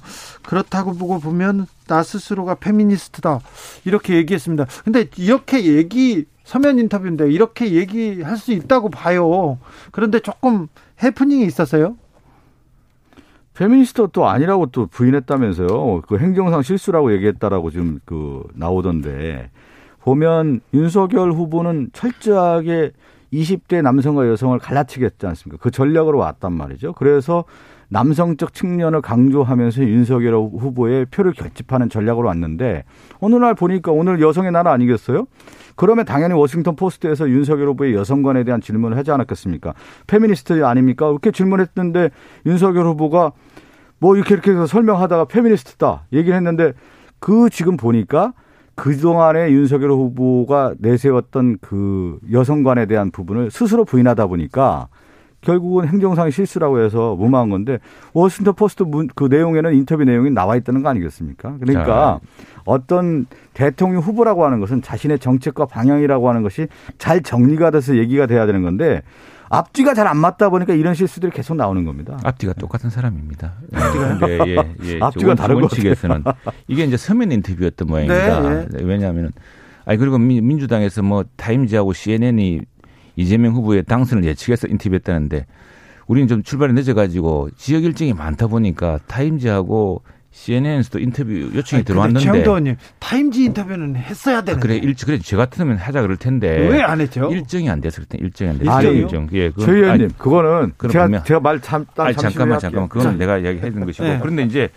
그렇다고 0.45 0.95
보고 0.95 1.19
보면 1.19 1.67
나 1.89 2.03
스스로가 2.03 2.55
페미니스트다 2.57 3.41
이렇게 3.85 4.15
얘기했습니다. 4.17 4.67
근데 4.85 5.07
이렇게 5.17 5.65
얘기 5.65 6.25
서면 6.47 6.79
인터뷰인데 6.79 7.29
이렇게 7.33 7.73
얘기할 7.73 8.37
수 8.37 8.53
있다고 8.53 8.89
봐요. 8.89 9.59
그런데 9.91 10.21
조금 10.21 10.69
해프닝이 11.03 11.45
있었어요. 11.45 11.97
페미니스트 13.55 14.09
또 14.13 14.29
아니라고 14.29 14.67
또 14.67 14.87
부인했다면서요. 14.87 16.03
그 16.03 16.19
행정상 16.19 16.63
실수라고 16.63 17.13
얘기했다라고 17.15 17.73
지금 17.73 17.99
그 18.05 18.45
나오던데 18.55 19.51
보면 20.03 20.61
윤석열 20.73 21.33
후보는 21.33 21.91
철저하게 21.93 22.93
20대 23.33 23.83
남성과 23.83 24.29
여성을 24.29 24.57
갈라치기했지 24.61 25.27
않습니까? 25.27 25.61
그 25.61 25.73
전략으로 25.73 26.19
왔단 26.19 26.53
말이죠. 26.53 26.93
그래서 26.93 27.45
남성적 27.89 28.53
측면을 28.53 29.01
강조하면서 29.01 29.83
윤석열 29.83 30.35
후보의 30.35 31.07
표를 31.07 31.33
결집하는 31.33 31.89
전략으로 31.89 32.29
왔는데 32.29 32.85
어느 33.21 33.35
날 33.37 33.55
보니까 33.55 33.93
오늘 33.93 34.21
여성의 34.21 34.53
날 34.53 34.67
아니겠어요? 34.67 35.27
그러면 35.77 36.05
당연히 36.05 36.35
워싱턴 36.35 36.75
포스트에서 36.75 37.29
윤석열 37.29 37.69
후보의 37.69 37.95
여성관에 37.95 38.45
대한 38.45 38.61
질문을 38.61 38.97
하지 38.97 39.11
않았겠습니까? 39.11 39.75
페미니스트 40.07 40.65
아닙니까? 40.65 41.09
이렇게 41.09 41.31
질문했는데 41.31 42.11
윤석열 42.47 42.87
후보가 42.87 43.33
뭐 43.99 44.17
이렇게 44.17 44.35
이렇게 44.35 44.51
해서 44.51 44.67
설명하다가 44.67 45.27
페미니스트다 45.27 46.07
얘기를 46.13 46.37
했는데 46.37 46.73
그 47.21 47.49
지금 47.51 47.77
보니까 47.77 48.33
그동안에 48.75 49.51
윤석열 49.53 49.91
후보가 49.91 50.75
내세웠던 50.79 51.59
그 51.61 52.19
여성관에 52.31 52.87
대한 52.87 53.11
부분을 53.11 53.51
스스로 53.51 53.85
부인하다 53.85 54.27
보니까 54.27 54.89
결국은 55.47 55.87
행정상의 55.87 56.33
실수라고 56.33 56.81
해서 56.81 57.15
무마한 57.15 57.49
건데 57.51 57.79
워싱턴 58.13 58.55
포스트 58.55 58.83
문, 58.83 59.07
그 59.15 59.25
내용에는 59.31 59.75
인터뷰 59.75 60.03
내용이 60.03 60.31
나와 60.31 60.57
있다는 60.57 60.83
거 60.83 60.89
아니겠습니까? 60.89 61.57
그러니까 61.61 62.19
어떤 62.65 63.27
대통령 63.55 64.03
후보라고 64.03 64.45
하는 64.45 64.59
것은 64.59 64.83
자신의 64.83 65.21
정책과 65.21 65.67
방향이라고 65.67 66.29
하는 66.29 66.43
것이 66.43 66.67
잘 66.99 67.23
정리가 67.23 67.71
돼서 67.71 67.97
얘기가 67.97 68.27
돼야 68.27 68.45
되는 68.47 68.63
건데 68.63 69.03
앞뒤가 69.49 69.95
잘 69.95 70.09
안 70.09 70.17
맞다 70.17 70.49
보니까 70.51 70.75
이런 70.75 70.95
실수들이 70.95 71.31
계속 71.31 71.55
나오는 71.57 71.85
겁니다. 71.85 72.19
앞뒤가 72.25 72.53
똑같은 72.55 72.91
사람입니다. 72.91 73.53
예, 74.27 74.39
예, 74.49 74.57
예. 74.83 74.99
앞뒤가 75.01 75.29
원- 75.29 75.37
다른 75.37 75.55
것 75.61 75.63
원칙에서는 75.73 76.25
이게 76.67 76.83
이제 76.83 76.97
서면 76.97 77.31
인터뷰였던 77.31 77.87
모양입니다. 77.87 78.41
네, 78.67 78.79
왜냐하면 78.83 79.31
아니 79.85 79.99
그리고 79.99 80.19
민- 80.19 80.45
민주당에서 80.45 81.03
뭐 81.05 81.25
타임즈하고 81.37 81.93
CNN이 81.93 82.63
이재명 83.17 83.55
후보의 83.55 83.85
당선을 83.85 84.25
예측해서 84.25 84.69
인터뷰했다는데 84.69 85.47
우리는 86.07 86.29
좀 86.29 86.43
출발이 86.43 86.73
늦어가지고 86.75 87.51
지역 87.57 87.83
일정이 87.85 88.13
많다 88.13 88.47
보니까 88.47 89.01
타임즈하고 89.09 90.03
CNN에서도 90.31 90.99
인터뷰 90.99 91.33
요청이 91.55 91.83
들어왔는데 91.85 92.21
최영도 92.21 92.51
의원님 92.51 92.77
타임지 92.99 93.45
인터뷰는 93.45 93.97
했어야 93.97 94.39
아, 94.39 94.41
되는데. 94.43 94.61
그래. 94.69 94.77
일 94.77 94.95
그래. 94.95 95.19
저 95.23 95.39
같으면 95.39 95.79
하자 95.79 96.03
그럴 96.03 96.19
텐데. 96.19 96.69
왜 96.69 96.83
안 96.83 97.01
했죠? 97.01 97.31
일정이 97.33 97.71
안 97.71 97.81
됐을 97.81 98.05
때 98.05 98.19
일정이 98.21 98.51
안 98.51 98.69
아니, 98.69 98.87
때 98.87 98.93
일정 98.95 99.29
예 99.33 99.49
그건- 99.49 99.65
최 99.65 99.73
의원님 99.73 100.05
아니, 100.05 100.19
그거는 100.19 100.73
제가 100.91 101.07
보면- 101.09 101.25
제가 101.25 101.41
말참 101.41 101.87
아니 101.97 102.15
잠깐만 102.15 102.59
잠깐만 102.59 102.83
할게요. 102.83 102.89
그건 102.91 103.19
내가 103.19 103.39
이야기해 103.39 103.71
준 103.73 103.87
것이고. 103.87 104.05
네. 104.05 104.19
그런데 104.21 104.43
이제 104.43 104.69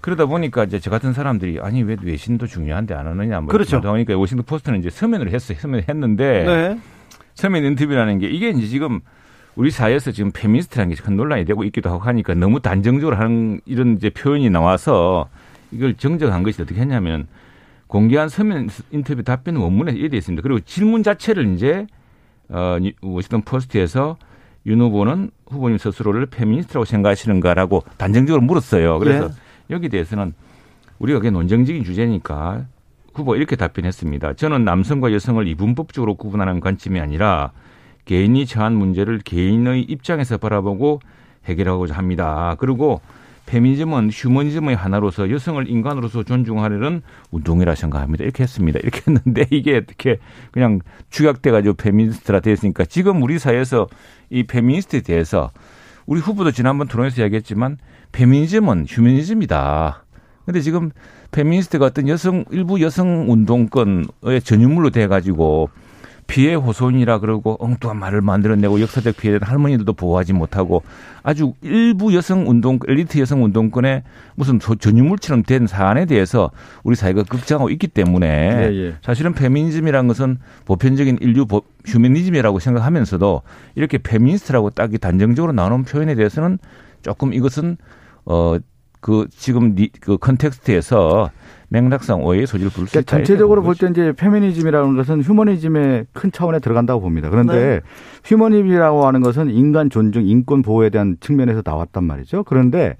그러다 0.00 0.26
보니까 0.26 0.64
이제 0.64 0.80
저 0.80 0.90
같은 0.90 1.12
사람들이 1.12 1.60
아니 1.62 1.82
왜 1.84 1.96
외신도 2.02 2.48
중요한데 2.48 2.94
안 2.94 3.06
하느냐 3.06 3.40
뭐 3.40 3.50
그렇죠. 3.52 3.80
그러니까 3.80 4.18
워싱턴 4.18 4.44
포스트는 4.46 4.80
이제 4.80 4.90
서면으로 4.90 5.30
했어요. 5.30 5.56
서면 5.60 5.84
했는데 5.88 6.44
네. 6.44 6.78
서면 7.38 7.64
인터뷰라는 7.64 8.18
게 8.18 8.28
이게 8.28 8.50
이제 8.50 8.66
지금 8.66 8.98
우리 9.54 9.70
사회에서 9.70 10.10
지금 10.10 10.32
페미니스트라는 10.32 10.92
게 10.92 11.00
큰 11.00 11.16
논란이 11.16 11.44
되고 11.44 11.62
있기도 11.62 11.88
하고 11.88 12.02
하니까 12.02 12.34
너무 12.34 12.58
단정적으로 12.58 13.16
하는 13.16 13.60
이런 13.64 13.96
이제 13.96 14.10
표현이 14.10 14.50
나와서 14.50 15.28
이걸 15.70 15.94
정정한 15.94 16.42
것이 16.42 16.60
어떻게 16.60 16.80
했냐면 16.80 17.28
공개한 17.86 18.28
서면 18.28 18.68
인터뷰 18.90 19.22
답변 19.22 19.54
원문에 19.54 19.92
이래 19.92 20.16
있습니다. 20.16 20.42
그리고 20.42 20.58
질문 20.60 21.04
자체를 21.04 21.54
이제 21.54 21.86
어 22.48 22.76
워싱턴 23.02 23.42
포스트에서 23.42 24.16
윤 24.66 24.80
후보는 24.80 25.30
후보님 25.46 25.78
스스로를 25.78 26.26
페미니스트라고 26.26 26.84
생각하시는가라고 26.84 27.84
단정적으로 27.98 28.42
물었어요. 28.42 28.98
그래서 28.98 29.30
여기 29.70 29.88
대해서는 29.88 30.34
우리가 30.98 31.20
그게 31.20 31.30
논쟁적인 31.30 31.84
주제니까 31.84 32.66
후보 33.18 33.34
이렇게 33.34 33.56
답변했습니다. 33.56 34.34
저는 34.34 34.64
남성과 34.64 35.12
여성을 35.12 35.46
이분법적으로 35.48 36.14
구분하는 36.14 36.60
관점이 36.60 37.00
아니라 37.00 37.50
개인이 38.04 38.46
처한 38.46 38.74
문제를 38.74 39.18
개인의 39.18 39.82
입장에서 39.82 40.38
바라보고 40.38 41.00
해결하고자 41.44 41.94
합니다. 41.94 42.54
그리고 42.58 43.00
페미니즘은 43.46 44.10
휴머니즘의 44.12 44.76
하나로서 44.76 45.30
여성을 45.30 45.68
인간으로서 45.68 46.22
존중하려는 46.22 47.02
운동이라 47.30 47.74
생각합니다. 47.74 48.22
이렇게 48.22 48.42
했습니다. 48.44 48.78
이렇게 48.78 49.02
했는데 49.06 49.46
이게 49.50 49.78
어떻게 49.78 50.18
그냥 50.52 50.80
축약돼가지고 51.10 51.74
페미니스트라 51.74 52.40
됐으니까 52.40 52.84
지금 52.84 53.22
우리 53.22 53.38
사회에서 53.38 53.88
이 54.30 54.44
페미니스트에 54.44 55.00
대해서 55.00 55.50
우리 56.06 56.20
후보도 56.20 56.52
지난번 56.52 56.88
토론에서 56.88 57.22
이야기했지만 57.22 57.78
페미니즘은 58.12 58.86
휴머니즘이다. 58.88 60.04
근데 60.44 60.60
지금 60.60 60.90
페미니스트가 61.30 61.86
어떤 61.86 62.08
여성 62.08 62.44
일부 62.50 62.80
여성 62.80 63.30
운동권의 63.30 64.40
전유물로 64.44 64.90
돼 64.90 65.06
가지고 65.06 65.70
피해 66.26 66.54
호소인이라 66.54 67.20
그러고 67.20 67.56
엉뚱한 67.58 67.96
말을 67.98 68.20
만들어내고 68.20 68.82
역사적 68.82 69.16
피해된 69.16 69.40
할머니들도 69.48 69.94
보호하지 69.94 70.34
못하고 70.34 70.82
아주 71.22 71.54
일부 71.62 72.14
여성 72.14 72.46
운동 72.50 72.78
엘리트 72.86 73.18
여성 73.18 73.42
운동권의 73.44 74.02
무슨 74.34 74.58
소- 74.60 74.74
전유물처럼 74.74 75.44
된 75.44 75.66
사안에 75.66 76.04
대해서 76.04 76.50
우리 76.84 76.96
사회가 76.96 77.22
걱정하고 77.22 77.70
있기 77.70 77.86
때문에 77.88 78.26
예, 78.28 78.74
예. 78.74 78.94
사실은 79.00 79.32
페미니즘이라는 79.32 80.06
것은 80.06 80.36
보편적인 80.66 81.18
인류 81.22 81.46
보- 81.46 81.62
휴머니즘이라고 81.86 82.58
생각하면서도 82.58 83.40
이렇게 83.74 83.96
페미니스트라고 83.96 84.68
딱이 84.70 84.98
단정적으로 84.98 85.52
나오는 85.52 85.84
표현에 85.84 86.14
대해서는 86.14 86.58
조금 87.00 87.32
이것은 87.32 87.78
어 88.26 88.58
그 89.00 89.26
지금 89.30 89.74
니- 89.74 89.90
그 90.00 90.16
context에서 90.18 91.30
맥락상 91.70 92.24
오해의 92.24 92.46
소지를 92.46 92.70
부를 92.70 92.86
수 92.88 92.92
그러니까 92.92 93.00
있다. 93.00 93.16
전체적으로 93.18 93.62
볼 93.62 93.74
때 93.74 93.88
이제 93.90 94.12
페미니즘이라는 94.12 94.96
것은 94.96 95.22
휴머니즘의 95.22 96.06
큰 96.14 96.32
차원에 96.32 96.60
들어간다고 96.60 97.00
봅니다. 97.00 97.28
그런데 97.28 97.52
네. 97.54 97.80
휴머니즘이라고 98.24 99.06
하는 99.06 99.20
것은 99.20 99.50
인간 99.50 99.90
존중, 99.90 100.26
인권 100.26 100.62
보호에 100.62 100.88
대한 100.90 101.16
측면에서 101.20 101.62
나왔단 101.64 102.04
말이죠. 102.04 102.44
그런데 102.44 102.96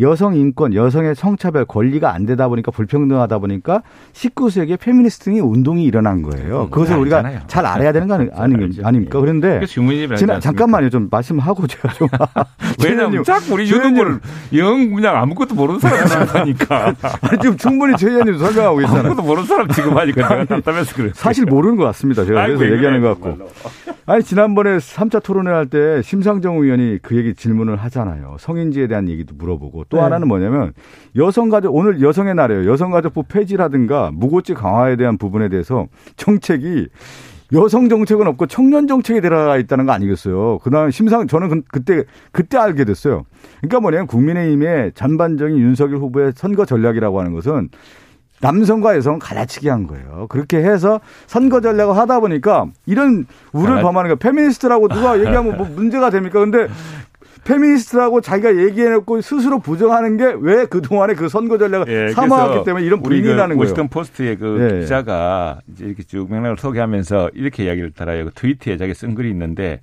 여성 0.00 0.34
인권, 0.36 0.74
여성의 0.74 1.14
성차별 1.14 1.64
권리가 1.64 2.12
안 2.14 2.26
되다 2.26 2.48
보니까 2.48 2.70
불평등하다 2.70 3.38
보니까 3.38 3.82
19세기에 4.12 4.78
페미니스트 4.80 5.24
등 5.32 5.52
운동이 5.52 5.84
일어난 5.84 6.22
거예요. 6.22 6.68
그것을 6.70 6.96
우리가 6.98 7.18
알잖아요. 7.18 7.40
잘 7.46 7.66
알아야 7.66 7.92
되는 7.92 8.08
거 8.08 8.14
아니, 8.14 8.28
아니, 8.34 8.54
아닙니까? 8.82 9.20
그런데 9.20 9.56
그래서 9.56 9.80
유문입을 9.80 10.16
지난 10.16 10.40
잠깐만요. 10.40 10.90
좀 10.90 11.08
말씀하고 11.10 11.66
제가 11.66 11.92
좀 11.94 12.08
왜냐면 12.84 13.24
자꾸 13.24 13.54
우리 13.54 13.64
유튜브를 13.70 14.20
영 14.56 14.92
그냥 14.94 15.16
아무것도 15.16 15.54
모르는 15.54 15.80
사람 15.80 16.26
하니까 16.28 16.86
아니, 17.22 17.38
지금 17.40 17.56
충분히 17.56 17.96
최 17.96 18.08
의원님 18.08 18.38
설명하고 18.38 18.76
계시잖아요. 18.78 19.06
아무것도 19.06 19.26
모르는 19.26 19.46
사람 19.46 19.68
지금 19.68 19.96
하니까 19.96 20.28
내가 20.28 20.44
답답해서 20.46 20.94
그래. 20.94 21.10
사실 21.14 21.44
모르는 21.44 21.76
것 21.76 21.84
같습니다. 21.84 22.24
제가 22.24 22.42
아이고, 22.42 22.58
그래서 22.58 22.74
얘기하는 22.76 23.00
것 23.02 23.08
같고. 23.20 23.50
아니 24.06 24.22
지난번에 24.24 24.78
3차 24.78 25.22
토론회 25.22 25.50
할 25.50 25.62
때 25.72 26.02
심상정 26.02 26.56
의원이 26.58 26.98
그 27.02 27.16
얘기 27.16 27.34
질문을 27.34 27.76
하잖아요. 27.76 28.36
성인지에 28.40 28.88
대한 28.88 29.08
얘기도 29.08 29.34
물어보고 29.36 29.81
또 29.88 29.96
네. 29.98 30.02
하나는 30.02 30.28
뭐냐면 30.28 30.72
여성가족 31.16 31.74
오늘 31.74 32.00
여성의 32.02 32.34
날이에요. 32.34 32.70
여성가족부 32.70 33.24
폐지라든가 33.24 34.10
무고죄 34.12 34.54
강화에 34.54 34.96
대한 34.96 35.18
부분에 35.18 35.48
대해서 35.48 35.86
정책이 36.16 36.88
여성 37.54 37.90
정책은 37.90 38.26
없고 38.28 38.46
청년 38.46 38.86
정책에 38.88 39.20
들어가 39.20 39.58
있다는 39.58 39.84
거 39.84 39.92
아니겠어요. 39.92 40.58
그다음 40.60 40.90
심상 40.90 41.26
저는 41.26 41.48
그- 41.50 41.62
그때 41.70 42.04
그때 42.32 42.56
알게 42.56 42.84
됐어요. 42.84 43.24
그러니까 43.60 43.80
뭐냐면 43.80 44.06
국민의힘의 44.06 44.92
전반적인 44.94 45.58
윤석열 45.58 45.98
후보의 45.98 46.32
선거 46.34 46.64
전략이라고 46.64 47.18
하는 47.20 47.32
것은 47.32 47.68
남성과 48.40 48.96
여성은 48.96 49.18
갈라치기 49.20 49.68
한 49.68 49.86
거예요. 49.86 50.26
그렇게 50.28 50.56
해서 50.58 51.00
선거 51.26 51.60
전략을 51.60 51.96
하다 51.96 52.20
보니까 52.20 52.66
이런 52.86 53.24
우를 53.52 53.82
범하는 53.82 54.10
거 54.10 54.16
페미니스트라고 54.16 54.88
누가 54.88 55.16
얘기하면 55.20 55.56
뭐 55.58 55.66
문제가 55.68 56.10
됩니까? 56.10 56.40
근데 56.40 56.66
페미니스트라고 57.44 58.20
자기가 58.20 58.56
얘기해놓고 58.56 59.20
스스로 59.20 59.58
부정하는 59.58 60.16
게 60.16 60.32
왜 60.40 60.64
그동안에 60.66 61.14
그 61.14 61.28
선거 61.28 61.58
전략을 61.58 61.86
예, 61.88 62.14
그래서 62.14 62.64
때문에 62.64 62.84
이런 62.84 63.02
불이익이 63.02 63.26
그 63.26 63.56
거예요. 63.56 63.58
워싱턴 63.60 63.88
포스트의 63.88 64.36
그 64.38 64.70
예. 64.76 64.80
기자가 64.80 65.60
이제 65.72 65.84
이렇게 65.86 66.02
쭉 66.04 66.30
맥락을 66.30 66.56
소개하면서 66.56 67.30
이렇게 67.34 67.64
이야기를 67.64 67.92
따라요. 67.92 68.26
그 68.26 68.30
트위터에 68.34 68.76
자기 68.76 68.94
쓴 68.94 69.14
글이 69.14 69.28
있는데 69.30 69.80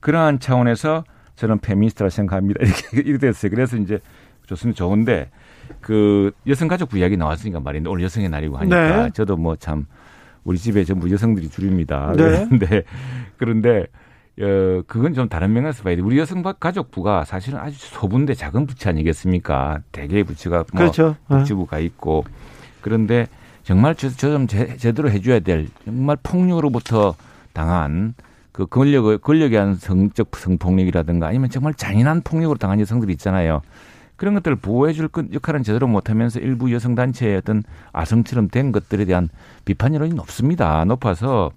그러한 0.00 0.38
차원에서 0.40 1.04
저는 1.36 1.58
페미니스트라 1.58 2.10
생각합니다. 2.10 2.60
이렇게 2.64 3.08
이렇게 3.08 3.26
됐어요. 3.26 3.50
그래서 3.50 3.76
이제 3.76 3.98
좋습니다. 4.46 4.78
좋은데 4.78 5.30
그 5.80 6.32
여성가족부 6.46 6.98
이야기 6.98 7.16
나왔으니까 7.16 7.60
말인데 7.60 7.88
오늘 7.90 8.04
여성의 8.04 8.28
날이고 8.28 8.56
하니까 8.56 9.04
네. 9.04 9.10
저도 9.12 9.36
뭐 9.36 9.56
참 9.56 9.86
우리 10.44 10.58
집에 10.58 10.84
전부 10.84 11.10
여성들이 11.10 11.50
주류입니다. 11.50 12.12
네. 12.16 12.46
그런데 12.58 12.82
그런데 13.36 13.86
어 14.40 14.82
그건 14.86 15.12
좀 15.14 15.28
다른 15.28 15.52
면에서 15.52 15.82
봐야 15.82 15.96
돼. 15.96 16.02
우리 16.02 16.18
여성 16.18 16.42
가족부가 16.42 17.24
사실은 17.24 17.58
아주 17.58 17.76
소분대 17.78 18.34
작은 18.34 18.66
부처 18.66 18.88
아니겠습니까? 18.90 19.80
대개 19.92 20.22
부처가 20.22 20.64
뭐 20.72 20.80
그렇죠. 20.80 21.16
네. 21.28 21.36
복지부가 21.38 21.78
있고 21.80 22.24
그런데 22.80 23.26
정말 23.64 23.94
저좀 23.94 24.46
제대로 24.46 25.10
해줘야 25.10 25.40
될 25.40 25.68
정말 25.84 26.16
폭력으로부터 26.22 27.14
당한 27.52 28.14
그 28.52 28.66
권력을 28.66 29.16
권력에 29.18 29.56
의한 29.56 29.74
성적 29.74 30.34
성폭력이라든가 30.34 31.26
아니면 31.26 31.50
정말 31.50 31.74
잔인한 31.74 32.22
폭력으로 32.22 32.58
당한 32.58 32.80
여성들이 32.80 33.12
있잖아요. 33.12 33.60
그런 34.16 34.34
것들을 34.34 34.56
보호해줄 34.56 35.08
건- 35.08 35.28
역할은 35.32 35.62
제대로 35.62 35.86
못하면서 35.86 36.40
일부 36.40 36.72
여성 36.72 36.94
단체의 36.94 37.36
어떤 37.38 37.62
아성처럼 37.92 38.48
된 38.48 38.72
것들에 38.72 39.04
대한 39.04 39.28
비판 39.64 39.94
여론이 39.94 40.14
높습니다. 40.14 40.84
높아서 40.84 41.50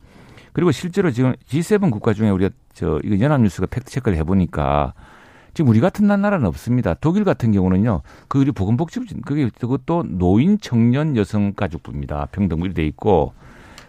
그리고 0.54 0.72
실제로 0.72 1.12
지금 1.12 1.34
G7 1.50 1.90
국가 1.92 2.14
중에 2.14 2.30
우리가 2.30 2.52
저 2.74 3.00
이거 3.04 3.20
연합뉴스가 3.20 3.68
팩트 3.68 3.92
체크를 3.92 4.18
해보니까 4.20 4.94
지금 5.54 5.70
우리 5.70 5.80
같은 5.80 6.08
나라는 6.08 6.46
없습니다. 6.48 6.96
독일 6.96 7.24
같은 7.24 7.52
경우는요, 7.52 8.02
그 8.28 8.40
우리 8.40 8.52
보건복지부 8.52 9.06
그게 9.24 9.50
그것도 9.60 10.04
노인 10.08 10.58
청년 10.60 11.16
여성 11.16 11.54
가족부입니다. 11.54 12.28
평등이 12.32 12.74
돼 12.74 12.86
있고 12.88 13.34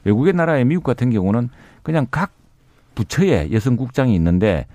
외국의 0.05 0.35
나라의 0.35 0.67
미국 0.67 0.85
같은 0.85 1.11
경우는 1.11 1.49
그냥 1.83 2.07
각 2.11 2.33
부처에 2.95 3.51
여성국장이 3.51 4.15
있는데 4.15 4.67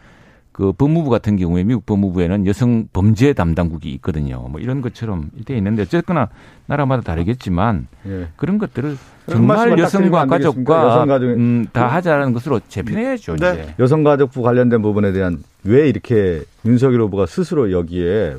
그 0.51 0.73
법무부 0.73 1.09
같은 1.09 1.37
경우에 1.37 1.63
미국 1.63 1.85
법무부에는 1.85 2.45
여성 2.47 2.87
범죄 2.91 3.33
담당국이 3.33 3.93
있거든요. 3.93 4.39
뭐 4.49 4.59
이런 4.59 4.81
것처럼 4.81 5.29
돼 5.45 5.55
있는데 5.55 5.83
어쨌거나 5.83 6.29
나라마다 6.65 7.01
다르겠지만 7.03 7.87
예. 8.07 8.27
그런 8.35 8.57
것들을 8.57 8.97
정말 9.29 9.57
딱 9.57 9.79
여성과 9.79 9.87
드리면 10.01 10.19
안 10.19 10.29
되겠습니까? 10.29 10.73
가족과 10.73 10.87
여성 10.87 11.07
가족이- 11.07 11.37
음, 11.37 11.67
다 11.71 11.87
하자는 11.87 12.33
것으로 12.33 12.59
재편해야죠. 12.67 13.35
네. 13.37 13.51
이제. 13.53 13.75
여성가족부 13.79 14.41
관련된 14.41 14.81
부분에 14.81 15.11
대한 15.11 15.43
왜 15.63 15.87
이렇게 15.89 16.43
윤석열 16.65 17.01
후보가 17.01 17.25
스스로 17.25 17.71
여기에 17.71 18.35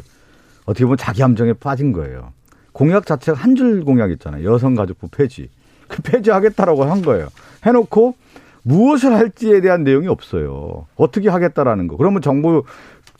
어떻게 0.67 0.85
보면 0.85 0.97
자기 0.97 1.23
함정에 1.23 1.53
빠진 1.55 1.93
거예요. 1.93 2.33
공약 2.73 3.07
자체가 3.07 3.39
한 3.39 3.57
줄 3.57 3.85
공약 3.85 4.11
있잖아요. 4.13 4.45
여성가족부 4.53 5.09
폐지. 5.09 5.49
그 5.89 6.03
폐지하겠다라고 6.03 6.85
한 6.85 7.03
거예요. 7.03 7.29
해놓고 7.67 8.15
무엇을 8.63 9.13
할지에 9.15 9.61
대한 9.61 9.83
내용이 9.85 10.07
없어요. 10.07 10.87
어떻게 10.97 11.29
하겠다라는 11.29 11.89
거. 11.89 11.97
그러면 11.97 12.23
정부 12.23 12.63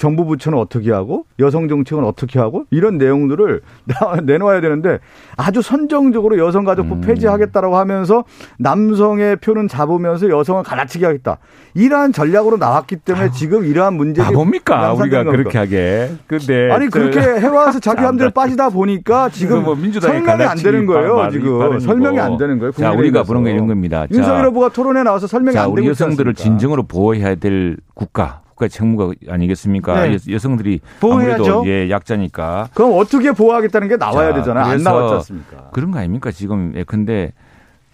정부 0.01 0.25
부처는 0.25 0.59
어떻게 0.59 0.91
하고 0.91 1.27
여성 1.39 1.69
정책은 1.69 2.05
어떻게 2.05 2.39
하고 2.39 2.65
이런 2.71 2.97
내용들을 2.97 3.61
내놓아야 4.25 4.63
되는데 4.63 4.99
아주 5.37 5.61
선정적으로 5.61 6.39
여성가족부 6.39 6.95
음. 6.95 7.01
폐지하겠다라고 7.03 7.77
하면서 7.77 8.25
남성의 8.59 9.37
표는 9.37 9.69
잡으면서 9.69 10.31
여성을 10.31 10.63
갈라치기 10.63 11.05
하겠다. 11.05 11.37
이러한 11.75 12.13
전략으로 12.15 12.57
나왔기 12.57 12.97
때문에 12.97 13.31
지금 13.33 13.67
이러한 13.67 13.93
문제들이 13.95 14.25
바보입니까? 14.25 14.85
양산된 14.89 15.21
우리가. 15.21 15.31
그렇게 15.37 15.59
하게. 15.59 16.11
근데 16.27 16.71
아니 16.73 16.89
저- 16.89 16.99
그렇게 16.99 17.21
해와서 17.39 17.79
자기 17.79 17.99
참, 17.99 18.07
함대로 18.07 18.31
나- 18.31 18.35
빠지다 18.43 18.71
보니까 18.71 19.29
지금 19.29 19.65
뭐 19.65 19.77
설명이 20.01 20.43
안 20.45 20.57
되는 20.57 20.87
거예요. 20.87 21.17
말- 21.17 21.31
지금. 21.31 21.79
설명이 21.79 22.19
안 22.19 22.39
되는 22.39 22.59
거예요. 22.59 22.73
자, 22.73 22.93
우리가 22.93 23.23
보는 23.25 23.45
게 23.45 23.51
이런 23.53 23.67
겁니다. 23.67 24.07
자, 24.07 24.17
윤석열 24.17 24.47
후보가 24.47 24.71
토론에 24.71 25.03
나와서 25.03 25.27
설명이 25.27 25.53
자, 25.55 25.65
안 25.65 25.69
우리 25.71 25.83
되고 25.83 25.93
있지 25.93 26.03
여성들을? 26.05 26.33
진정으로 26.35 26.85
보호해야 26.85 27.35
될 27.35 27.77
국가, 27.93 28.41
국가의 28.61 28.69
책무가 28.71 29.13
아니겠습니까? 29.29 30.07
네. 30.07 30.17
여, 30.29 30.39
성들이 30.39 30.81
보호해야죠. 31.01 31.43
아무래도 31.43 31.67
예, 31.67 31.91
약자니까. 31.91 32.69
그럼 32.75 32.93
어떻게 32.99 33.33
보호하겠다는 33.33 33.89
게 33.89 33.97
나와야 33.97 34.31
자, 34.33 34.35
되잖아요. 34.37 34.65
안 34.67 34.83
나왔지 34.83 35.15
않습니까? 35.15 35.71
그런 35.73 35.91
거 35.91 35.99
아닙니까? 35.99 36.31
지금 36.31 36.73
예컨대 36.77 37.33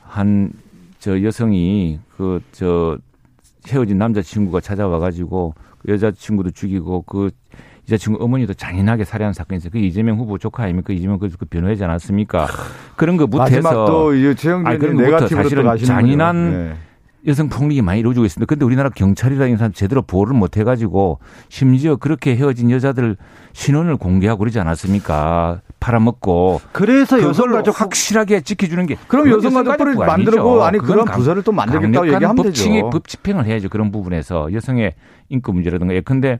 한 0.02 0.50
저 0.98 1.22
여성이 1.22 2.00
그 2.16 2.40
저 2.52 2.98
헤어진 3.68 3.98
남자친구가 3.98 4.60
찾아와 4.60 4.98
가지고 4.98 5.54
그 5.78 5.92
여자친구도 5.92 6.50
죽이고 6.52 7.02
그 7.02 7.30
여자친구 7.88 8.22
어머니도 8.24 8.54
잔인하게 8.54 9.04
살해한 9.04 9.32
사건이 9.34 9.58
있어요. 9.58 9.70
그 9.72 9.78
이재명 9.78 10.18
후보 10.18 10.38
조카 10.38 10.64
아닙니까? 10.64 10.92
이재명 10.92 11.18
그, 11.18 11.28
그 11.38 11.44
변호하지 11.46 11.84
않았습니까? 11.84 12.46
그런 12.96 13.16
거 13.16 13.26
마지막 13.26 13.70
못해서 13.70 13.86
또 13.86 14.14
것부터 15.10 15.28
또 15.28 15.42
사실은 15.42 15.76
잔인한. 15.78 16.50
네. 16.50 16.74
여성 17.26 17.48
폭력이 17.48 17.82
많이 17.82 18.00
이루어지고 18.00 18.24
있습니다. 18.24 18.46
근데 18.48 18.64
우리나라 18.64 18.88
경찰이라는 18.90 19.56
사람 19.56 19.72
제대로 19.72 20.02
보호를 20.02 20.34
못 20.34 20.56
해가지고 20.56 21.18
심지어 21.48 21.96
그렇게 21.96 22.36
헤어진 22.36 22.70
여자들 22.70 23.16
신원을 23.52 23.96
공개하고 23.96 24.38
그러지 24.38 24.60
않았습니까? 24.60 25.60
팔아먹고. 25.80 26.60
그래서 26.72 27.20
여성가족 27.20 27.80
확실하게 27.80 28.42
지켜주는 28.42 28.86
게. 28.86 28.96
그럼 29.08 29.28
여성가족부를 29.30 29.94
만들고. 29.96 30.62
아니 30.64 30.78
그런 30.78 31.04
강- 31.04 31.16
부서를 31.16 31.42
또 31.42 31.52
만들겠다고 31.52 32.06
얘기하면 32.06 32.36
법칙의 32.36 32.74
되죠. 32.82 32.90
법 32.90 33.08
집행을 33.08 33.44
해야죠. 33.46 33.68
그런 33.70 33.90
부분에서 33.90 34.52
여성의 34.52 34.94
인권 35.28 35.54
문제라든가. 35.56 35.94
예컨대 35.94 36.38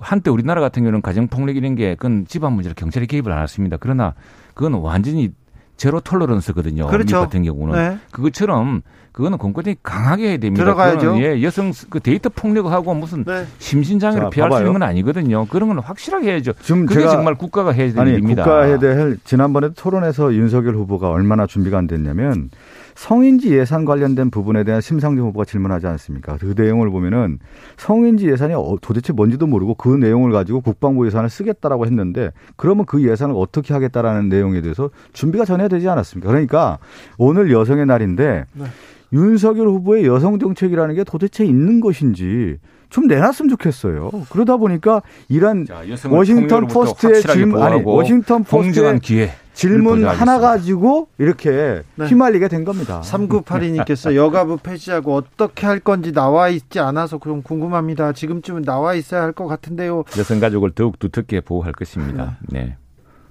한때 0.00 0.30
우리나라 0.30 0.60
같은 0.60 0.82
경우는 0.84 1.02
가정 1.02 1.26
폭력 1.26 1.56
이런 1.56 1.74
게 1.74 1.96
그건 1.96 2.24
집안 2.28 2.52
문제로 2.52 2.72
경찰이 2.76 3.08
개입을 3.08 3.32
안 3.32 3.42
했습니다. 3.42 3.78
그러나 3.80 4.14
그건 4.54 4.74
완전히 4.74 5.32
제로 5.78 6.00
톨러런스거든요. 6.00 6.88
그렇죠. 6.88 7.16
미국 7.16 7.20
같은 7.26 7.42
경우는. 7.44 7.74
네. 7.74 7.98
그것처럼 8.10 8.82
그거는 9.12 9.38
공권력이 9.38 9.78
강하게 9.82 10.28
해야 10.30 10.36
됩니다. 10.36 10.64
들어가야죠. 10.64 11.18
예, 11.22 11.42
여성 11.42 11.72
그 11.88 11.98
데이터 12.00 12.28
폭력하고 12.28 12.94
무슨 12.94 13.24
네. 13.24 13.46
심신장애를 13.58 14.24
자, 14.26 14.30
피할 14.30 14.50
수 14.50 14.54
봐봐요. 14.54 14.66
있는 14.66 14.72
건 14.78 14.82
아니거든요. 14.88 15.46
그런 15.46 15.68
건 15.70 15.78
확실하게 15.78 16.32
해야죠. 16.32 16.52
지금 16.60 16.84
그게 16.84 17.00
제가 17.00 17.12
정말 17.12 17.34
국가가 17.36 17.72
해야 17.72 17.90
될 17.90 17.98
아니 18.00 18.10
일입니다. 18.10 18.42
국가에 18.44 18.78
대해 18.78 19.14
지난번에 19.24 19.70
토론에서 19.74 20.34
윤석열 20.34 20.74
후보가 20.74 21.08
얼마나 21.10 21.46
준비가 21.46 21.78
안 21.78 21.86
됐냐면 21.86 22.50
성인지 22.98 23.56
예산 23.56 23.84
관련된 23.84 24.28
부분에 24.28 24.64
대한 24.64 24.80
심상정 24.80 25.24
후보가 25.28 25.44
질문하지 25.44 25.86
않습니까? 25.86 26.36
그 26.36 26.54
내용을 26.56 26.90
보면은 26.90 27.38
성인지 27.76 28.28
예산이 28.28 28.54
어- 28.54 28.76
도대체 28.82 29.12
뭔지도 29.12 29.46
모르고 29.46 29.74
그 29.74 29.88
내용을 29.88 30.32
가지고 30.32 30.60
국방부 30.60 31.06
예산을 31.06 31.30
쓰겠다라고 31.30 31.86
했는데 31.86 32.32
그러면 32.56 32.86
그 32.86 33.08
예산을 33.08 33.36
어떻게 33.38 33.72
하겠다라는 33.72 34.28
내용에 34.28 34.62
대해서 34.62 34.90
준비가 35.12 35.44
전혀 35.44 35.68
되지 35.68 35.88
않았습니까? 35.88 36.28
그러니까 36.28 36.78
오늘 37.18 37.52
여성의 37.52 37.86
날인데 37.86 38.46
네. 38.52 38.64
윤석열 39.12 39.68
후보의 39.68 40.04
여성 40.04 40.40
정책이라는 40.40 40.96
게 40.96 41.04
도대체 41.04 41.44
있는 41.44 41.78
것인지 41.78 42.56
좀 42.90 43.06
내놨으면 43.06 43.48
좋겠어요. 43.50 44.10
그러다 44.28 44.56
보니까 44.56 45.02
이런 45.28 45.66
자, 45.66 45.82
워싱턴 46.10 46.66
포스트의 46.66 47.22
질문 47.22 47.62
아니 47.62 47.80
워싱턴 47.84 48.42
포스트의 48.42 48.98
기회. 48.98 49.30
질문. 49.58 50.04
하나 50.06 50.38
가지고 50.38 51.08
이렇게 51.18 51.82
네. 51.96 52.06
휘말리게 52.06 52.46
된 52.46 52.64
겁니다. 52.64 53.00
3982님께서 53.04 54.14
여가부 54.14 54.58
폐지하고 54.58 55.16
어떻게 55.16 55.66
할 55.66 55.80
건지 55.80 56.12
나와 56.12 56.48
있지 56.48 56.78
않아서 56.78 57.18
좀 57.22 57.42
궁금합니다. 57.42 58.12
지금쯤은 58.12 58.62
나와 58.62 58.94
있어야 58.94 59.22
할 59.22 59.32
것 59.32 59.46
같은데요. 59.46 60.04
여성가족을 60.16 60.70
더욱 60.72 60.98
두텁게 60.98 61.40
보호할 61.42 61.72
것입니다. 61.72 62.38
네. 62.48 62.76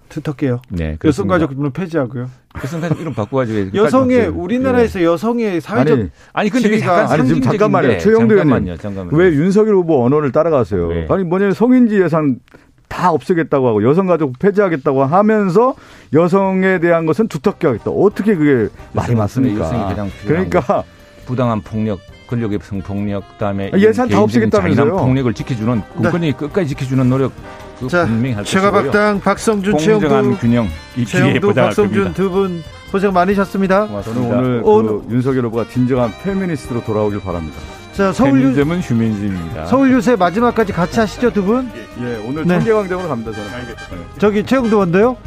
두텁게요. 0.09 0.61
네. 0.69 0.95
그렇습니다. 0.99 1.36
여성가족분은 1.36 1.71
폐지하고요. 1.71 2.30
여성가족 2.63 3.01
이름 3.01 3.13
바꿔가지고 3.13 3.75
여성의 3.78 4.19
네. 4.19 4.25
우리나라에서 4.28 5.03
여성의 5.03 5.59
사회적 5.61 5.99
아니, 5.99 6.09
아니 6.34 6.49
근데 6.49 6.80
약간 6.82 7.11
아니 7.11 7.28
지금. 7.28 7.41
잠깐만요. 7.41 7.97
최영도 7.99 8.36
잠깐만요. 8.36 8.65
의원님. 8.65 8.78
잠깐만요. 8.78 9.17
왜 9.17 9.28
윤석열 9.32 9.75
후보 9.75 10.05
언어를 10.05 10.32
따라가세요? 10.32 10.88
네. 10.89 11.07
아니 11.09 11.23
뭐냐면 11.23 11.53
성인지 11.53 12.01
예산 12.01 12.39
다 12.88 13.11
없애겠다고 13.11 13.67
하고 13.67 13.83
여성가족 13.83 14.39
폐지하겠다고 14.39 15.03
하면서 15.05 15.75
여성에 16.13 16.79
대한 16.79 17.05
것은 17.05 17.27
두텁게 17.27 17.67
하겠다. 17.67 17.91
어떻게 17.91 18.35
그게 18.35 18.69
말이 18.93 19.13
맞습니까? 19.15 19.69
그러니까 20.25 20.83
부당한 21.25 21.61
폭력, 21.61 21.99
권력의 22.29 22.59
성폭력, 22.63 23.27
그다음에 23.33 23.71
아, 23.73 23.77
예산 23.77 24.07
다 24.07 24.21
없애겠다면서요. 24.21 24.95
폭력을 24.97 25.33
지켜주는 25.33 25.81
국권이 25.95 26.31
끝까지 26.35 26.69
지켜주는 26.69 27.09
노력 27.09 27.31
그 27.79 27.88
자. 27.88 28.07
최가박당 28.43 29.19
박성준, 29.19 29.77
최영두, 29.77 30.38
균형 30.39 30.67
이 30.95 31.03
기회에 31.05 31.23
최영두, 31.23 31.47
보장할 31.47 31.69
박성준. 31.69 32.13
두 32.13 32.29
분 32.29 32.63
고생 32.91 33.11
많으셨습니다. 33.11 33.88
저는 33.88 34.01
고맙습니다. 34.01 34.38
오늘 34.38 34.61
오늘- 34.63 35.07
그 35.09 35.13
윤석열 35.13 35.45
후보가 35.45 35.67
진정한 35.67 36.11
페미니스트로 36.23 36.83
돌아오길 36.85 37.19
바랍니다. 37.19 37.57
자, 37.98 38.14
서울 38.14 38.39
유, 38.39 38.43
편의점은 38.43 38.80
휴민지입니다. 38.82 39.66
서울 39.66 39.91
유세 39.91 40.16
마지막까지 40.16 40.72
같이 40.72 41.00
하시죠, 41.00 41.32
두 41.34 41.43
분? 41.43 41.68
예, 42.00 42.22
오늘 42.28 42.45
네. 42.45 42.56
청계광장으로 42.60 43.08
갑니다. 43.10 43.32
저는. 43.32 44.04
저기 44.20 44.45
최영두 44.45 44.78
원도요? 44.78 45.18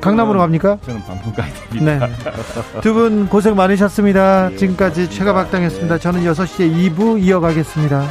강남으로 0.00 0.38
갑니까? 0.38 0.78
저는 0.86 1.02
방송가입니다. 1.04 2.06
네. 2.06 2.12
두 2.82 2.94
분 2.94 3.28
고생 3.28 3.54
많으셨습니다. 3.56 4.50
지금까지 4.56 5.10
최가 5.10 5.34
박당이었습니다. 5.34 5.98
저는 5.98 6.24
6시에 6.24 6.94
2부 6.96 7.22
이어가겠습니다. 7.22 8.08